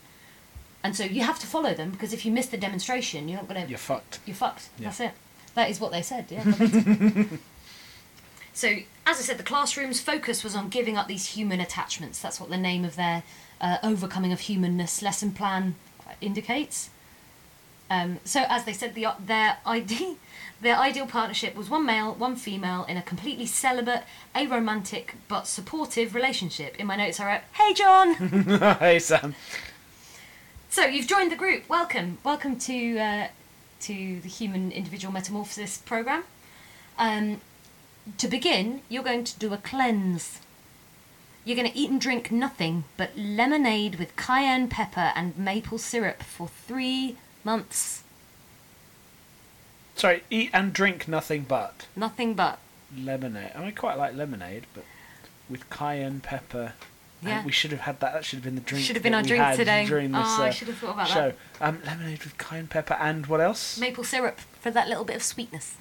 and 0.83 0.95
so 0.95 1.03
you 1.03 1.21
have 1.23 1.39
to 1.39 1.47
follow 1.47 1.73
them 1.73 1.91
because 1.91 2.13
if 2.13 2.25
you 2.25 2.31
miss 2.31 2.47
the 2.47 2.57
demonstration, 2.57 3.27
you're 3.29 3.37
not 3.39 3.47
going 3.47 3.63
to 3.63 3.69
You're 3.69 3.77
fucked. 3.77 4.19
you're 4.25 4.35
fucked. 4.35 4.69
Yeah. 4.77 4.85
That's 4.85 4.99
it. 4.99 5.11
That 5.55 5.69
is 5.69 5.79
what 5.79 5.91
they 5.91 6.01
said. 6.01 6.25
Yeah. 6.29 6.43
so, 8.53 8.67
as 9.05 9.17
I 9.19 9.21
said, 9.21 9.37
the 9.37 9.43
classroom's 9.43 9.99
focus 10.01 10.43
was 10.43 10.55
on 10.55 10.69
giving 10.69 10.97
up 10.97 11.07
these 11.07 11.27
human 11.27 11.59
attachments. 11.59 12.19
That's 12.21 12.39
what 12.39 12.49
the 12.49 12.57
name 12.57 12.83
of 12.85 12.95
their 12.95 13.23
uh, 13.61 13.77
overcoming 13.83 14.31
of 14.31 14.41
humanness 14.41 15.01
lesson 15.01 15.31
plan 15.31 15.75
indicates. 16.21 16.89
Um, 17.89 18.19
so, 18.25 18.43
as 18.49 18.65
they 18.65 18.73
said, 18.73 18.95
the, 18.95 19.07
their 19.23 19.57
ide- 19.65 20.17
their 20.61 20.77
ideal 20.77 21.05
partnership 21.05 21.55
was 21.55 21.69
one 21.69 21.85
male, 21.85 22.13
one 22.15 22.35
female 22.35 22.85
in 22.85 22.97
a 22.97 23.01
completely 23.01 23.45
celibate, 23.45 24.03
aromantic 24.35 25.09
but 25.27 25.45
supportive 25.47 26.15
relationship. 26.15 26.75
In 26.79 26.87
my 26.87 26.95
notes, 26.95 27.19
I 27.19 27.31
wrote, 27.33 27.41
"Hey, 27.53 27.73
John." 27.73 28.13
hey 28.79 28.99
Sam. 28.99 29.35
So 30.73 30.85
you've 30.85 31.05
joined 31.05 31.31
the 31.31 31.35
group. 31.35 31.69
Welcome, 31.69 32.17
welcome 32.23 32.57
to 32.61 32.97
uh, 32.97 33.27
to 33.81 34.19
the 34.21 34.27
Human 34.27 34.71
Individual 34.71 35.13
Metamorphosis 35.13 35.77
program. 35.77 36.23
Um, 36.97 37.41
to 38.17 38.27
begin, 38.27 38.81
you're 38.89 39.03
going 39.03 39.23
to 39.23 39.37
do 39.37 39.53
a 39.53 39.57
cleanse. 39.57 40.39
You're 41.45 41.55
going 41.55 41.71
to 41.71 41.77
eat 41.77 41.91
and 41.91 42.01
drink 42.01 42.31
nothing 42.31 42.85
but 42.97 43.15
lemonade 43.15 43.99
with 43.99 44.15
cayenne 44.15 44.67
pepper 44.67 45.11
and 45.15 45.37
maple 45.37 45.77
syrup 45.77 46.23
for 46.23 46.47
three 46.47 47.17
months. 47.43 48.01
Sorry, 49.95 50.23
eat 50.31 50.49
and 50.55 50.73
drink 50.73 51.07
nothing 51.07 51.45
but 51.47 51.85
Nothing 51.95 52.33
but. 52.33 52.57
lemonade. 52.97 53.51
I 53.55 53.63
mean, 53.63 53.75
quite 53.75 53.99
like 53.99 54.15
lemonade, 54.15 54.65
but 54.73 54.85
with 55.47 55.69
cayenne 55.69 56.19
pepper. 56.21 56.73
And 57.23 57.29
Yeah. 57.29 57.45
we 57.45 57.51
should 57.51 57.71
have 57.71 57.81
had 57.81 57.99
that. 58.01 58.13
That 58.13 58.25
should 58.25 58.37
have 58.37 58.43
been 58.43 58.55
the 58.55 58.61
drink. 58.61 58.85
Should 58.85 58.95
have 58.95 59.03
been 59.03 59.13
that 59.13 59.19
our 59.19 59.23
drink 59.23 59.55
today. 59.55 59.85
during 59.85 60.11
this 60.11 60.21
oh, 60.25 60.43
I 60.43 60.49
uh, 60.49 60.51
should 60.51 60.67
have 60.67 60.77
thought 60.77 60.93
about 60.93 61.07
show. 61.07 61.33
Um, 61.61 61.81
lemonade 61.85 62.23
with 62.23 62.37
cayenne 62.37 62.67
pepper 62.67 62.95
and 62.95 63.27
what 63.27 63.39
else? 63.39 63.79
Maple 63.79 64.03
syrup 64.03 64.39
for 64.59 64.71
that 64.71 64.87
little 64.87 65.05
bit 65.05 65.15
of 65.15 65.23
sweetness. 65.23 65.77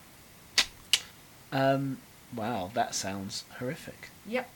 Um, 1.51 1.99
wow, 2.35 2.71
that 2.75 2.95
sounds 2.95 3.45
horrific. 3.59 4.09
Yep. 4.27 4.49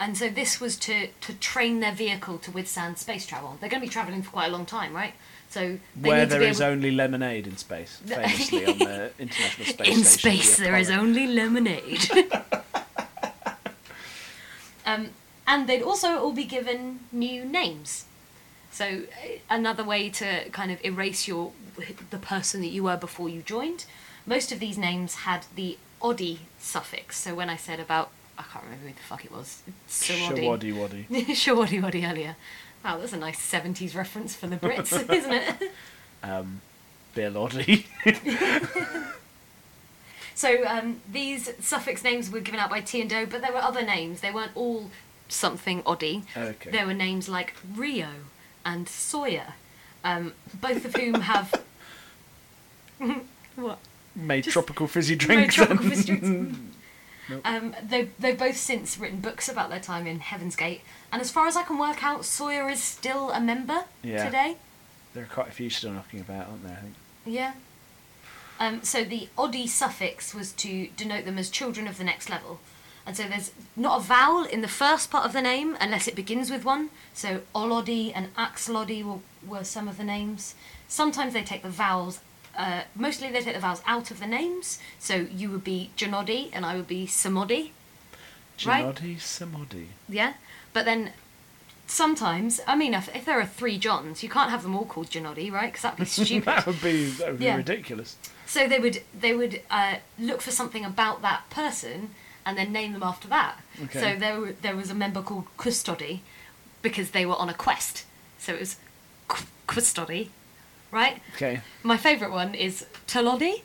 And 0.00 0.16
so 0.16 0.30
this 0.30 0.60
was 0.60 0.76
to, 0.78 1.08
to 1.08 1.34
train 1.34 1.80
their 1.80 1.92
vehicle 1.92 2.38
to 2.38 2.50
withstand 2.50 2.96
space 2.96 3.26
travel. 3.26 3.58
They're 3.60 3.68
going 3.68 3.82
to 3.82 3.86
be 3.86 3.92
travelling 3.92 4.22
for 4.22 4.30
quite 4.30 4.46
a 4.46 4.50
long 4.50 4.64
time, 4.64 4.94
right? 4.94 5.12
So 5.50 5.78
they 5.94 6.08
Where 6.08 6.20
need 6.24 6.30
to 6.30 6.38
be 6.38 6.46
is 6.46 6.60
able... 6.60 6.72
only 6.72 6.90
lemonade 6.90 7.46
in 7.46 7.56
space, 7.56 8.00
famously 8.06 8.64
on 8.66 8.78
the 8.78 9.10
International 9.18 9.66
Space 9.66 9.88
in 9.88 9.94
Station. 9.94 9.98
In 9.98 10.04
space 10.04 10.56
the 10.56 10.62
there 10.62 10.76
is 10.76 10.90
only 10.90 11.26
lemonade 11.26 12.08
um, 14.86 15.08
and 15.50 15.66
they'd 15.68 15.82
also 15.82 16.08
all 16.22 16.32
be 16.32 16.44
given 16.44 17.00
new 17.10 17.44
names 17.44 18.04
so 18.70 18.84
uh, 18.84 19.28
another 19.58 19.82
way 19.92 20.08
to 20.08 20.48
kind 20.50 20.70
of 20.70 20.78
erase 20.84 21.26
your 21.26 21.50
the 22.10 22.18
person 22.18 22.60
that 22.60 22.68
you 22.76 22.82
were 22.84 22.96
before 22.96 23.28
you 23.28 23.42
joined 23.42 23.84
most 24.24 24.52
of 24.52 24.60
these 24.60 24.78
names 24.78 25.14
had 25.26 25.46
the 25.56 25.76
oddie 26.00 26.38
suffix 26.58 27.18
so 27.18 27.34
when 27.34 27.50
i 27.50 27.56
said 27.56 27.80
about 27.80 28.10
i 28.38 28.42
can't 28.50 28.64
remember 28.64 28.86
who 28.88 28.94
the 28.94 29.00
fuck 29.00 29.24
it 29.24 29.32
was. 29.32 29.62
Showaddywaddy. 29.88 31.06
Shawaddy 31.42 31.82
waddy 31.82 32.06
earlier 32.06 32.36
wow 32.84 32.96
that's 32.98 33.12
a 33.12 33.16
nice 33.16 33.40
70s 33.54 33.94
reference 33.96 34.34
for 34.36 34.46
the 34.46 34.56
brits 34.56 34.92
isn't 35.18 35.32
it 35.32 35.72
Um, 36.22 36.60
Bill 37.14 37.32
Oddie. 37.32 37.86
So 40.34 40.64
um, 40.66 41.00
these 41.10 41.50
suffix 41.60 42.02
names 42.02 42.30
were 42.30 42.40
given 42.40 42.60
out 42.60 42.70
by 42.70 42.80
Ti 42.80 43.02
and 43.02 43.10
Do, 43.10 43.26
but 43.26 43.42
there 43.42 43.52
were 43.52 43.58
other 43.58 43.82
names. 43.82 44.20
They 44.22 44.30
weren't 44.30 44.52
all 44.54 44.90
something 45.30 45.82
oddy. 45.86 46.24
Okay. 46.36 46.70
There 46.70 46.86
were 46.86 46.94
names 46.94 47.28
like 47.28 47.54
Rio 47.74 48.08
and 48.64 48.88
Sawyer, 48.88 49.54
um, 50.04 50.34
both 50.54 50.84
of 50.84 50.94
whom 50.96 51.22
have 51.22 51.62
what? 53.56 53.78
Made 54.14 54.44
Just- 54.44 54.52
tropical 54.54 54.86
fizzy 54.86 55.14
Made 55.14 55.18
drinks. 55.20 55.54
tropical 55.54 55.88
fizzy 55.88 56.16
drinks. 56.16 56.58
Um, 57.44 57.76
they 57.88 58.08
they've 58.18 58.36
both 58.36 58.56
since 58.56 58.98
written 58.98 59.20
books 59.20 59.48
about 59.48 59.70
their 59.70 59.78
time 59.78 60.04
in 60.08 60.18
Heaven's 60.18 60.56
Gate, 60.56 60.80
and 61.12 61.22
as 61.22 61.30
far 61.30 61.46
as 61.46 61.54
I 61.54 61.62
can 61.62 61.78
work 61.78 62.02
out, 62.02 62.24
Sawyer 62.24 62.68
is 62.68 62.82
still 62.82 63.30
a 63.30 63.40
member 63.40 63.84
Yeah. 64.02 64.24
today. 64.24 64.56
there 65.14 65.22
are 65.22 65.26
quite 65.28 65.46
a 65.46 65.52
few 65.52 65.70
still 65.70 65.92
knocking 65.92 66.18
about, 66.18 66.48
aren't 66.48 66.64
there? 66.64 66.76
I 66.78 66.80
think. 66.80 66.94
Yeah. 67.24 67.52
Um, 68.58 68.82
so 68.82 69.04
the 69.04 69.28
oddie 69.38 69.68
suffix 69.68 70.34
was 70.34 70.50
to 70.54 70.88
denote 70.96 71.24
them 71.24 71.38
as 71.38 71.50
children 71.50 71.86
of 71.86 71.98
the 71.98 72.04
next 72.04 72.28
level. 72.30 72.58
And 73.06 73.16
so 73.16 73.24
there's 73.24 73.50
not 73.76 74.00
a 74.00 74.04
vowel 74.04 74.44
in 74.44 74.60
the 74.60 74.68
first 74.68 75.10
part 75.10 75.24
of 75.24 75.32
the 75.32 75.42
name 75.42 75.76
unless 75.80 76.06
it 76.06 76.14
begins 76.14 76.50
with 76.50 76.64
one. 76.64 76.90
So 77.14 77.40
Olodi 77.54 78.12
and 78.14 78.34
Axlodi 78.36 79.02
were, 79.04 79.18
were 79.46 79.64
some 79.64 79.88
of 79.88 79.96
the 79.96 80.04
names. 80.04 80.54
Sometimes 80.86 81.32
they 81.32 81.42
take 81.42 81.62
the 81.62 81.70
vowels, 81.70 82.20
uh, 82.56 82.82
mostly 82.94 83.30
they 83.30 83.40
take 83.40 83.54
the 83.54 83.60
vowels 83.60 83.82
out 83.86 84.10
of 84.10 84.20
the 84.20 84.26
names. 84.26 84.78
So 84.98 85.14
you 85.34 85.50
would 85.50 85.64
be 85.64 85.90
Janoddy 85.96 86.50
and 86.52 86.64
I 86.66 86.76
would 86.76 86.86
be 86.88 87.06
Samoddy. 87.06 87.70
Right. 88.66 88.84
Janodi 88.94 89.16
Samodi. 89.16 89.86
Yeah. 90.08 90.34
But 90.72 90.84
then 90.84 91.12
sometimes, 91.86 92.60
I 92.66 92.76
mean, 92.76 92.94
if, 92.94 93.14
if 93.16 93.24
there 93.24 93.40
are 93.40 93.46
three 93.46 93.78
Johns, 93.78 94.22
you 94.22 94.28
can't 94.28 94.50
have 94.50 94.62
them 94.62 94.76
all 94.76 94.84
called 94.84 95.10
Janoddy, 95.10 95.50
right? 95.50 95.72
Because 95.72 95.82
that'd 95.82 95.98
be 95.98 96.04
stupid. 96.24 96.44
that 96.44 96.66
would 96.66 96.80
be 96.82 97.10
that 97.10 97.30
would 97.30 97.38
be 97.38 97.46
Yeah. 97.46 97.56
ridiculous. 97.56 98.16
So 98.46 98.68
they 98.68 98.78
would 98.78 99.02
they 99.18 99.34
would 99.34 99.62
uh, 99.70 99.96
look 100.18 100.40
for 100.42 100.50
something 100.50 100.84
about 100.84 101.22
that 101.22 101.48
person 101.50 102.10
and 102.46 102.56
then 102.58 102.72
name 102.72 102.92
them 102.92 103.02
after 103.02 103.28
that. 103.28 103.60
Okay. 103.84 104.00
So 104.00 104.16
there 104.18 104.40
were, 104.40 104.52
there 104.62 104.76
was 104.76 104.90
a 104.90 104.94
member 104.94 105.22
called 105.22 105.46
Custody 105.56 106.22
because 106.82 107.10
they 107.10 107.26
were 107.26 107.36
on 107.36 107.48
a 107.48 107.54
quest. 107.54 108.04
So 108.38 108.54
it 108.54 108.60
was 108.60 108.76
Custody, 109.66 110.30
right? 110.90 111.20
Okay. 111.36 111.60
My 111.82 111.96
favourite 111.96 112.32
one 112.32 112.54
is 112.54 112.86
Tolodi, 113.06 113.62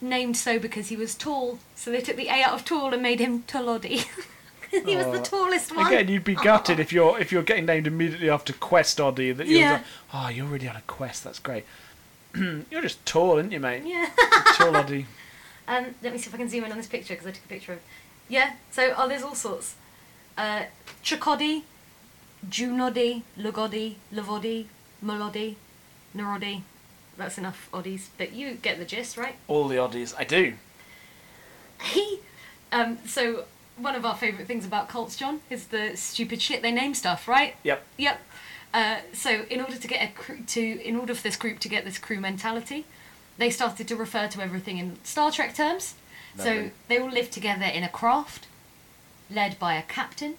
named 0.00 0.36
so 0.36 0.58
because 0.58 0.88
he 0.88 0.96
was 0.96 1.14
tall. 1.14 1.58
So 1.74 1.90
they 1.90 2.00
took 2.00 2.16
the 2.16 2.28
A 2.28 2.42
out 2.42 2.54
of 2.54 2.64
tall 2.64 2.92
and 2.92 3.02
made 3.02 3.20
him 3.20 3.42
Tolodi. 3.44 4.06
he 4.70 4.96
was 4.96 5.06
the 5.06 5.20
tallest 5.22 5.74
one. 5.74 5.86
Again, 5.86 6.08
you'd 6.08 6.24
be 6.24 6.34
gutted 6.34 6.78
if 6.78 6.92
you're 6.92 7.18
if 7.18 7.32
you're 7.32 7.42
getting 7.42 7.66
named 7.66 7.86
immediately 7.86 8.30
after 8.30 8.52
Quest 8.52 8.98
Oddie. 8.98 9.36
That 9.36 9.46
you're 9.46 9.60
Yeah. 9.60 9.72
like, 9.72 9.82
oh, 10.14 10.28
you're 10.28 10.46
already 10.46 10.68
on 10.68 10.76
a 10.76 10.82
quest. 10.82 11.24
That's 11.24 11.38
great. 11.38 11.64
you're 12.34 12.82
just 12.82 13.04
tall, 13.06 13.36
aren't 13.36 13.52
you, 13.52 13.60
mate? 13.60 13.82
Yeah. 13.84 14.08
tall 14.54 14.72
Oddie. 14.74 15.06
Um, 15.70 15.94
let 16.02 16.12
me 16.12 16.18
see 16.18 16.28
if 16.28 16.34
I 16.34 16.38
can 16.38 16.48
zoom 16.48 16.64
in 16.64 16.72
on 16.72 16.76
this 16.76 16.88
picture 16.88 17.14
because 17.14 17.28
I 17.28 17.30
took 17.30 17.44
a 17.44 17.48
picture 17.48 17.74
of. 17.74 17.78
Yeah. 18.28 18.54
So 18.72 18.92
oh, 18.96 19.08
there's 19.08 19.22
all 19.22 19.36
sorts. 19.36 19.76
Uh, 20.36 20.64
Chakodi, 21.04 21.62
Junodi, 22.48 23.22
Lugodi, 23.38 23.94
Lavodi, 24.12 24.66
Melodi, 25.02 25.54
Narodi. 26.16 26.62
That's 27.16 27.38
enough 27.38 27.68
oddies, 27.72 28.08
but 28.18 28.32
you 28.32 28.54
get 28.54 28.78
the 28.78 28.84
gist, 28.84 29.16
right? 29.16 29.36
All 29.46 29.68
the 29.68 29.76
Oddies. 29.76 30.14
I 30.18 30.24
do. 30.24 30.54
He. 31.82 32.20
Um, 32.72 32.98
so 33.06 33.44
one 33.76 33.94
of 33.94 34.04
our 34.04 34.16
favourite 34.16 34.46
things 34.46 34.64
about 34.64 34.88
cults, 34.88 35.16
John, 35.16 35.40
is 35.50 35.66
the 35.66 35.96
stupid 35.96 36.40
shit 36.40 36.62
they 36.62 36.72
name 36.72 36.94
stuff, 36.94 37.28
right? 37.28 37.54
Yep. 37.62 37.84
Yep. 37.98 38.20
Uh, 38.72 38.96
so 39.12 39.44
in 39.50 39.60
order 39.60 39.76
to 39.76 39.88
get 39.88 40.02
a 40.02 40.12
crew 40.12 40.38
to 40.46 40.60
in 40.60 40.96
order 40.96 41.14
for 41.14 41.22
this 41.22 41.36
group 41.36 41.58
to 41.60 41.68
get 41.68 41.84
this 41.84 41.98
crew 41.98 42.20
mentality, 42.20 42.86
they 43.40 43.50
started 43.50 43.88
to 43.88 43.96
refer 43.96 44.28
to 44.28 44.42
everything 44.42 44.76
in 44.76 45.02
Star 45.02 45.32
Trek 45.32 45.54
terms. 45.54 45.94
So 46.36 46.70
they 46.88 46.98
all 46.98 47.10
lived 47.10 47.32
together 47.32 47.64
in 47.64 47.82
a 47.82 47.88
craft, 47.88 48.46
led 49.30 49.58
by 49.58 49.74
a 49.74 49.82
captain, 49.82 50.34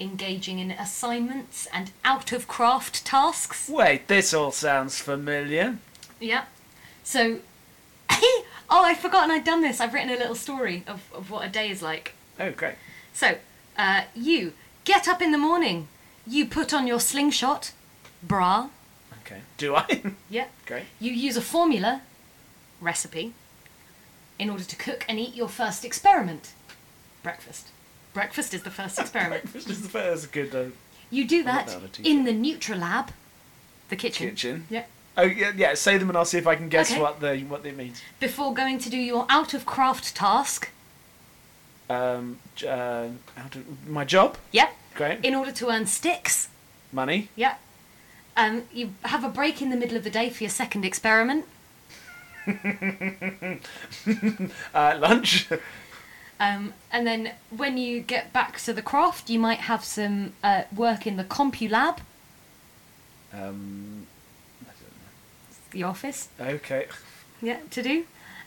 engaging 0.00 0.60
in 0.60 0.70
assignments 0.70 1.66
and 1.72 1.90
out 2.04 2.30
of 2.30 2.46
craft 2.46 3.04
tasks. 3.04 3.68
Wait, 3.68 4.06
this 4.06 4.32
all 4.32 4.52
sounds 4.52 5.00
familiar. 5.00 5.78
Yeah. 6.20 6.44
So, 7.02 7.40
oh, 8.10 8.46
I've 8.70 8.98
forgotten 8.98 9.32
I'd 9.32 9.44
done 9.44 9.62
this. 9.62 9.80
I've 9.80 9.92
written 9.92 10.10
a 10.10 10.16
little 10.16 10.36
story 10.36 10.84
of, 10.86 11.02
of 11.12 11.32
what 11.32 11.46
a 11.46 11.50
day 11.50 11.68
is 11.68 11.82
like. 11.82 12.14
Oh, 12.38 12.52
great. 12.52 12.76
So, 13.12 13.38
uh, 13.76 14.02
you 14.14 14.52
get 14.84 15.08
up 15.08 15.20
in 15.20 15.32
the 15.32 15.38
morning. 15.38 15.88
You 16.26 16.46
put 16.46 16.72
on 16.72 16.86
your 16.86 17.00
slingshot, 17.00 17.72
bra. 18.22 18.68
Okay. 19.28 19.42
Do 19.58 19.76
I? 19.76 20.02
yeah. 20.30 20.46
great. 20.66 20.84
You 20.98 21.12
use 21.12 21.36
a 21.36 21.42
formula, 21.42 22.00
recipe, 22.80 23.34
in 24.38 24.48
order 24.48 24.64
to 24.64 24.76
cook 24.76 25.04
and 25.08 25.18
eat 25.18 25.34
your 25.34 25.48
first 25.48 25.84
experiment, 25.84 26.52
breakfast. 27.22 27.68
Breakfast 28.14 28.54
is 28.54 28.62
the 28.62 28.70
first 28.70 28.98
experiment. 29.04 29.52
This 29.52 29.66
is 29.66 29.82
the 29.82 29.88
first 29.88 30.32
good 30.32 30.54
uh, 30.54 30.64
You 31.10 31.26
do 31.26 31.42
that 31.44 31.66
that 31.66 32.00
in 32.00 32.24
the 32.24 32.32
Nutrilab, 32.32 33.08
the 33.90 33.96
kitchen. 33.96 34.30
kitchen. 34.30 34.66
Yeah. 34.70 34.84
Oh 35.18 35.22
yeah, 35.24 35.52
yeah. 35.54 35.74
Say 35.74 35.98
them 35.98 36.08
and 36.08 36.16
I'll 36.16 36.24
see 36.24 36.38
if 36.38 36.46
I 36.46 36.54
can 36.54 36.68
guess 36.68 36.90
Okay. 36.92 37.00
what 37.00 37.20
the 37.20 37.38
what 37.40 37.66
it 37.66 37.76
means. 37.76 38.00
Before 38.20 38.54
going 38.54 38.78
to 38.78 38.88
do 38.88 38.96
your 38.96 39.26
out 39.28 39.52
of 39.52 39.66
craft 39.66 40.14
task. 40.14 40.70
Um, 41.90 42.38
uh, 42.66 43.08
how 43.34 43.48
to, 43.50 43.64
my 43.86 44.04
job. 44.04 44.36
Yeah. 44.52 44.68
Great. 44.94 45.24
In 45.24 45.34
order 45.34 45.52
to 45.52 45.68
earn 45.68 45.86
sticks. 45.86 46.48
Money. 46.92 47.28
Yep. 47.34 47.58
Um, 48.38 48.62
you 48.72 48.92
have 49.02 49.24
a 49.24 49.28
break 49.28 49.60
in 49.60 49.68
the 49.68 49.76
middle 49.76 49.96
of 49.96 50.04
the 50.04 50.10
day 50.10 50.30
for 50.30 50.44
your 50.44 50.50
second 50.50 50.84
experiment. 50.84 51.44
Uh, 54.74 54.96
lunch. 55.00 55.48
Um, 56.40 56.72
and 56.92 57.06
then 57.06 57.32
when 57.50 57.76
you 57.76 58.00
get 58.00 58.32
back 58.32 58.58
to 58.60 58.72
the 58.72 58.80
craft, 58.82 59.28
you 59.28 59.38
might 59.40 59.58
have 59.60 59.84
some 59.84 60.32
uh, 60.42 60.62
work 60.74 61.06
in 61.06 61.16
the 61.16 61.24
CompuLab, 61.24 61.98
Um, 63.34 64.06
the 65.72 65.82
office. 65.82 66.28
Okay. 66.40 66.86
yeah, 67.42 67.58
to 67.70 67.82
do. 67.82 68.04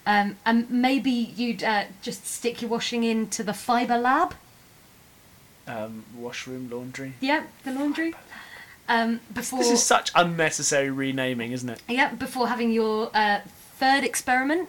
Um, 0.08 0.38
and 0.46 0.70
maybe 0.72 1.12
you'd 1.12 1.64
uh, 1.64 1.84
just 2.02 2.26
stick 2.26 2.62
your 2.62 2.72
washing 2.72 3.04
into 3.04 3.44
the 3.44 3.54
Fibre 3.54 3.98
Lab, 3.98 4.34
Um, 5.68 6.06
washroom, 6.16 6.70
laundry. 6.72 7.14
yeah, 7.20 7.44
the 7.66 7.72
laundry. 7.74 8.16
Um, 8.90 9.22
before 9.34 9.60
This 9.60 9.72
is 9.72 9.84
such 9.84 10.12
unnecessary 10.16 10.90
renaming, 10.90 11.52
isn't 11.54 11.70
it? 11.70 11.82
yeah, 11.88 12.14
before 12.14 12.48
having 12.50 12.72
your 12.72 13.10
uh, 13.14 13.40
third 13.78 14.04
experiment, 14.04 14.68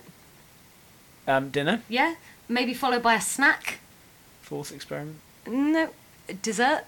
Um, 1.26 1.50
dinner. 1.50 1.82
yeah, 1.88 2.14
maybe 2.48 2.72
followed 2.74 3.02
by 3.02 3.14
a 3.14 3.20
snack. 3.20 3.80
Fourth 4.42 4.70
experiment. 4.72 5.16
No, 5.46 5.90
dessert. 6.42 6.84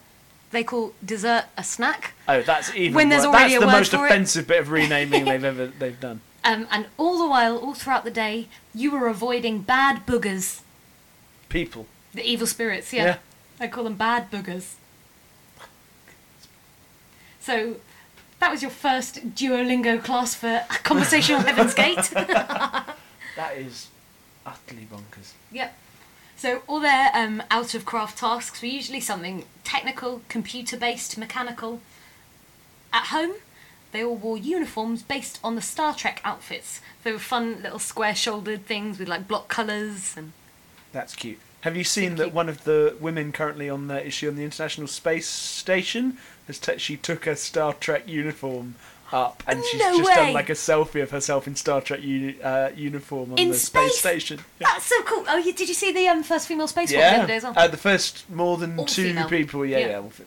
They 0.52 0.62
call 0.62 0.92
dessert 1.04 1.46
a 1.56 1.64
snack. 1.64 2.12
Oh, 2.28 2.42
that's 2.42 2.72
even. 2.76 2.94
When 2.94 3.08
there's 3.08 3.26
worse. 3.26 3.34
already 3.34 3.54
that's 3.54 3.62
a 3.64 3.66
the 3.66 3.72
most 3.72 3.90
for 3.90 4.06
it. 4.06 4.10
offensive 4.10 4.46
bit 4.46 4.60
of 4.60 4.70
renaming 4.70 5.24
they've 5.30 5.42
ever 5.44 5.66
they've 5.66 5.98
done. 5.98 6.20
Um, 6.44 6.68
and 6.70 6.86
all 6.98 7.18
the 7.18 7.26
while, 7.28 7.56
all 7.56 7.74
throughout 7.74 8.04
the 8.04 8.10
day, 8.10 8.46
you 8.74 8.90
were 8.92 9.08
avoiding 9.08 9.62
bad 9.62 10.06
boogers. 10.06 10.60
People. 11.48 11.86
The 12.12 12.22
evil 12.24 12.46
spirits, 12.46 12.92
yeah. 12.92 13.04
Yeah. 13.04 13.16
I 13.58 13.66
call 13.66 13.84
them 13.84 13.94
bad 13.96 14.30
boogers. 14.30 14.74
So, 17.44 17.76
that 18.40 18.50
was 18.50 18.62
your 18.62 18.70
first 18.70 19.34
Duolingo 19.34 20.02
class 20.02 20.34
for 20.34 20.62
Conversational 20.82 21.40
Heaven's 21.48 21.74
Gate. 21.74 22.10
That 23.36 23.56
is 23.56 23.88
utterly 24.46 24.86
bonkers. 24.90 25.32
yep. 25.50 25.76
So, 26.36 26.62
all 26.68 26.78
their 26.80 27.10
um, 27.14 27.42
out 27.50 27.74
of 27.74 27.84
craft 27.84 28.18
tasks 28.18 28.62
were 28.62 28.68
usually 28.68 29.00
something 29.00 29.44
technical, 29.64 30.22
computer 30.28 30.76
based, 30.76 31.18
mechanical. 31.18 31.80
At 32.92 33.06
home, 33.06 33.32
they 33.90 34.04
all 34.04 34.14
wore 34.16 34.38
uniforms 34.38 35.02
based 35.02 35.40
on 35.42 35.56
the 35.56 35.60
Star 35.60 35.94
Trek 35.94 36.20
outfits. 36.24 36.80
They 37.02 37.10
were 37.12 37.18
fun 37.18 37.60
little 37.60 37.80
square 37.80 38.14
shouldered 38.14 38.66
things 38.66 38.98
with 39.00 39.08
like 39.08 39.28
block 39.28 39.48
colours 39.48 40.14
and. 40.16 40.32
That's 40.92 41.14
cute. 41.16 41.40
Have 41.64 41.76
you 41.76 41.84
seen 41.84 42.16
that 42.16 42.32
one 42.34 42.48
of 42.50 42.64
the 42.64 42.94
women 43.00 43.32
currently 43.32 43.68
on 43.70 43.88
the 43.88 44.06
issue 44.06 44.28
on 44.28 44.36
the 44.36 44.44
International 44.44 44.86
Space 44.86 45.26
Station 45.26 46.18
has 46.46 46.58
t- 46.58 46.76
she 46.78 46.96
took 46.96 47.26
a 47.26 47.36
Star 47.36 47.72
Trek 47.72 48.06
uniform 48.06 48.74
up 49.12 49.42
and 49.46 49.62
she's 49.64 49.80
No 49.80 49.96
just 49.96 50.08
way. 50.08 50.14
done 50.14 50.32
like 50.34 50.50
a 50.50 50.54
selfie 50.54 51.02
of 51.02 51.10
herself 51.10 51.46
in 51.46 51.56
Star 51.56 51.80
Trek 51.80 52.02
uni- 52.02 52.40
uh, 52.42 52.68
uniform 52.76 53.32
on 53.32 53.38
In 53.38 53.48
the 53.48 53.54
space, 53.54 53.92
space? 53.96 53.98
station. 53.98 54.40
Yeah. 54.58 54.68
That's 54.72 54.84
so 54.86 55.02
cool! 55.04 55.24
Oh, 55.28 55.36
you, 55.38 55.52
did 55.54 55.68
you 55.68 55.74
see 55.74 55.90
the 55.92 56.06
um, 56.08 56.22
first 56.22 56.48
female 56.48 56.66
spacewalk 56.68 56.88
the 56.88 56.94
Yeah, 56.96 57.16
other 57.18 57.26
day 57.28 57.36
as 57.36 57.42
well? 57.44 57.54
uh, 57.56 57.68
the 57.68 57.76
first 57.78 58.28
more 58.30 58.56
than 58.58 58.78
All 58.78 58.84
two 58.84 59.08
female. 59.08 59.28
people. 59.28 59.64
Yeah, 59.64 59.78
Yeah. 59.78 59.86
yeah. 59.88 59.98
all 60.00 60.10
fe- 60.10 60.24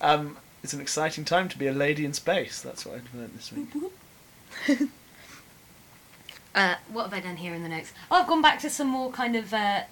Um, 0.00 0.36
it's 0.64 0.72
an 0.72 0.80
exciting 0.80 1.24
time 1.24 1.48
to 1.50 1.56
be 1.58 1.66
a 1.68 1.72
lady 1.72 2.04
in 2.04 2.14
space. 2.14 2.60
That's 2.60 2.84
what 2.84 2.96
I've 2.96 3.14
learned 3.14 3.34
this 3.36 3.52
week. 3.52 4.88
Uh, 6.52 6.74
what 6.92 7.04
have 7.04 7.14
I 7.14 7.20
done 7.20 7.36
here 7.36 7.54
in 7.54 7.62
the 7.62 7.68
notes? 7.68 7.92
Oh, 8.10 8.16
I've 8.22 8.26
gone 8.26 8.42
back 8.42 8.58
to 8.62 8.70
some 8.70 8.88
more 8.88 9.12
kind 9.12 9.36
of. 9.36 9.54
Uh... 9.54 9.82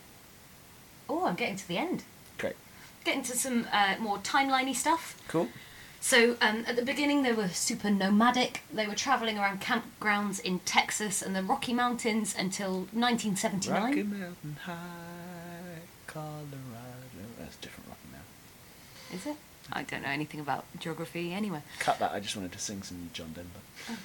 Oh, 1.09 1.27
I'm 1.27 1.35
getting 1.37 1.57
to 1.57 1.69
the 1.69 1.79
end. 1.79 2.05
Great, 2.39 2.57
Getting 3.05 3.23
to 3.25 3.37
some 3.37 3.67
uh, 3.73 3.97
more 3.99 4.19
timeliney 4.19 4.75
stuff. 4.75 5.21
cool. 5.29 5.49
So 6.01 6.37
um, 6.41 6.65
at 6.69 6.77
the 6.77 6.83
beginning, 6.85 7.23
they 7.25 7.33
were 7.33 7.49
super 7.49 7.91
nomadic. 7.91 8.63
They 8.73 8.87
were 8.87 8.95
travelling 8.95 9.37
around 9.37 9.61
campgrounds 9.61 10.41
in 10.41 10.61
Texas 10.61 11.23
and 11.23 11.35
the 11.35 11.43
Rocky 11.43 11.73
Mountains 11.73 12.37
until 12.39 12.87
1979. 12.93 13.83
Rocky 13.83 14.03
Mountain 14.05 14.57
High, 14.63 15.81
Colorado. 16.07 16.47
That's 17.39 17.57
different 17.57 17.89
Rocky 17.89 18.09
Mountain. 18.13 19.19
Is 19.19 19.27
it? 19.27 19.37
I 19.73 19.83
don't 19.83 20.03
know 20.03 20.09
anything 20.09 20.39
about 20.41 20.65
geography 20.79 21.33
anyway. 21.33 21.63
Cut 21.81 21.99
that. 21.99 22.13
I 22.13 22.21
just 22.21 22.37
wanted 22.37 22.53
to 22.53 22.59
sing 22.61 22.83
some 22.85 23.11
John 23.13 23.33
Denver. 23.35 24.01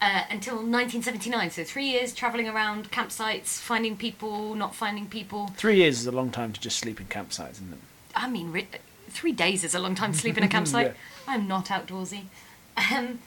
Uh, 0.00 0.22
until 0.30 0.56
1979. 0.56 1.50
So 1.50 1.64
three 1.64 1.86
years 1.86 2.14
traveling 2.14 2.48
around 2.48 2.90
campsites, 2.90 3.58
finding 3.60 3.96
people, 3.96 4.54
not 4.54 4.74
finding 4.74 5.06
people. 5.06 5.48
Three 5.56 5.76
years 5.76 6.00
is 6.00 6.06
a 6.06 6.12
long 6.12 6.30
time 6.30 6.52
to 6.52 6.60
just 6.60 6.78
sleep 6.78 7.00
in 7.00 7.06
campsites, 7.06 7.52
isn't 7.52 7.72
it? 7.72 7.78
I 8.14 8.28
mean, 8.28 8.52
re- 8.52 8.68
three 9.08 9.32
days 9.32 9.64
is 9.64 9.74
a 9.74 9.78
long 9.78 9.94
time 9.94 10.12
to 10.12 10.18
sleep 10.18 10.36
in 10.36 10.44
a 10.44 10.48
campsite. 10.56 10.88
Yeah. 10.88 11.32
I'm 11.32 11.48
not 11.48 11.66
outdoorsy. 11.66 12.24
Um, 12.92 13.20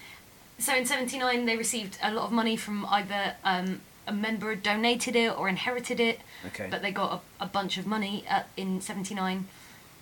so 0.57 0.75
in 0.75 0.85
79, 0.85 1.45
they 1.45 1.57
received 1.57 1.97
a 2.03 2.13
lot 2.13 2.25
of 2.25 2.31
money 2.31 2.55
from 2.55 2.85
either 2.87 3.35
um, 3.43 3.81
a 4.07 4.13
member 4.13 4.55
donated 4.55 5.15
it 5.15 5.37
or 5.37 5.47
inherited 5.47 5.99
it. 5.99 6.19
Okay. 6.47 6.67
But 6.69 6.81
they 6.81 6.91
got 6.91 7.23
a, 7.39 7.45
a 7.45 7.47
bunch 7.47 7.77
of 7.77 7.87
money 7.87 8.25
at, 8.27 8.49
in 8.57 8.81
79. 8.81 9.47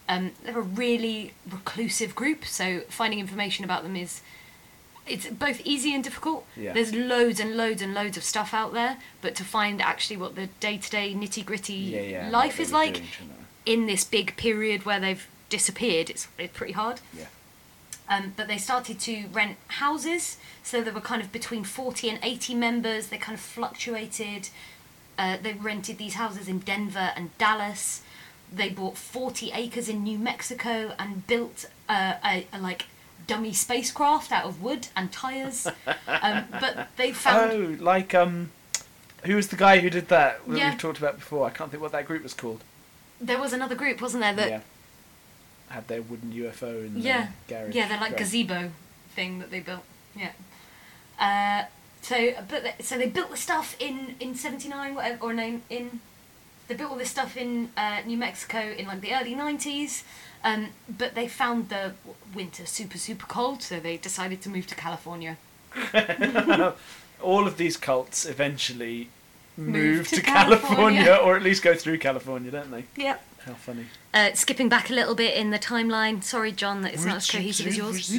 Um, 0.09 0.31
they're 0.43 0.57
a 0.57 0.61
really 0.61 1.33
reclusive 1.49 2.15
group, 2.15 2.45
so 2.45 2.81
finding 2.87 3.19
information 3.19 3.65
about 3.65 3.83
them 3.83 3.95
is 3.95 4.21
it's 5.09 5.27
both 5.27 5.61
easy 5.65 5.93
and 5.93 6.03
difficult. 6.03 6.45
Yeah. 6.55 6.73
There's 6.73 6.93
loads 6.93 7.39
and 7.39 7.55
loads 7.57 7.81
and 7.81 7.93
loads 7.93 8.17
of 8.17 8.23
stuff 8.23 8.53
out 8.53 8.73
there, 8.73 8.97
but 9.21 9.35
to 9.35 9.43
find 9.43 9.81
actually 9.81 10.17
what 10.17 10.35
the 10.35 10.47
day-to-day 10.59 11.13
nitty-gritty 11.13 11.73
Yeah, 11.73 12.01
yeah. 12.01 12.29
life 12.29 12.59
is 12.59 12.71
like 12.71 12.95
doing, 12.95 13.05
in 13.65 13.85
this 13.85 14.03
big 14.03 14.35
period 14.37 14.85
where 14.85 14.99
they've 14.99 15.27
disappeared, 15.49 16.09
it's, 16.09 16.27
it's 16.37 16.55
pretty 16.57 16.73
hard. 16.73 17.01
Yeah. 17.17 17.25
Um, 18.09 18.33
but 18.37 18.47
they 18.47 18.57
started 18.57 18.99
to 19.01 19.25
rent 19.33 19.57
houses, 19.67 20.37
so 20.63 20.81
there 20.81 20.93
were 20.93 21.01
kind 21.01 21.21
of 21.21 21.31
between 21.31 21.63
40 21.65 22.09
and 22.09 22.19
80 22.23 22.55
members. 22.55 23.07
They 23.07 23.17
kind 23.17 23.35
of 23.35 23.41
fluctuated. 23.41 24.49
Uh, 25.17 25.37
they 25.41 25.53
rented 25.53 25.97
these 25.97 26.13
houses 26.13 26.47
in 26.47 26.59
Denver 26.59 27.11
and 27.15 27.37
Dallas. 27.37 28.01
They 28.53 28.69
bought 28.69 28.97
40 28.97 29.51
acres 29.53 29.89
in 29.89 30.03
New 30.03 30.17
Mexico 30.17 30.93
and 30.97 31.27
built 31.27 31.65
uh, 31.89 32.13
a, 32.23 32.47
a 32.53 32.59
like 32.59 32.85
dummy 33.25 33.53
spacecraft 33.53 34.31
out 34.31 34.45
of 34.45 34.61
wood 34.61 34.87
and 34.95 35.11
tires. 35.11 35.67
um, 36.07 36.45
but 36.51 36.87
they 36.97 37.11
found 37.11 37.51
Oh, 37.51 37.83
like 37.83 38.13
um, 38.13 38.51
who 39.25 39.35
was 39.35 39.47
the 39.49 39.55
guy 39.55 39.79
who 39.79 39.89
did 39.89 40.07
that? 40.09 40.45
That 40.47 40.57
Yeah. 40.57 40.69
we've 40.71 40.79
talked 40.79 40.97
about 40.99 41.15
before. 41.15 41.45
I 41.45 41.49
can't 41.49 41.71
think 41.71 41.81
what 41.81 41.91
that 41.93 42.05
group 42.05 42.23
was 42.23 42.33
called. 42.33 42.63
there 43.19 43.39
was 43.39 43.51
another 43.53 43.75
group, 43.75 43.99
wasn't 44.01 44.21
there? 44.21 44.33
That 44.33 44.49
yeah. 44.49 44.59
Had 45.69 45.87
their 45.89 46.01
wooden 46.01 46.31
UFO 46.31 46.85
in 46.85 46.97
Yeah, 47.01 47.27
the 47.47 47.53
garage. 47.55 47.75
yeah, 47.75 47.87
they're 47.89 47.99
like 47.99 48.15
gazebo 48.15 48.71
thing 49.15 49.39
that 49.39 49.51
they 49.51 49.59
built. 49.59 49.83
Yeah. 50.15 50.31
Uh, 51.19 51.65
so, 52.01 52.33
but 52.47 52.63
they, 52.63 52.73
so 52.83 52.97
they 52.97 53.09
built 53.09 53.31
the 53.31 53.37
stuff 53.37 53.75
in 53.79 54.15
in 54.21 54.33
'79, 54.35 54.95
whatever, 54.95 55.17
or 55.25 55.33
no, 55.33 55.59
in 55.69 55.99
they 56.69 56.75
built 56.75 56.91
all 56.91 56.97
this 56.97 57.09
stuff 57.11 57.35
in 57.35 57.71
uh, 57.75 57.99
New 58.05 58.17
Mexico 58.17 58.59
in 58.59 58.87
like 58.87 59.01
the 59.01 59.13
early 59.13 59.35
'90s. 59.35 60.03
Um, 60.47 60.67
but 60.87 61.13
they 61.15 61.27
found 61.27 61.69
the 61.69 61.93
winter 62.33 62.65
super 62.65 62.97
super 62.97 63.25
cold, 63.25 63.61
so 63.61 63.79
they 63.79 63.97
decided 63.97 64.41
to 64.43 64.49
move 64.49 64.65
to 64.67 64.75
California. 64.75 65.37
All 67.21 67.47
of 67.47 67.57
these 67.57 67.75
cults 67.77 68.25
eventually 68.25 69.09
move, 69.57 69.97
Move 69.97 70.07
to, 70.09 70.15
to 70.17 70.21
California. 70.21 71.03
California. 71.03 71.25
or 71.25 71.35
at 71.35 71.43
least 71.43 71.63
go 71.63 71.73
through 71.75 71.97
California, 71.97 72.51
don't 72.51 72.71
they? 72.71 72.85
Yep. 72.95 73.21
How 73.45 73.53
funny. 73.53 73.85
Uh, 74.13 74.29
skipping 74.33 74.69
back 74.69 74.89
a 74.89 74.93
little 74.93 75.15
bit 75.15 75.35
in 75.35 75.51
the 75.51 75.59
timeline. 75.59 76.23
Sorry, 76.23 76.51
John, 76.51 76.81
that 76.83 76.93
it's 76.93 77.05
not 77.05 77.17
as 77.17 77.29
cohesive 77.29 77.67
as 77.67 77.77
yours. 77.77 78.09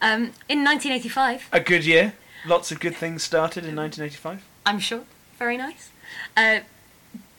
Um, 0.00 0.32
in 0.48 0.64
1985, 0.64 1.48
A 1.52 1.60
good 1.60 1.84
year. 1.86 2.14
Lots 2.46 2.72
of 2.72 2.80
good 2.80 2.96
things 2.96 3.22
started 3.22 3.64
in 3.64 3.76
1985. 3.76 4.44
I'm 4.66 4.80
sure. 4.80 5.04
Very 5.38 5.56
nice. 5.56 5.90
Uh, 6.36 6.60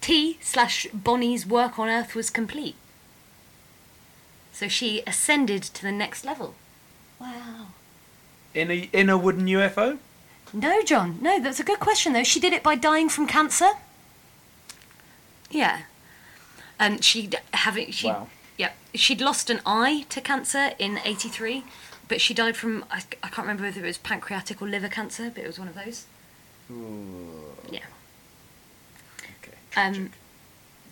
Ti 0.02 0.38
slash 0.42 0.88
Bonnie's 0.94 1.46
work 1.46 1.78
on 1.80 1.90
Earth 1.90 2.16
was 2.16 2.30
complete. 2.30 2.76
So 4.54 4.68
she 4.68 5.02
ascended 5.06 5.64
to 5.64 5.82
the 5.82 5.92
next 5.92 6.24
level. 6.24 6.54
Wow. 7.20 7.68
In 8.54 8.70
a 8.72 8.90
in 8.94 9.10
a 9.10 9.18
wooden 9.18 9.48
UFO. 9.48 9.98
No, 10.54 10.82
John. 10.84 11.18
No, 11.22 11.40
that's 11.40 11.60
a 11.60 11.64
good 11.64 11.80
question 11.80 12.14
though. 12.14 12.24
She 12.24 12.40
did 12.40 12.54
it 12.54 12.62
by 12.64 12.76
dying 12.76 13.10
from 13.10 13.26
cancer. 13.28 13.70
Yeah. 15.50 15.82
And 16.80 17.04
she'd 17.04 17.36
having 17.54 17.92
she 17.92 18.08
Wow. 18.08 18.28
yeah 18.58 18.72
she'd 18.94 19.22
lost 19.22 19.50
an 19.50 19.62
eye 19.66 20.06
to 20.10 20.22
cancer 20.22 20.72
in 20.78 21.00
'83, 21.04 21.64
but 22.08 22.22
she 22.22 22.34
died 22.34 22.56
from 22.56 22.86
I, 22.92 23.04
I 23.24 23.30
can't 23.30 23.40
remember 23.48 23.64
whether 23.64 23.82
it 23.84 23.88
was 23.88 23.98
pancreatic 23.98 24.62
or 24.62 24.68
liver 24.68 24.90
cancer, 24.90 25.32
but 25.34 25.44
it 25.44 25.48
was 25.48 25.58
one 25.60 25.68
of 25.68 25.76
those. 25.76 26.06
Ooh, 26.72 27.56
Yeah. 27.72 27.86
okay. 29.42 29.58
Um, 29.76 30.12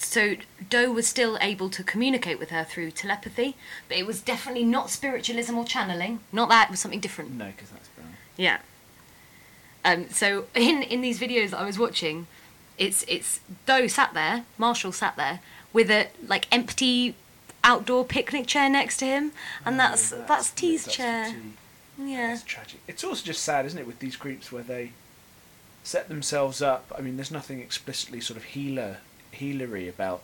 so 0.05 0.35
Do 0.69 0.91
was 0.91 1.07
still 1.07 1.37
able 1.41 1.69
to 1.69 1.83
communicate 1.83 2.39
with 2.39 2.49
her 2.49 2.63
through 2.63 2.91
telepathy, 2.91 3.55
but 3.87 3.97
it 3.97 4.05
was 4.05 4.21
definitely 4.21 4.63
not 4.63 4.89
spiritualism 4.89 5.57
or 5.57 5.65
channeling. 5.65 6.19
Not 6.31 6.49
that, 6.49 6.67
it 6.67 6.71
was 6.71 6.79
something 6.79 6.99
different. 6.99 7.31
no, 7.33 7.47
because 7.47 7.69
that's 7.69 7.87
brown. 7.89 8.13
Yeah. 8.37 8.59
Um, 9.83 10.09
so 10.09 10.45
in 10.55 10.83
in 10.83 11.01
these 11.01 11.19
videos 11.19 11.51
that 11.51 11.59
I 11.59 11.65
was 11.65 11.79
watching, 11.79 12.27
it's 12.77 13.03
it's 13.07 13.39
Do 13.65 13.87
sat 13.87 14.13
there, 14.13 14.45
Marshall 14.57 14.91
sat 14.91 15.15
there 15.15 15.39
with 15.73 15.89
a 15.89 16.07
like 16.27 16.47
empty 16.51 17.15
outdoor 17.63 18.03
picnic 18.05 18.47
chair 18.47 18.69
next 18.69 18.97
to 18.97 19.05
him, 19.05 19.31
and 19.65 19.75
Oh, 19.75 19.77
that's 19.77 20.09
that's, 20.09 20.51
Ti's 20.51 20.85
that's 20.85 20.95
chair. 20.95 21.35
Yeah. 21.97 22.27
That's 22.27 22.43
tragic. 22.43 22.79
It's 22.87 23.03
also 23.03 23.23
just 23.23 23.43
sad, 23.43 23.65
isn't 23.65 23.77
it, 23.77 23.85
with 23.85 23.99
these 23.99 24.15
groups 24.15 24.51
where 24.51 24.63
they 24.63 24.91
set 25.83 26.07
themselves 26.07 26.61
up. 26.61 26.91
I 26.97 27.01
mean, 27.01 27.15
there's 27.17 27.31
nothing 27.31 27.59
explicitly 27.59 28.21
sort 28.21 28.37
of 28.37 28.43
healer 28.43 28.97
healery 29.31 29.87
about 29.89 30.21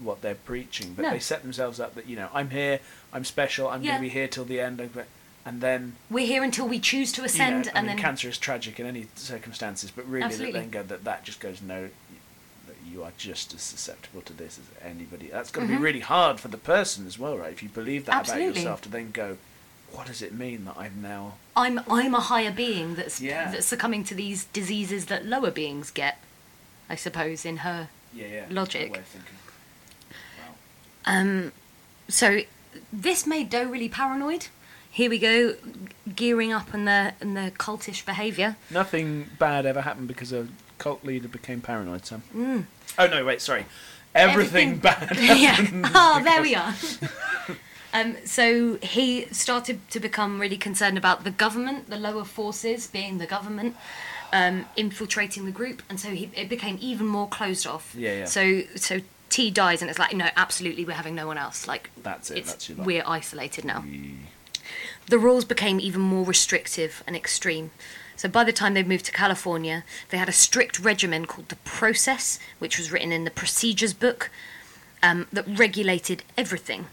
what 0.00 0.22
they're 0.22 0.34
preaching, 0.34 0.94
but 0.94 1.02
No. 1.02 1.10
they 1.10 1.18
set 1.18 1.42
themselves 1.42 1.78
up 1.78 1.94
that 1.94 2.06
you 2.06 2.16
know 2.16 2.28
I'm 2.32 2.50
here, 2.50 2.80
I'm 3.12 3.24
special, 3.24 3.68
I'm 3.68 3.82
Yeah. 3.82 3.92
going 3.92 4.02
to 4.02 4.08
be 4.08 4.08
here 4.08 4.28
till 4.28 4.44
the 4.44 4.58
end, 4.60 4.80
of 4.80 4.96
it," 4.96 5.06
and 5.44 5.60
then 5.60 5.96
We're 6.10 6.26
here 6.26 6.42
until 6.42 6.66
we 6.66 6.78
choose 6.80 7.12
to 7.12 7.16
you 7.20 7.22
know, 7.22 7.26
ascend, 7.26 7.66
and 7.74 7.86
mean, 7.86 7.96
then 7.96 7.98
cancer 8.02 8.28
is 8.28 8.38
tragic 8.38 8.80
in 8.80 8.86
any 8.86 9.08
circumstances, 9.16 9.90
but 9.90 10.06
really 10.06 10.24
Absolutely. 10.24 10.52
that 10.52 10.58
then 10.60 10.70
go 10.70 10.82
that 10.84 11.04
that 11.04 11.24
just 11.24 11.40
goes 11.40 11.60
no. 11.60 11.90
that 12.66 12.76
You 12.90 13.02
are 13.04 13.12
just 13.16 13.54
as 13.54 13.62
susceptible 13.62 14.22
to 14.22 14.32
this 14.34 14.58
as 14.58 14.64
anybody. 14.86 15.28
That's 15.28 15.50
going 15.50 15.66
to 15.66 15.72
be 15.72 15.78
Mhm. 15.78 15.82
really 15.82 16.00
hard 16.00 16.40
for 16.40 16.48
the 16.48 16.58
person 16.58 17.06
as 17.06 17.18
well, 17.18 17.38
right? 17.38 17.52
If 17.52 17.62
you 17.62 17.68
believe 17.70 18.04
that 18.06 18.14
Absolutely. 18.16 18.48
about 18.48 18.56
yourself, 18.56 18.82
to 18.82 18.88
then 18.90 19.10
go, 19.12 19.38
what 19.92 20.06
does 20.08 20.20
it 20.22 20.32
mean 20.32 20.64
that 20.66 20.76
I'm 20.76 21.00
now? 21.02 21.34
I'm 21.56 21.80
I'm 21.88 22.14
a 22.14 22.20
higher 22.20 22.50
being 22.50 22.94
that's 22.94 23.20
Yeah. 23.20 23.50
that's 23.50 23.66
succumbing 23.66 24.04
to 24.04 24.14
these 24.14 24.44
diseases 24.44 25.06
that 25.06 25.24
lower 25.26 25.50
beings 25.50 25.90
get. 25.90 26.18
I 26.90 26.96
suppose 26.96 27.44
in 27.46 27.58
her 27.58 27.88
Yeah, 28.14 28.26
yeah. 28.26 28.46
Logic. 28.50 28.92
Way 28.92 28.98
of. 28.98 29.14
Wow. 30.38 30.54
Um, 31.06 31.52
so 32.08 32.40
this 32.92 33.26
made 33.26 33.50
Do 33.50 33.68
really 33.68 33.88
paranoid. 33.88 34.48
Here 34.90 35.08
we 35.08 35.18
go, 35.18 35.54
gearing 36.14 36.52
up 36.52 36.74
in 36.74 36.84
the 36.84 37.14
in 37.20 37.34
the 37.34 37.50
cultish 37.56 38.04
behaviour. 38.04 38.56
Nothing 38.70 39.30
bad 39.38 39.64
ever 39.64 39.80
happened 39.80 40.08
because 40.08 40.32
a 40.32 40.48
cult 40.78 41.04
leader 41.04 41.28
became 41.28 41.60
paranoid, 41.62 42.04
Sam. 42.04 42.22
Mm. 42.34 42.64
Oh 42.98 43.06
no, 43.06 43.24
wait, 43.24 43.40
sorry. 43.40 43.64
Everything, 44.14 44.76
bad. 44.76 45.16
yeah. 45.20 45.66
Oh, 45.94 46.20
there 46.22 46.42
we 46.42 46.54
are. 46.54 46.74
um, 47.94 48.16
so 48.26 48.76
he 48.82 49.26
started 49.32 49.80
to 49.90 50.00
become 50.00 50.38
really 50.38 50.58
concerned 50.58 50.98
about 50.98 51.24
the 51.24 51.30
government, 51.30 51.88
the 51.88 51.96
lower 51.96 52.24
forces 52.24 52.86
being 52.86 53.16
the 53.16 53.26
government, 53.26 53.74
um, 54.32 54.66
infiltrating 54.76 55.44
the 55.44 55.52
group, 55.52 55.82
and 55.88 56.00
so 56.00 56.08
he, 56.10 56.30
it 56.34 56.48
became 56.48 56.78
even 56.80 57.06
more 57.06 57.28
closed 57.28 57.66
off. 57.66 57.94
Yeah, 57.96 58.18
yeah. 58.18 58.24
So 58.24 58.62
so 58.76 59.00
Ti 59.28 59.50
dies, 59.50 59.82
and 59.82 59.90
it's 59.90 59.98
like 59.98 60.14
no, 60.14 60.28
absolutely, 60.36 60.84
we're 60.84 60.92
having 60.94 61.14
no 61.14 61.26
one 61.26 61.38
else. 61.38 61.66
Like 61.68 61.90
That's 62.02 62.30
it. 62.30 62.44
that's 62.44 62.68
your 62.68 62.78
we're 62.78 63.04
isolated 63.06 63.64
now. 63.64 63.84
The 65.06 65.18
rules 65.18 65.44
became 65.44 65.80
even 65.80 66.00
more 66.00 66.24
restrictive 66.24 67.02
and 67.06 67.16
extreme. 67.16 67.70
So 68.16 68.28
by 68.28 68.44
the 68.44 68.52
time 68.52 68.74
they 68.74 68.82
moved 68.82 69.06
to 69.06 69.12
California, 69.12 69.84
they 70.10 70.18
had 70.18 70.28
a 70.28 70.32
strict 70.32 70.78
regimen 70.78 71.26
called 71.26 71.48
the 71.48 71.56
Process, 71.56 72.38
which 72.58 72.78
was 72.78 72.92
written 72.92 73.10
in 73.10 73.24
the 73.24 73.30
procedures 73.30 73.94
book, 73.94 74.30
um, 75.02 75.26
that 75.32 75.44
regulated 75.48 76.22
everything. 76.38 76.86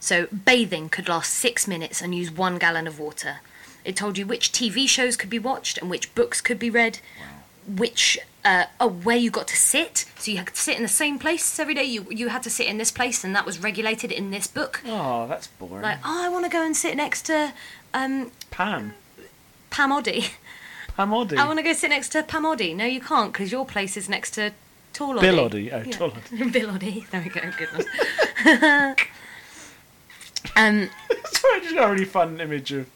So 0.00 0.26
bathing 0.26 0.88
could 0.88 1.08
last 1.08 1.32
six 1.32 1.68
minutes 1.68 2.02
and 2.02 2.14
use 2.14 2.30
one 2.30 2.58
gallon 2.58 2.86
of 2.86 2.98
water. 2.98 3.40
It 3.86 3.94
told 3.94 4.18
you 4.18 4.26
which 4.26 4.50
TV 4.50 4.88
shows 4.88 5.16
could 5.16 5.30
be 5.30 5.38
watched 5.38 5.78
and 5.78 5.88
which 5.88 6.12
books 6.16 6.40
could 6.40 6.58
be 6.58 6.70
read, 6.70 6.98
which 7.68 8.18
uh, 8.44 8.64
oh, 8.80 8.88
where 8.88 9.16
you 9.16 9.30
got 9.30 9.46
to 9.48 9.56
sit. 9.56 10.06
So 10.18 10.32
you 10.32 10.38
had 10.38 10.48
to 10.48 10.56
sit 10.56 10.76
in 10.76 10.82
the 10.82 10.88
same 10.88 11.20
place 11.20 11.58
every 11.60 11.74
day. 11.74 11.84
You 11.84 12.04
you 12.10 12.28
had 12.28 12.42
to 12.42 12.50
sit 12.50 12.66
in 12.66 12.78
this 12.78 12.90
place, 12.90 13.22
and 13.22 13.34
that 13.36 13.46
was 13.46 13.60
regulated 13.62 14.10
in 14.10 14.32
this 14.32 14.48
book. 14.48 14.82
Oh, 14.84 15.28
that's 15.28 15.46
boring. 15.46 15.82
Like, 15.82 15.98
oh, 16.04 16.24
I 16.24 16.28
want 16.28 16.44
to 16.44 16.50
go 16.50 16.66
and 16.66 16.76
sit 16.76 16.96
next 16.96 17.26
to 17.26 17.52
um, 17.94 18.32
Pam. 18.50 18.94
Pam 19.70 19.92
Oddy. 19.92 20.26
Pam 20.96 21.12
Oddy. 21.14 21.36
I 21.36 21.46
want 21.46 21.60
to 21.60 21.62
go 21.62 21.72
sit 21.72 21.90
next 21.90 22.08
to 22.10 22.24
Pam 22.24 22.44
Oddy. 22.44 22.74
No, 22.74 22.84
you 22.84 23.00
can't 23.00 23.32
because 23.32 23.52
your 23.52 23.64
place 23.64 23.96
is 23.96 24.08
next 24.08 24.32
to 24.32 24.52
Tall 24.92 25.18
Oddy. 25.18 25.20
Bill 25.28 25.48
Oddie. 25.48 25.72
Oh, 25.72 25.82
Yeah. 25.86 25.92
Tall 25.92 26.12
Oddy. 26.32 26.50
Bill 26.50 26.70
Oddie. 26.70 27.08
There 27.10 27.22
we 27.22 27.30
go. 27.30 27.40
Good 27.56 27.68
one. 27.72 27.86
um, 30.56 30.90
Sorry, 31.32 31.56
I 31.56 31.60
just 31.62 31.74
got 31.74 31.88
a 31.88 31.92
really 31.92 32.04
fun 32.04 32.40
image 32.40 32.72
of 32.72 32.88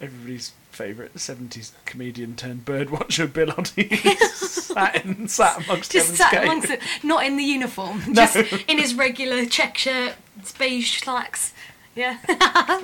everybody's 0.00 0.52
favourite 0.70 1.14
70s 1.14 1.70
comedian 1.84 2.34
turned 2.34 2.64
birdwatcher, 2.64 3.32
Bill 3.32 3.48
Oddie, 3.52 3.96
sat, 4.34 5.04
in, 5.04 5.28
sat 5.28 5.64
amongst 5.64 5.92
just 5.92 6.14
sat 6.16 6.32
Gate. 6.32 6.42
amongst 6.42 6.70
it, 6.70 6.80
not 7.04 7.24
in 7.24 7.36
the 7.36 7.44
uniform, 7.44 8.02
No. 8.08 8.14
just 8.14 8.36
in 8.68 8.78
his 8.78 8.94
regular 8.94 9.46
check 9.46 9.78
shirt, 9.78 10.14
beige 10.58 11.00
slacks. 11.00 11.52
Yeah. 11.94 12.18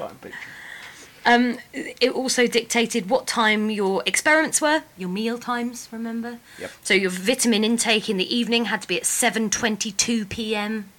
Um, 1.27 1.59
it 1.75 2.13
also 2.13 2.47
dictated 2.47 3.11
what 3.11 3.27
time 3.27 3.69
your 3.71 4.03
experiments 4.07 4.59
were, 4.63 4.85
your 4.97 5.11
meal 5.11 5.37
times. 5.39 5.87
Remember? 5.93 6.39
Yep. 6.59 6.71
So 6.83 6.95
your 6.95 7.11
vitamin 7.11 7.63
intake 7.63 8.09
in 8.09 8.17
the 8.17 8.35
evening 8.35 8.65
had 8.67 8.81
to 8.81 8.89
be 8.89 8.97
at 8.97 9.05
seven 9.05 9.51
twenty-two 9.51 10.25
p.m. 10.25 10.91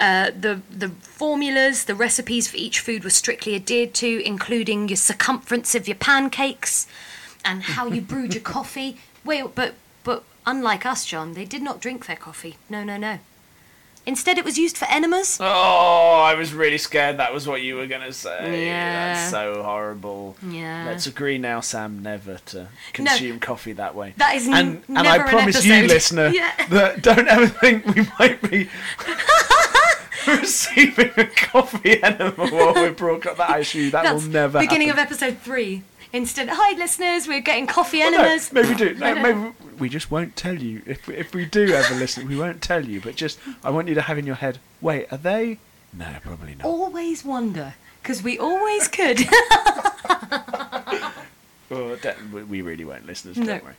Uh, 0.00 0.30
the 0.38 0.60
the 0.70 0.90
formulas, 0.90 1.84
the 1.86 1.94
recipes 1.94 2.48
for 2.48 2.56
each 2.56 2.78
food 2.80 3.02
were 3.02 3.10
strictly 3.10 3.54
adhered 3.56 3.94
to, 3.94 4.22
including 4.24 4.88
your 4.88 4.96
circumference 4.96 5.74
of 5.74 5.88
your 5.88 5.96
pancakes 5.96 6.86
and 7.44 7.62
how 7.64 7.86
you 7.88 8.00
brewed 8.00 8.32
your 8.34 8.42
coffee. 8.56 8.96
Well, 9.24 9.48
but 9.52 9.74
but 10.04 10.22
unlike 10.46 10.86
us, 10.86 11.04
John, 11.04 11.34
they 11.34 11.44
did 11.44 11.62
not 11.62 11.80
drink 11.80 12.06
their 12.06 12.16
coffee. 12.16 12.56
No, 12.70 12.84
no, 12.84 12.96
no. 12.96 13.18
Instead, 14.06 14.38
it 14.38 14.44
was 14.44 14.56
used 14.56 14.78
for 14.78 14.86
enemas. 14.86 15.36
Oh, 15.38 16.22
I 16.24 16.32
was 16.34 16.54
really 16.54 16.78
scared 16.78 17.18
that 17.18 17.34
was 17.34 17.46
what 17.46 17.60
you 17.60 17.74
were 17.76 17.86
going 17.86 18.00
to 18.00 18.12
say. 18.12 18.64
Yeah. 18.66 19.12
That's 19.14 19.30
so 19.30 19.62
horrible. 19.62 20.34
Yeah. 20.48 20.84
Let's 20.86 21.06
agree 21.06 21.36
now, 21.36 21.60
Sam, 21.60 22.02
never 22.02 22.38
to 22.46 22.68
consume 22.94 23.38
coffee 23.38 23.72
that 23.74 23.94
way. 23.94 24.14
That 24.16 24.34
is 24.36 24.46
n- 24.48 24.54
and, 24.54 24.68
and 24.86 24.94
never 24.94 25.08
I 25.08 25.16
an 25.16 25.28
promise 25.28 25.62
you, 25.62 25.82
listener, 25.86 26.28
Yeah. 26.34 26.52
that 26.70 27.02
don't 27.02 27.28
ever 27.28 27.48
think 27.48 27.84
we 27.84 28.06
might 28.18 28.40
be 28.50 28.70
receiving 30.28 31.10
a 31.16 31.24
coffee 31.26 32.02
enema 32.02 32.30
while 32.48 32.74
we're 32.74 32.92
broadcasting. 32.92 33.38
That 33.46 33.60
issue. 33.60 33.90
That 33.90 34.02
That's 34.04 34.22
will 34.24 34.30
never 34.30 34.58
beginning 34.60 34.88
happen. 34.88 35.02
of 35.02 35.06
episode 35.06 35.38
three. 35.38 35.82
Instead, 36.12 36.48
hi 36.50 36.76
listeners, 36.78 37.28
we're 37.28 37.40
getting 37.40 37.66
coffee 37.66 37.98
Well, 37.98 38.12
no, 38.12 38.20
enemas. 38.20 38.50
maybe 38.52 38.68
we 38.68 38.74
do. 38.76 38.88
I 38.88 38.92
No, 38.92 39.14
don't 39.14 39.22
maybe 39.42 39.54
we 39.78 39.88
just 39.90 40.10
won't 40.10 40.36
tell 40.36 40.54
you. 40.56 40.80
If 40.86 41.06
we, 41.06 41.14
if 41.16 41.34
we 41.34 41.44
do 41.44 41.68
ever 41.72 41.94
listen, 41.94 42.26
we 42.26 42.36
won't 42.36 42.62
tell 42.62 42.84
you. 42.86 43.00
But 43.00 43.14
just, 43.16 43.38
I 43.62 43.68
want 43.70 43.88
you 43.88 43.94
to 43.94 44.00
have 44.02 44.16
in 44.16 44.24
your 44.26 44.36
head. 44.36 44.58
Wait, 44.80 45.06
are 45.12 45.18
they? 45.18 45.58
No, 45.92 46.06
probably 46.22 46.54
not. 46.54 46.64
Always 46.66 47.24
wonder, 47.26 47.74
because 48.02 48.22
we 48.22 48.38
always 48.38 48.88
could. 48.98 49.18
Don't- 51.68 52.32
we- 52.32 52.42
we 52.44 52.62
really 52.62 52.84
won't, 52.86 53.04
listeners. 53.06 53.36
No. 53.36 53.44
Don't 53.46 53.64
worry. 53.64 53.74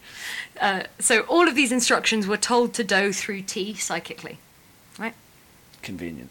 uh, 0.61 0.83
so 0.99 1.21
all 1.21 1.47
of 1.47 1.55
these 1.55 1.71
instructions 1.71 2.27
were 2.27 2.37
told 2.37 2.73
to 2.75 2.83
Do 2.83 3.11
through 3.11 3.41
Ti 3.43 3.73
psychically, 3.75 4.37
right? 4.99 5.13
Convenient. 5.81 6.29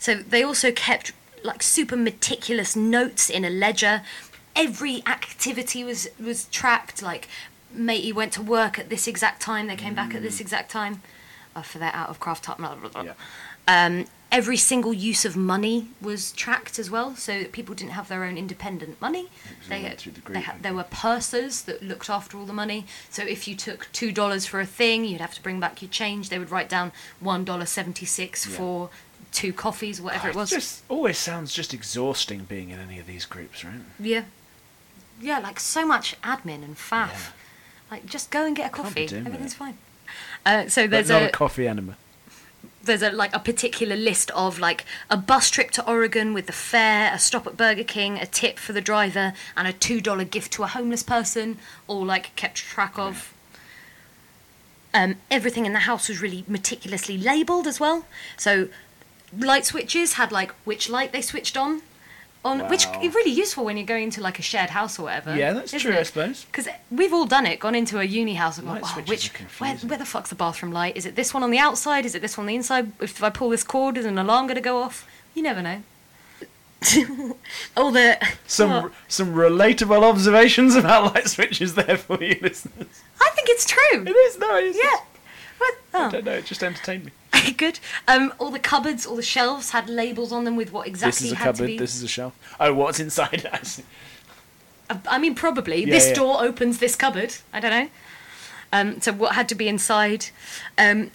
So 0.00 0.16
they 0.16 0.42
also 0.42 0.72
kept 0.72 1.12
like 1.44 1.62
super 1.62 1.96
meticulous 1.96 2.74
notes 2.74 3.30
in 3.30 3.44
a 3.44 3.50
ledger. 3.50 4.02
Every 4.56 5.02
activity 5.06 5.84
was 5.84 6.08
was 6.18 6.46
tracked. 6.46 7.00
Like, 7.02 7.28
matey 7.72 8.12
went 8.12 8.32
to 8.32 8.42
work 8.42 8.78
at 8.78 8.88
this 8.88 9.06
exact 9.06 9.40
time. 9.40 9.68
They 9.68 9.76
came 9.76 9.94
back 9.94 10.14
at 10.14 10.22
this 10.22 10.40
exact 10.40 10.70
time. 10.72 11.02
Oh, 11.54 11.62
for 11.62 11.78
their 11.78 11.94
out 11.94 12.08
of 12.08 12.18
craft 12.18 12.44
time. 12.44 12.56
Blah, 12.58 12.74
blah, 12.76 12.88
blah. 12.88 13.02
Yeah. 13.02 13.14
Um, 13.68 14.06
every 14.32 14.56
single 14.56 14.92
use 14.92 15.24
of 15.24 15.36
money 15.36 15.88
was 16.00 16.32
tracked 16.32 16.78
as 16.78 16.90
well, 16.90 17.16
so 17.16 17.38
that 17.40 17.52
people 17.52 17.74
didn't 17.74 17.92
have 17.92 18.08
their 18.08 18.24
own 18.24 18.36
independent 18.38 19.00
money. 19.00 19.28
They, 19.68 19.82
they 20.28 20.40
had, 20.40 20.62
there 20.62 20.74
were 20.74 20.84
pursers 20.84 21.62
that 21.62 21.82
looked 21.82 22.08
after 22.08 22.38
all 22.38 22.46
the 22.46 22.52
money. 22.52 22.86
So 23.10 23.22
if 23.22 23.46
you 23.48 23.54
took 23.56 23.88
two 23.92 24.12
dollars 24.12 24.46
for 24.46 24.60
a 24.60 24.66
thing, 24.66 25.04
you'd 25.04 25.20
have 25.20 25.34
to 25.34 25.42
bring 25.42 25.60
back 25.60 25.82
your 25.82 25.90
change. 25.90 26.28
They 26.28 26.38
would 26.38 26.50
write 26.50 26.68
down 26.68 26.92
one 27.18 27.44
dollar 27.44 27.66
seventy 27.66 28.06
six 28.06 28.46
Yeah. 28.46 28.56
for 28.56 28.90
two 29.32 29.52
coffees, 29.52 30.00
whatever 30.00 30.28
it 30.28 30.34
was. 30.34 30.52
It 30.52 30.56
just 30.56 30.82
always 30.88 31.18
sounds 31.18 31.52
just 31.54 31.72
exhausting 31.74 32.44
being 32.44 32.70
in 32.70 32.78
any 32.78 32.98
of 32.98 33.06
these 33.06 33.24
groups, 33.26 33.64
right? 33.64 33.74
Yeah, 33.98 34.24
yeah, 35.20 35.38
like 35.38 35.60
so 35.60 35.86
much 35.86 36.20
admin 36.22 36.64
and 36.64 36.76
faff. 36.76 37.08
Yeah. 37.10 37.18
Like 37.90 38.06
just 38.06 38.30
go 38.30 38.44
and 38.46 38.54
get 38.56 38.66
a 38.66 38.70
coffee. 38.74 39.04
Everything's 39.04 39.52
it. 39.52 39.56
fine. 39.56 39.78
Uh, 40.46 40.68
so 40.68 40.84
But 40.84 40.90
there's 40.90 41.08
not 41.10 41.22
a, 41.22 41.28
a 41.28 41.30
coffee 41.32 41.66
enema. 41.68 41.96
there's 42.82 43.02
a 43.02 43.10
like 43.10 43.34
a 43.34 43.38
particular 43.38 43.94
list 43.96 44.30
of 44.32 44.58
like 44.58 44.84
a 45.10 45.16
bus 45.16 45.50
trip 45.50 45.70
to 45.72 45.86
Oregon 45.88 46.32
with 46.32 46.46
the 46.46 46.52
fare, 46.52 47.12
a 47.12 47.18
stop 47.18 47.46
at 47.46 47.56
Burger 47.56 47.84
King, 47.84 48.18
a 48.18 48.26
tip 48.26 48.58
for 48.58 48.72
the 48.72 48.80
driver, 48.80 49.32
and 49.56 49.68
a 49.68 49.72
two 49.72 50.00
dollar 50.00 50.24
gift 50.24 50.52
to 50.54 50.62
a 50.62 50.66
homeless 50.68 51.02
person, 51.02 51.58
all 51.88 52.04
like 52.04 52.34
kept 52.36 52.56
track 52.56 52.98
of. 52.98 53.32
Um, 54.92 55.16
everything 55.30 55.66
in 55.66 55.72
the 55.72 55.80
house 55.80 56.08
was 56.08 56.20
really 56.20 56.44
meticulously 56.48 57.16
labelled 57.16 57.68
as 57.68 57.78
well. 57.78 58.06
So 58.36 58.68
light 59.36 59.64
switches 59.66 60.14
had 60.14 60.32
like 60.32 60.52
which 60.64 60.88
light 60.88 61.12
they 61.12 61.22
switched 61.22 61.56
on. 61.56 61.82
On 62.42 62.70
which 62.70 62.86
is 63.02 63.14
really 63.14 63.30
useful 63.30 63.66
when 63.66 63.76
you're 63.76 63.84
going 63.84 64.04
into 64.04 64.22
like 64.22 64.38
a 64.38 64.42
shared 64.42 64.70
house 64.70 64.98
or 64.98 65.02
whatever. 65.02 65.36
Yeah, 65.36 65.52
that's 65.52 65.74
isn't 65.74 65.90
true, 65.90 65.98
I 66.00 66.04
suppose. 66.04 66.44
Because 66.44 66.68
we've 66.90 67.12
all 67.12 67.26
done 67.26 67.44
it, 67.44 67.60
gone 67.60 67.74
into 67.74 68.00
a 68.00 68.04
uni 68.04 68.32
house 68.32 68.56
and 68.56 68.66
gone, 68.66 68.76
Light 68.76 68.84
oh, 68.86 68.94
switches 68.94 69.30
which, 69.30 69.60
where, 69.60 69.76
where 69.76 69.98
the 69.98 70.06
fuck's 70.06 70.30
the 70.30 70.34
bathroom 70.36 70.72
light? 70.72 70.96
Is 70.96 71.04
it 71.04 71.16
this 71.16 71.34
one 71.34 71.42
on 71.42 71.50
the 71.50 71.58
outside? 71.58 72.06
Is 72.06 72.14
it 72.14 72.22
this 72.22 72.38
one 72.38 72.44
on 72.44 72.48
the 72.48 72.54
inside? 72.54 72.92
If 72.98 73.22
I 73.22 73.28
pull 73.28 73.50
this 73.50 73.62
cord, 73.62 73.98
is 73.98 74.06
an 74.06 74.16
alarm 74.16 74.46
going 74.46 74.54
to 74.54 74.62
go 74.62 74.78
off? 74.78 75.06
You 75.34 75.42
never 75.42 75.60
know. 75.60 75.82
all 77.76 77.90
the 77.90 78.18
Some 78.46 78.70
well, 78.70 78.90
some 79.06 79.34
relatable 79.34 80.02
observations 80.02 80.74
about 80.76 81.14
light 81.14 81.28
switches 81.28 81.74
there 81.74 81.98
for 81.98 82.22
you 82.24 82.38
listeners. 82.40 83.02
I 83.20 83.30
think 83.34 83.48
it's 83.50 83.66
true. 83.66 84.02
It 84.02 84.08
is 84.08 84.38
no, 84.38 84.56
it 84.56 84.64
is. 84.64 84.76
Yeah. 84.78 84.96
What? 85.58 85.74
I 85.92 86.06
Oh. 86.06 86.10
don't 86.10 86.24
know. 86.24 86.32
It 86.32 86.46
just 86.46 86.62
entertained 86.62 87.04
me. 87.04 87.12
Good. 87.56 87.78
Um, 88.08 88.32
all 88.38 88.50
the 88.50 88.58
cupboards, 88.58 89.06
all 89.06 89.16
the 89.16 89.22
shelves 89.22 89.70
had 89.70 89.88
labels 89.88 90.32
on 90.32 90.44
them 90.44 90.56
with 90.56 90.72
what 90.72 90.86
exactly 90.86 91.28
this 91.28 91.32
is 91.32 91.32
a 91.32 91.36
had 91.36 91.44
to 91.54 91.62
cupboard. 91.62 91.66
be. 91.66 91.78
This 91.78 91.94
is 91.94 92.02
a 92.02 92.08
shelf. 92.08 92.38
Oh, 92.58 92.74
what's 92.74 93.00
inside? 93.00 93.48
Uh, 94.88 94.98
I 95.08 95.18
mean, 95.18 95.36
probably. 95.36 95.84
Yeah, 95.84 95.94
this 95.94 96.08
yeah. 96.08 96.14
door 96.14 96.42
opens 96.42 96.78
this 96.78 96.96
cupboard. 96.96 97.36
I 97.52 97.60
don't 97.60 97.70
know. 97.70 97.88
Um, 98.72 99.00
so 99.00 99.12
what 99.12 99.36
had 99.36 99.48
to 99.50 99.54
be 99.54 99.68
inside? 99.68 100.26
Um, 100.76 101.12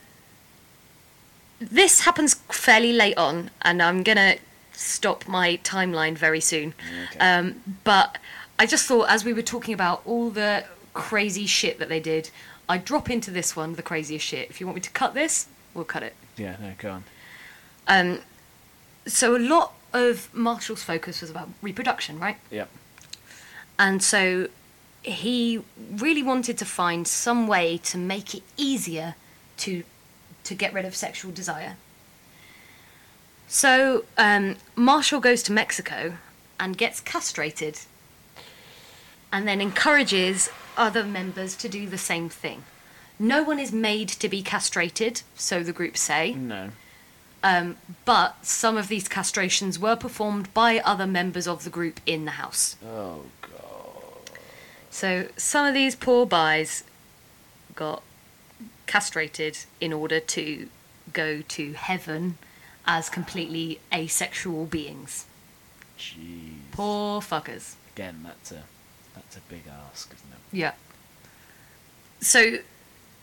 this 1.60 2.02
happens 2.06 2.36
fairly 2.50 2.94
late 2.94 3.18
on, 3.18 3.52
and 3.64 3.82
I'm 3.84 4.02
gonna 4.02 4.36
stop 4.72 5.28
my 5.28 5.60
timeline 5.64 6.18
very 6.18 6.40
soon. 6.40 6.74
Okay. 7.12 7.20
Um, 7.20 7.62
but 7.84 8.18
I 8.58 8.66
just 8.66 8.86
thought, 8.86 9.10
as 9.10 9.26
we 9.26 9.34
were 9.34 9.42
talking 9.42 9.74
about 9.74 10.02
all 10.06 10.30
the 10.30 10.64
crazy 10.94 11.46
shit 11.46 11.78
that 11.80 11.90
they 11.90 12.00
did, 12.00 12.30
I'd 12.70 12.86
drop 12.86 13.10
into 13.10 13.32
this 13.32 13.56
one, 13.56 13.76
the 13.76 13.84
craziest 13.84 14.26
shit. 14.26 14.50
If 14.50 14.60
you 14.60 14.68
want 14.68 14.76
me 14.76 14.82
to 14.82 14.92
cut 14.92 15.14
this, 15.14 15.48
we'll 15.76 15.86
cut 15.86 16.02
it. 16.02 16.16
Yeah, 16.38 16.56
no, 16.60 16.74
go 16.80 16.90
on. 16.90 17.04
Um, 17.88 18.20
so 19.06 19.36
a 19.36 19.38
lot 19.38 19.74
of 19.94 20.34
Marshall's 20.34 20.84
focus 20.84 21.22
was 21.22 21.30
about 21.30 21.50
reproduction, 21.62 22.20
right? 22.20 22.38
Yep. 22.50 22.70
And 23.78 24.02
so 24.02 24.48
he 25.04 25.62
really 25.92 26.24
wanted 26.24 26.58
to 26.58 26.66
find 26.66 27.08
some 27.08 27.48
way 27.48 27.78
to 27.78 27.98
make 27.98 28.34
it 28.34 28.42
easier 28.58 29.16
to 29.58 29.84
to 30.44 30.54
get 30.54 30.74
rid 30.74 30.86
of 30.86 30.96
sexual 30.96 31.32
desire. 31.32 31.76
So 33.48 34.06
um, 34.18 34.58
Marshall 34.76 35.20
goes 35.20 35.42
to 35.44 35.52
Mexico 35.52 36.18
and 36.60 36.78
gets 36.78 37.00
castrated, 37.00 37.80
and 39.32 39.48
then 39.48 39.62
encourages 39.62 40.50
other 40.78 41.04
members 41.04 41.56
to 41.58 41.70
do 41.70 41.88
the 41.88 41.98
same 41.98 42.30
thing. 42.30 42.64
No 43.18 43.44
one 43.44 43.60
is 43.60 43.72
made 43.72 44.10
to 44.10 44.30
be 44.30 44.42
castrated, 44.42 45.22
so 45.36 45.64
the 45.64 45.72
group 45.72 45.98
say. 45.98 46.34
No. 46.34 46.70
Um, 47.44 47.78
but 48.06 48.44
some 48.44 48.76
of 48.76 48.88
these 48.88 49.08
castrations 49.08 49.78
were 49.78 49.96
performed 49.96 50.52
by 50.54 50.80
other 50.80 51.06
members 51.06 51.48
of 51.48 51.64
the 51.64 51.70
group 51.70 52.00
in 52.06 52.26
the 52.26 52.32
house. 52.32 52.76
Oh 52.84 53.22
god. 53.42 54.40
So 54.90 55.28
some 55.38 55.68
of 55.68 55.74
these 55.76 55.96
poor 55.96 56.26
buys 56.26 56.84
got 57.76 58.02
castrated 58.88 59.60
in 59.80 59.94
order 59.94 60.20
to 60.20 60.70
go 61.14 61.42
to 61.42 61.74
heaven 61.74 62.38
as 62.88 63.10
completely 63.10 63.80
asexual 63.94 64.66
beings. 64.66 65.26
Jeez. 66.00 66.72
Poor 66.72 67.22
fuckers. 67.22 67.76
Again, 67.96 68.22
that's 68.24 68.52
a 68.52 68.64
that's 69.14 69.38
a 69.38 69.42
big 69.50 69.64
ask, 69.92 70.14
isn't 70.14 70.32
it? 70.32 70.58
Yeah. 70.58 70.74
So 72.22 72.58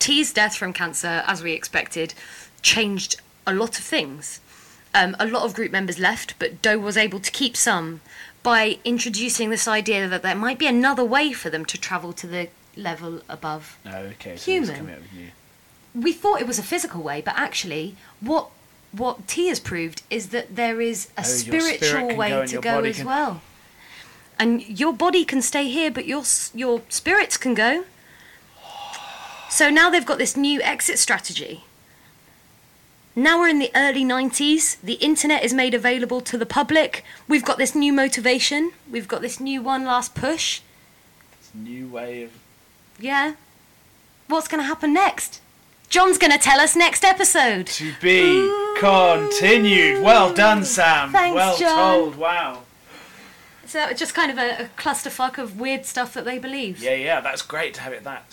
Ti's 0.03 0.32
death 0.32 0.57
from 0.57 0.72
cancer, 0.72 1.22
as 1.28 1.44
we 1.44 1.53
expected, 1.53 2.12
changed 2.61 3.20
a 3.46 3.55
lot 3.55 3.78
of 3.78 3.84
things. 3.84 4.40
Um, 4.92 5.14
a 5.20 5.26
lot 5.26 5.44
of 5.44 5.55
group 5.55 5.70
members 5.70 5.96
left, 6.00 6.34
but 6.40 6.61
Do 6.61 6.80
was 6.80 6.96
able 6.96 7.20
to 7.20 7.30
keep 7.30 7.57
some 7.57 8.00
by 8.42 8.78
introducing 8.84 9.50
this 9.50 9.68
idea 9.68 10.09
that 10.09 10.22
there 10.22 10.34
might 10.34 10.59
be 10.59 10.66
another 10.66 11.05
way 11.05 11.32
for 11.32 11.50
them 11.50 11.64
to 11.66 11.78
travel 11.78 12.12
to 12.14 12.26
the 12.26 12.48
level 12.76 13.22
above. 13.28 13.78
Okay. 13.86 14.36
So 14.36 14.50
Human. 14.50 14.70
It's 14.70 14.78
coming 14.78 14.94
up 14.94 15.00
with 15.03 15.12
new. 15.12 15.30
We 15.94 16.12
thought 16.12 16.40
it 16.40 16.48
was 16.48 16.59
a 16.59 16.64
physical 16.64 17.00
way, 17.00 17.22
but 17.24 17.34
actually, 17.36 17.94
what 18.20 18.48
what 18.90 19.28
Ti 19.28 19.46
has 19.48 19.61
proved 19.61 20.03
is 20.11 20.30
that 20.30 20.57
there 20.57 20.80
is 20.80 21.07
a 21.16 21.20
Oh, 21.20 21.28
your 21.28 21.36
spirit 21.36 21.76
spiritual 21.84 22.16
way 22.16 22.30
go 22.30 22.46
to 22.46 22.61
go 22.61 22.80
as 22.80 22.96
can- 22.96 23.07
well. 23.07 23.42
And 24.36 24.80
your 24.80 24.92
body 24.92 25.24
can 25.24 25.42
stay 25.42 25.68
here, 25.68 25.92
but 25.92 26.07
your 26.07 26.24
your 26.53 26.82
spirits 26.88 27.36
can 27.36 27.55
go. 27.55 27.84
So 29.53 29.68
now 29.68 29.90
they've 29.90 30.07
got 30.07 30.16
this 30.16 30.34
new 30.34 30.62
exit 30.62 30.98
strategy. 30.98 31.64
Now 33.14 33.38
we're 33.38 33.48
in 33.50 33.59
the 33.59 33.70
early 33.76 34.03
90s. 34.03 34.80
The 34.80 34.94
internet 34.94 35.44
is 35.44 35.53
made 35.53 35.74
available 35.74 36.22
to 36.22 36.38
the 36.38 36.46
public. 36.46 37.05
We've 37.28 37.44
got 37.44 37.59
this 37.59 37.74
new 37.74 37.92
motivation. 37.92 38.72
We've 38.90 39.07
got 39.07 39.20
this 39.20 39.40
new 39.40 39.61
one 39.61 39.84
last 39.84 40.14
push. 40.14 40.62
A 41.53 41.59
new 41.59 41.86
way 41.86 42.22
of 42.22 42.30
Yeah. 42.98 43.34
What's 44.26 44.48
going 44.48 44.62
to 44.62 44.66
happen 44.66 44.94
next? 44.94 45.42
John's 45.90 46.16
going 46.16 46.32
to 46.32 46.38
tell 46.38 46.59
us 46.59 46.74
next 46.74 47.05
episode. 47.05 47.66
to 47.66 47.92
be 48.00 48.48
continued. 48.80 50.03
Well 50.03 50.32
done, 50.32 50.64
Sam. 50.64 51.12
Thanks, 51.12 51.34
well 51.34 51.59
John. 51.59 51.76
told. 51.76 52.16
Wow. 52.16 52.62
So 53.66 53.86
it's 53.88 54.00
just 54.00 54.14
kind 54.14 54.30
of 54.30 54.38
a, 54.38 54.64
a 54.64 54.68
clusterfuck 54.78 55.36
of 55.36 55.61
weird 55.61 55.84
stuff 55.84 56.14
that 56.14 56.24
they 56.24 56.38
believe. 56.38 56.82
Yeah, 56.82 56.94
yeah, 56.94 57.20
that's 57.20 57.42
great 57.42 57.74
to 57.74 57.82
have 57.82 57.92
it 57.92 58.05
that 58.05 58.32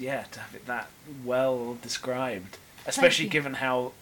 yeah, 0.00 0.24
to 0.32 0.40
have 0.40 0.54
it 0.54 0.66
that 0.66 0.88
well 1.24 1.76
described. 1.82 2.58
Especially 2.86 3.28
given 3.28 3.54
how 3.54 3.92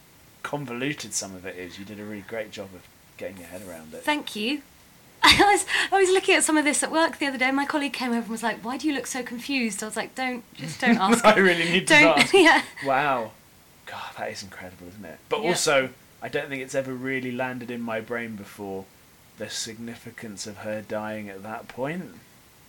convoluted 0.43 1.15
some 1.15 1.35
of 1.35 1.47
it 1.47 1.57
is. 1.57 1.79
You 1.79 1.85
did 1.85 1.99
a 1.99 2.05
really 2.05 2.25
great 2.29 2.51
job 2.51 2.69
of 2.75 2.83
getting 3.17 3.39
your 3.39 3.47
head 3.47 3.63
around 3.67 3.95
it. 3.95 4.03
Thank 4.03 4.37
you. 4.37 4.63
I 5.23 5.39
was 5.53 5.65
I 5.91 5.99
was 5.99 6.11
looking 6.11 6.35
at 6.37 6.45
some 6.45 6.59
of 6.59 6.65
this 6.65 6.83
at 6.83 6.91
work 6.93 7.19
the 7.19 7.27
other 7.27 7.39
day. 7.39 7.51
My 7.51 7.65
colleague 7.65 7.95
came 7.95 8.11
over 8.11 8.21
and 8.21 8.29
was 8.29 8.43
like, 8.43 8.63
"Why 8.65 8.77
do 8.77 8.87
you 8.87 8.95
look 8.95 9.07
so 9.07 9.23
confused?" 9.23 9.83
I 9.83 9.87
was 9.87 9.97
like, 9.97 10.15
"Don't 10.15 10.45
just 10.55 10.81
don't 10.81 10.99
ask." 11.01 11.25
I 11.25 11.37
really 11.39 11.65
need 11.65 11.87
to 11.89 11.95
don't 11.95 12.19
ask. 12.19 12.35
yeah. 12.35 12.63
Wow. 12.85 13.31
God, 13.87 14.03
that 14.19 14.31
is 14.31 14.43
incredible, 14.43 14.87
isn't 14.89 15.05
it? 15.05 15.19
But 15.31 15.43
Yeah. 15.43 15.49
also, 15.49 15.91
I 16.23 16.29
don't 16.29 16.49
think 16.49 16.63
it's 16.63 16.75
ever 16.75 16.93
really 16.93 17.33
landed 17.33 17.71
in 17.71 17.81
my 17.81 18.01
brain 18.01 18.37
before 18.37 18.85
the 19.39 19.49
significance 19.51 20.47
of 20.47 20.59
her 20.59 20.81
dying 20.83 21.29
at 21.29 21.43
that 21.43 21.69
point 21.69 22.15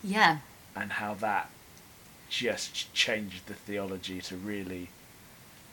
Yeah. 0.02 0.38
and 0.74 0.92
how 0.92 1.14
that 1.14 1.48
just 2.28 2.74
ch- 2.74 2.92
changed 2.92 3.46
the 3.46 3.54
theology 3.54 4.20
to 4.22 4.36
really 4.36 4.88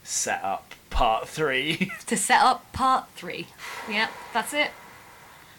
set 0.02 0.42
up 0.44 0.74
part 0.90 1.28
three. 1.28 1.90
To 2.06 2.16
set 2.16 2.42
up 2.42 2.72
part 2.72 3.08
three. 3.16 3.48
Yeah, 3.88 4.08
that's 4.32 4.52
it. 4.54 4.70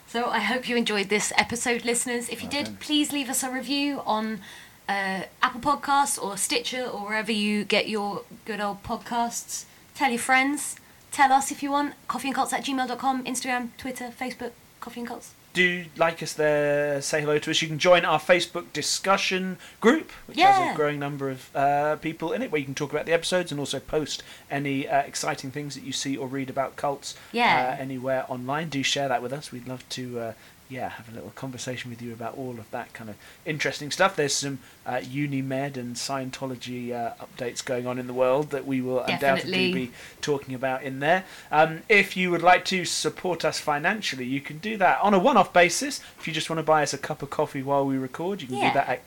So 0.08 0.26
I 0.30 0.40
hope 0.40 0.70
you 0.70 0.78
enjoyed 0.78 1.10
this 1.10 1.34
episode, 1.38 1.84
listeners. 1.84 2.30
If 2.30 2.44
you 2.44 2.50
did, 2.50 2.80
please 2.80 3.12
leave 3.12 3.30
us 3.30 3.44
a 3.44 3.52
review 3.52 4.02
on 4.06 4.40
uh, 4.88 5.24
Apple 5.42 5.62
Podcasts 5.62 6.22
or 6.22 6.38
Stitcher 6.38 6.86
or 6.86 7.08
wherever 7.08 7.32
you 7.32 7.64
get 7.66 7.90
your 7.90 8.22
good 8.46 8.62
old 8.62 8.84
podcasts. 8.84 9.66
Tell 9.96 10.12
your 10.12 10.20
friends. 10.20 10.76
Tell 11.12 11.32
us 11.34 11.52
if 11.52 11.64
you 11.64 11.72
want. 11.72 11.96
Coffeeandcults 12.08 12.54
at 12.54 12.64
gmail.com, 12.64 13.24
Instagram, 13.26 13.70
Twitter, 13.78 14.10
Facebook, 14.18 14.52
Coffee 14.80 15.00
and 15.02 15.10
Cults. 15.10 15.34
Do 15.56 15.86
like 15.96 16.22
us 16.22 16.34
there, 16.34 17.02
say 17.02 17.22
hello 17.22 17.40
to 17.40 17.50
us. 17.50 17.62
You 17.62 17.70
can 17.70 17.80
join 17.80 18.04
our 18.04 18.20
Facebook 18.20 18.74
discussion 18.74 19.58
group, 19.80 20.12
which 20.28 20.38
has 20.40 20.74
a 20.74 20.76
growing 20.76 21.00
number 21.00 21.30
of 21.30 21.56
uh, 21.56 21.96
people 21.96 22.34
in 22.34 22.42
it, 22.42 22.52
where 22.52 22.60
you 22.60 22.66
can 22.66 22.76
talk 22.76 22.92
about 22.92 23.06
the 23.06 23.14
episodes 23.14 23.52
and 23.52 23.60
also 23.60 23.80
post 23.80 24.22
any 24.52 24.86
uh, 24.86 25.00
exciting 25.00 25.52
things 25.52 25.74
that 25.76 25.86
you 25.86 25.94
see 25.94 26.18
or 26.18 26.28
read 26.28 26.50
about 26.50 26.76
cults 26.76 27.16
Yeah. 27.32 27.76
uh, 27.78 27.82
anywhere 27.82 28.26
online. 28.28 28.68
Do 28.68 28.84
share 28.84 29.08
that 29.08 29.22
with 29.24 29.32
us. 29.32 29.54
We'd 29.54 29.66
love 29.68 29.88
to, 29.90 30.20
uh, 30.20 30.34
yeah, 30.68 30.90
have 30.90 31.08
a 31.10 31.12
little 31.14 31.30
conversation 31.36 31.92
with 31.92 32.02
you 32.02 32.12
about 32.12 32.36
all 32.38 32.58
of 32.58 32.70
that 32.72 32.92
kind 32.94 33.10
of 33.10 33.16
interesting 33.46 33.92
stuff. 33.92 34.16
There's 34.16 34.34
some 34.34 34.60
uh, 34.86 34.94
Unimed 35.02 35.78
and 35.78 35.96
Scientology 35.96 36.92
uh, 36.92 37.14
updates 37.24 37.64
going 37.64 37.86
on 37.86 38.00
in 38.00 38.08
the 38.08 38.14
world 38.14 38.50
that 38.50 38.66
we 38.66 38.82
will 38.82 39.02
undoubtedly 39.02 39.72
be 39.74 39.92
talking 40.22 40.56
about 40.56 40.82
in 40.82 41.00
there. 41.02 41.26
Um, 41.52 41.84
if 41.88 42.18
you 42.18 42.32
would 42.32 42.42
like 42.42 42.66
to 42.66 42.84
support 42.84 43.46
us 43.46 43.60
financially, 43.60 44.26
you 44.26 44.42
can 44.42 44.58
do 44.58 44.76
that 44.78 45.00
on 45.02 45.14
a 45.14 45.20
one 45.20 45.38
off 45.38 45.54
basis. 45.54 46.02
If 46.20 46.26
you 46.28 46.34
just 46.34 46.50
want 46.50 46.58
to 46.60 46.64
buy 46.64 46.82
us 46.82 46.94
a 46.94 46.98
cup 46.98 47.22
of 47.22 47.30
coffee 47.30 47.62
while 47.62 47.86
we 47.86 47.98
record, 47.98 48.42
you 48.42 48.48
can 48.48 48.58
Yeah. 48.58 48.70
do 48.70 48.74
that 48.74 48.90
at 48.90 49.06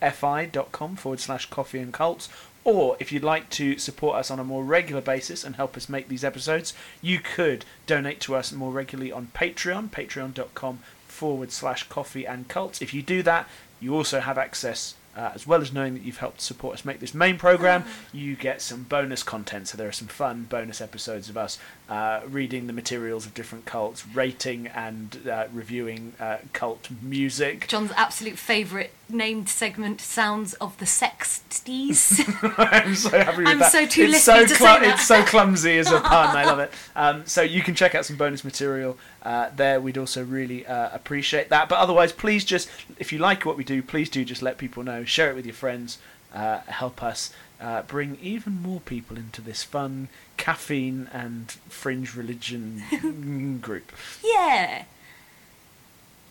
ko-fi.com 0.00 0.96
forward 0.96 1.20
slash 1.20 1.46
coffee 1.50 1.80
and 1.80 1.92
cults. 1.92 2.28
Or 2.66 2.96
if 2.98 3.12
you'd 3.12 3.22
like 3.22 3.48
to 3.50 3.78
support 3.78 4.16
us 4.16 4.28
on 4.28 4.40
a 4.40 4.44
more 4.44 4.64
regular 4.64 5.00
basis 5.00 5.44
and 5.44 5.54
help 5.54 5.76
us 5.76 5.88
make 5.88 6.08
these 6.08 6.24
episodes, 6.24 6.74
you 7.00 7.20
could 7.20 7.64
donate 7.86 8.18
to 8.22 8.34
us 8.34 8.50
more 8.50 8.72
regularly 8.72 9.12
on 9.12 9.28
Patreon, 9.32 9.88
patreon.com 9.90 10.80
forward 11.06 11.52
slash 11.52 11.88
coffee 11.88 12.26
and 12.26 12.48
cults. 12.48 12.82
If 12.82 12.92
you 12.92 13.02
do 13.02 13.22
that, 13.22 13.48
you 13.78 13.94
also 13.94 14.18
have 14.18 14.36
access, 14.36 14.96
uh, 15.16 15.30
as 15.32 15.46
well 15.46 15.62
as 15.62 15.72
knowing 15.72 15.94
that 15.94 16.02
you've 16.02 16.16
helped 16.16 16.40
support 16.40 16.74
us 16.74 16.84
make 16.84 16.98
this 16.98 17.14
main 17.14 17.38
program, 17.38 17.84
you 18.12 18.34
get 18.34 18.60
some 18.60 18.82
bonus 18.82 19.22
content. 19.22 19.68
So 19.68 19.78
there 19.78 19.88
are 19.88 19.92
some 19.92 20.08
fun 20.08 20.48
bonus 20.48 20.80
episodes 20.80 21.28
of 21.28 21.36
us 21.36 21.60
uh, 21.88 22.22
reading 22.26 22.66
the 22.66 22.72
materials 22.72 23.26
of 23.26 23.34
different 23.34 23.64
cults, 23.64 24.04
rating 24.08 24.66
and 24.66 25.28
uh, 25.30 25.46
reviewing 25.52 26.14
uh, 26.18 26.38
cult 26.52 26.88
music. 27.00 27.68
John's 27.68 27.92
absolute 27.94 28.38
favourite 28.38 28.90
named 29.08 29.48
segment, 29.48 30.00
Sounds 30.00 30.54
of 30.54 30.76
the 30.78 30.84
Sexties. 30.84 32.20
I'm 32.58 32.94
so 32.94 33.10
happy 33.10 33.38
with 33.38 33.48
I'm 33.48 33.58
that. 33.60 33.72
so 33.72 33.86
too 33.86 34.04
it's 34.04 34.16
lispy 34.16 34.20
so 34.20 34.42
to 34.46 34.54
say 34.54 34.64
that. 34.64 34.82
It's 34.82 35.06
so 35.06 35.22
clumsy 35.24 35.78
as 35.78 35.90
a 35.90 36.00
pun. 36.00 36.36
I 36.36 36.44
love 36.44 36.58
it. 36.58 36.72
Um, 36.96 37.26
so 37.26 37.42
you 37.42 37.60
can 37.62 37.74
check 37.74 37.94
out 37.94 38.06
some 38.06 38.16
bonus 38.16 38.42
material 38.42 38.96
uh, 39.22 39.50
there. 39.54 39.82
We'd 39.82 39.98
also 39.98 40.24
really 40.24 40.66
uh, 40.66 40.88
appreciate 40.94 41.50
that. 41.50 41.68
But 41.68 41.78
otherwise, 41.78 42.10
please 42.10 42.42
just, 42.42 42.70
if 42.98 43.12
you 43.12 43.18
like 43.18 43.44
what 43.44 43.58
we 43.58 43.64
do, 43.64 43.82
please 43.82 44.08
do 44.08 44.24
just 44.24 44.40
let 44.40 44.56
people 44.56 44.82
know. 44.82 45.04
Share 45.04 45.30
it 45.30 45.36
with 45.36 45.44
your 45.44 45.54
friends. 45.54 45.98
Uh, 46.34 46.60
help 46.68 47.02
us 47.02 47.34
uh, 47.60 47.82
bring 47.82 48.16
even 48.22 48.62
more 48.62 48.80
people 48.80 49.18
into 49.18 49.42
this 49.42 49.62
fun 49.62 50.08
caffeine 50.38 51.08
and 51.12 51.52
fringe 51.68 52.14
religion 52.14 53.58
group. 53.60 53.92
Yeah. 54.24 54.84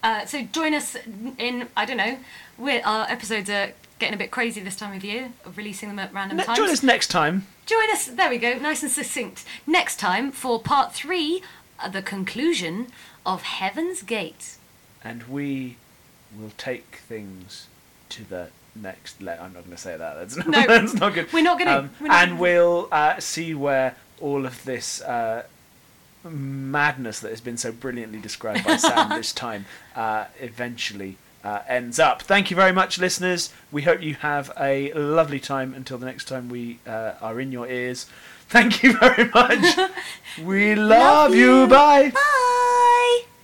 Uh, 0.03 0.23
so 0.25 0.43
join 0.43 0.73
us 0.75 0.95
in 1.39 1.67
I 1.75 1.85
don't 1.85 1.97
know. 1.97 2.17
We're, 2.57 2.81
our 2.85 3.05
episodes 3.09 3.49
are 3.49 3.71
getting 3.99 4.13
a 4.13 4.17
bit 4.17 4.31
crazy 4.31 4.61
this 4.61 4.75
time 4.75 4.95
of 4.95 5.03
year, 5.03 5.31
of 5.45 5.57
releasing 5.57 5.89
them 5.89 5.99
at 5.99 6.13
random 6.13 6.37
Ne- 6.37 6.43
times. 6.43 6.57
join 6.57 6.69
us 6.69 6.83
next 6.83 7.07
time. 7.07 7.47
Join 7.65 7.89
us. 7.91 8.05
There 8.07 8.29
we 8.29 8.37
go. 8.37 8.57
Nice 8.57 8.83
and 8.83 8.91
succinct. 8.91 9.43
Next 9.65 9.97
time 9.97 10.31
for 10.31 10.59
part 10.61 10.93
three, 10.93 11.41
uh, 11.79 11.89
the 11.89 12.01
conclusion 12.01 12.87
of 13.25 13.41
Heaven's 13.43 14.01
Gate. 14.01 14.57
and 15.03 15.23
we 15.23 15.77
we'll 16.37 16.51
take 16.57 16.99
things 17.07 17.67
to 18.09 18.23
the 18.27 18.49
next 18.75 19.21
le 19.21 19.31
I'm 19.33 19.53
not 19.53 19.63
going 19.63 19.71
to 19.71 19.77
say 19.77 19.95
that. 19.95 20.15
That's 20.15 20.35
not, 20.35 20.47
No. 20.49 20.65
that's 20.67 20.93
not 20.93 21.13
good. 21.13 21.31
We're 21.31 21.43
not 21.43 21.57
gonna- 21.57 21.77
Um, 21.79 21.89
we're 22.01 22.11
and 22.11 22.39
we'll 22.39 22.87
uh, 22.91 23.19
see 23.19 23.53
where 23.53 23.95
all 24.19 24.45
of 24.45 24.63
this 24.65 25.01
uh, 25.01 25.43
madness 26.23 27.19
that 27.19 27.29
has 27.29 27.41
been 27.41 27.57
so 27.57 27.71
brilliantly 27.71 28.19
described 28.19 28.65
by 28.65 28.75
Sam 28.77 29.09
this 29.17 29.31
time 29.31 29.65
uh, 29.95 30.25
eventually 30.39 31.17
uh, 31.45 31.61
ends 31.67 31.99
up. 31.99 32.21
Thank 32.23 32.49
you 32.49 32.55
very 32.55 32.71
much, 32.73 32.97
listeners. 32.97 33.53
We 33.71 33.83
hope 33.83 34.01
you 34.01 34.15
have 34.15 34.51
a 34.59 34.91
lovely 34.93 35.39
time 35.39 35.73
until 35.73 35.97
the 35.97 36.05
next 36.05 36.25
time 36.25 36.49
we 36.49 36.79
uh, 36.87 37.13
are 37.21 37.39
in 37.39 37.51
your 37.51 37.67
ears. 37.67 38.07
Thank 38.49 38.83
you 38.83 38.97
very 38.97 39.29
much. 39.29 39.77
we 40.43 40.75
love, 40.75 41.29
Love 41.31 41.35
you. 41.35 41.61
you. 41.61 41.67
Bye. 41.67 42.09
Bye. 42.09 43.34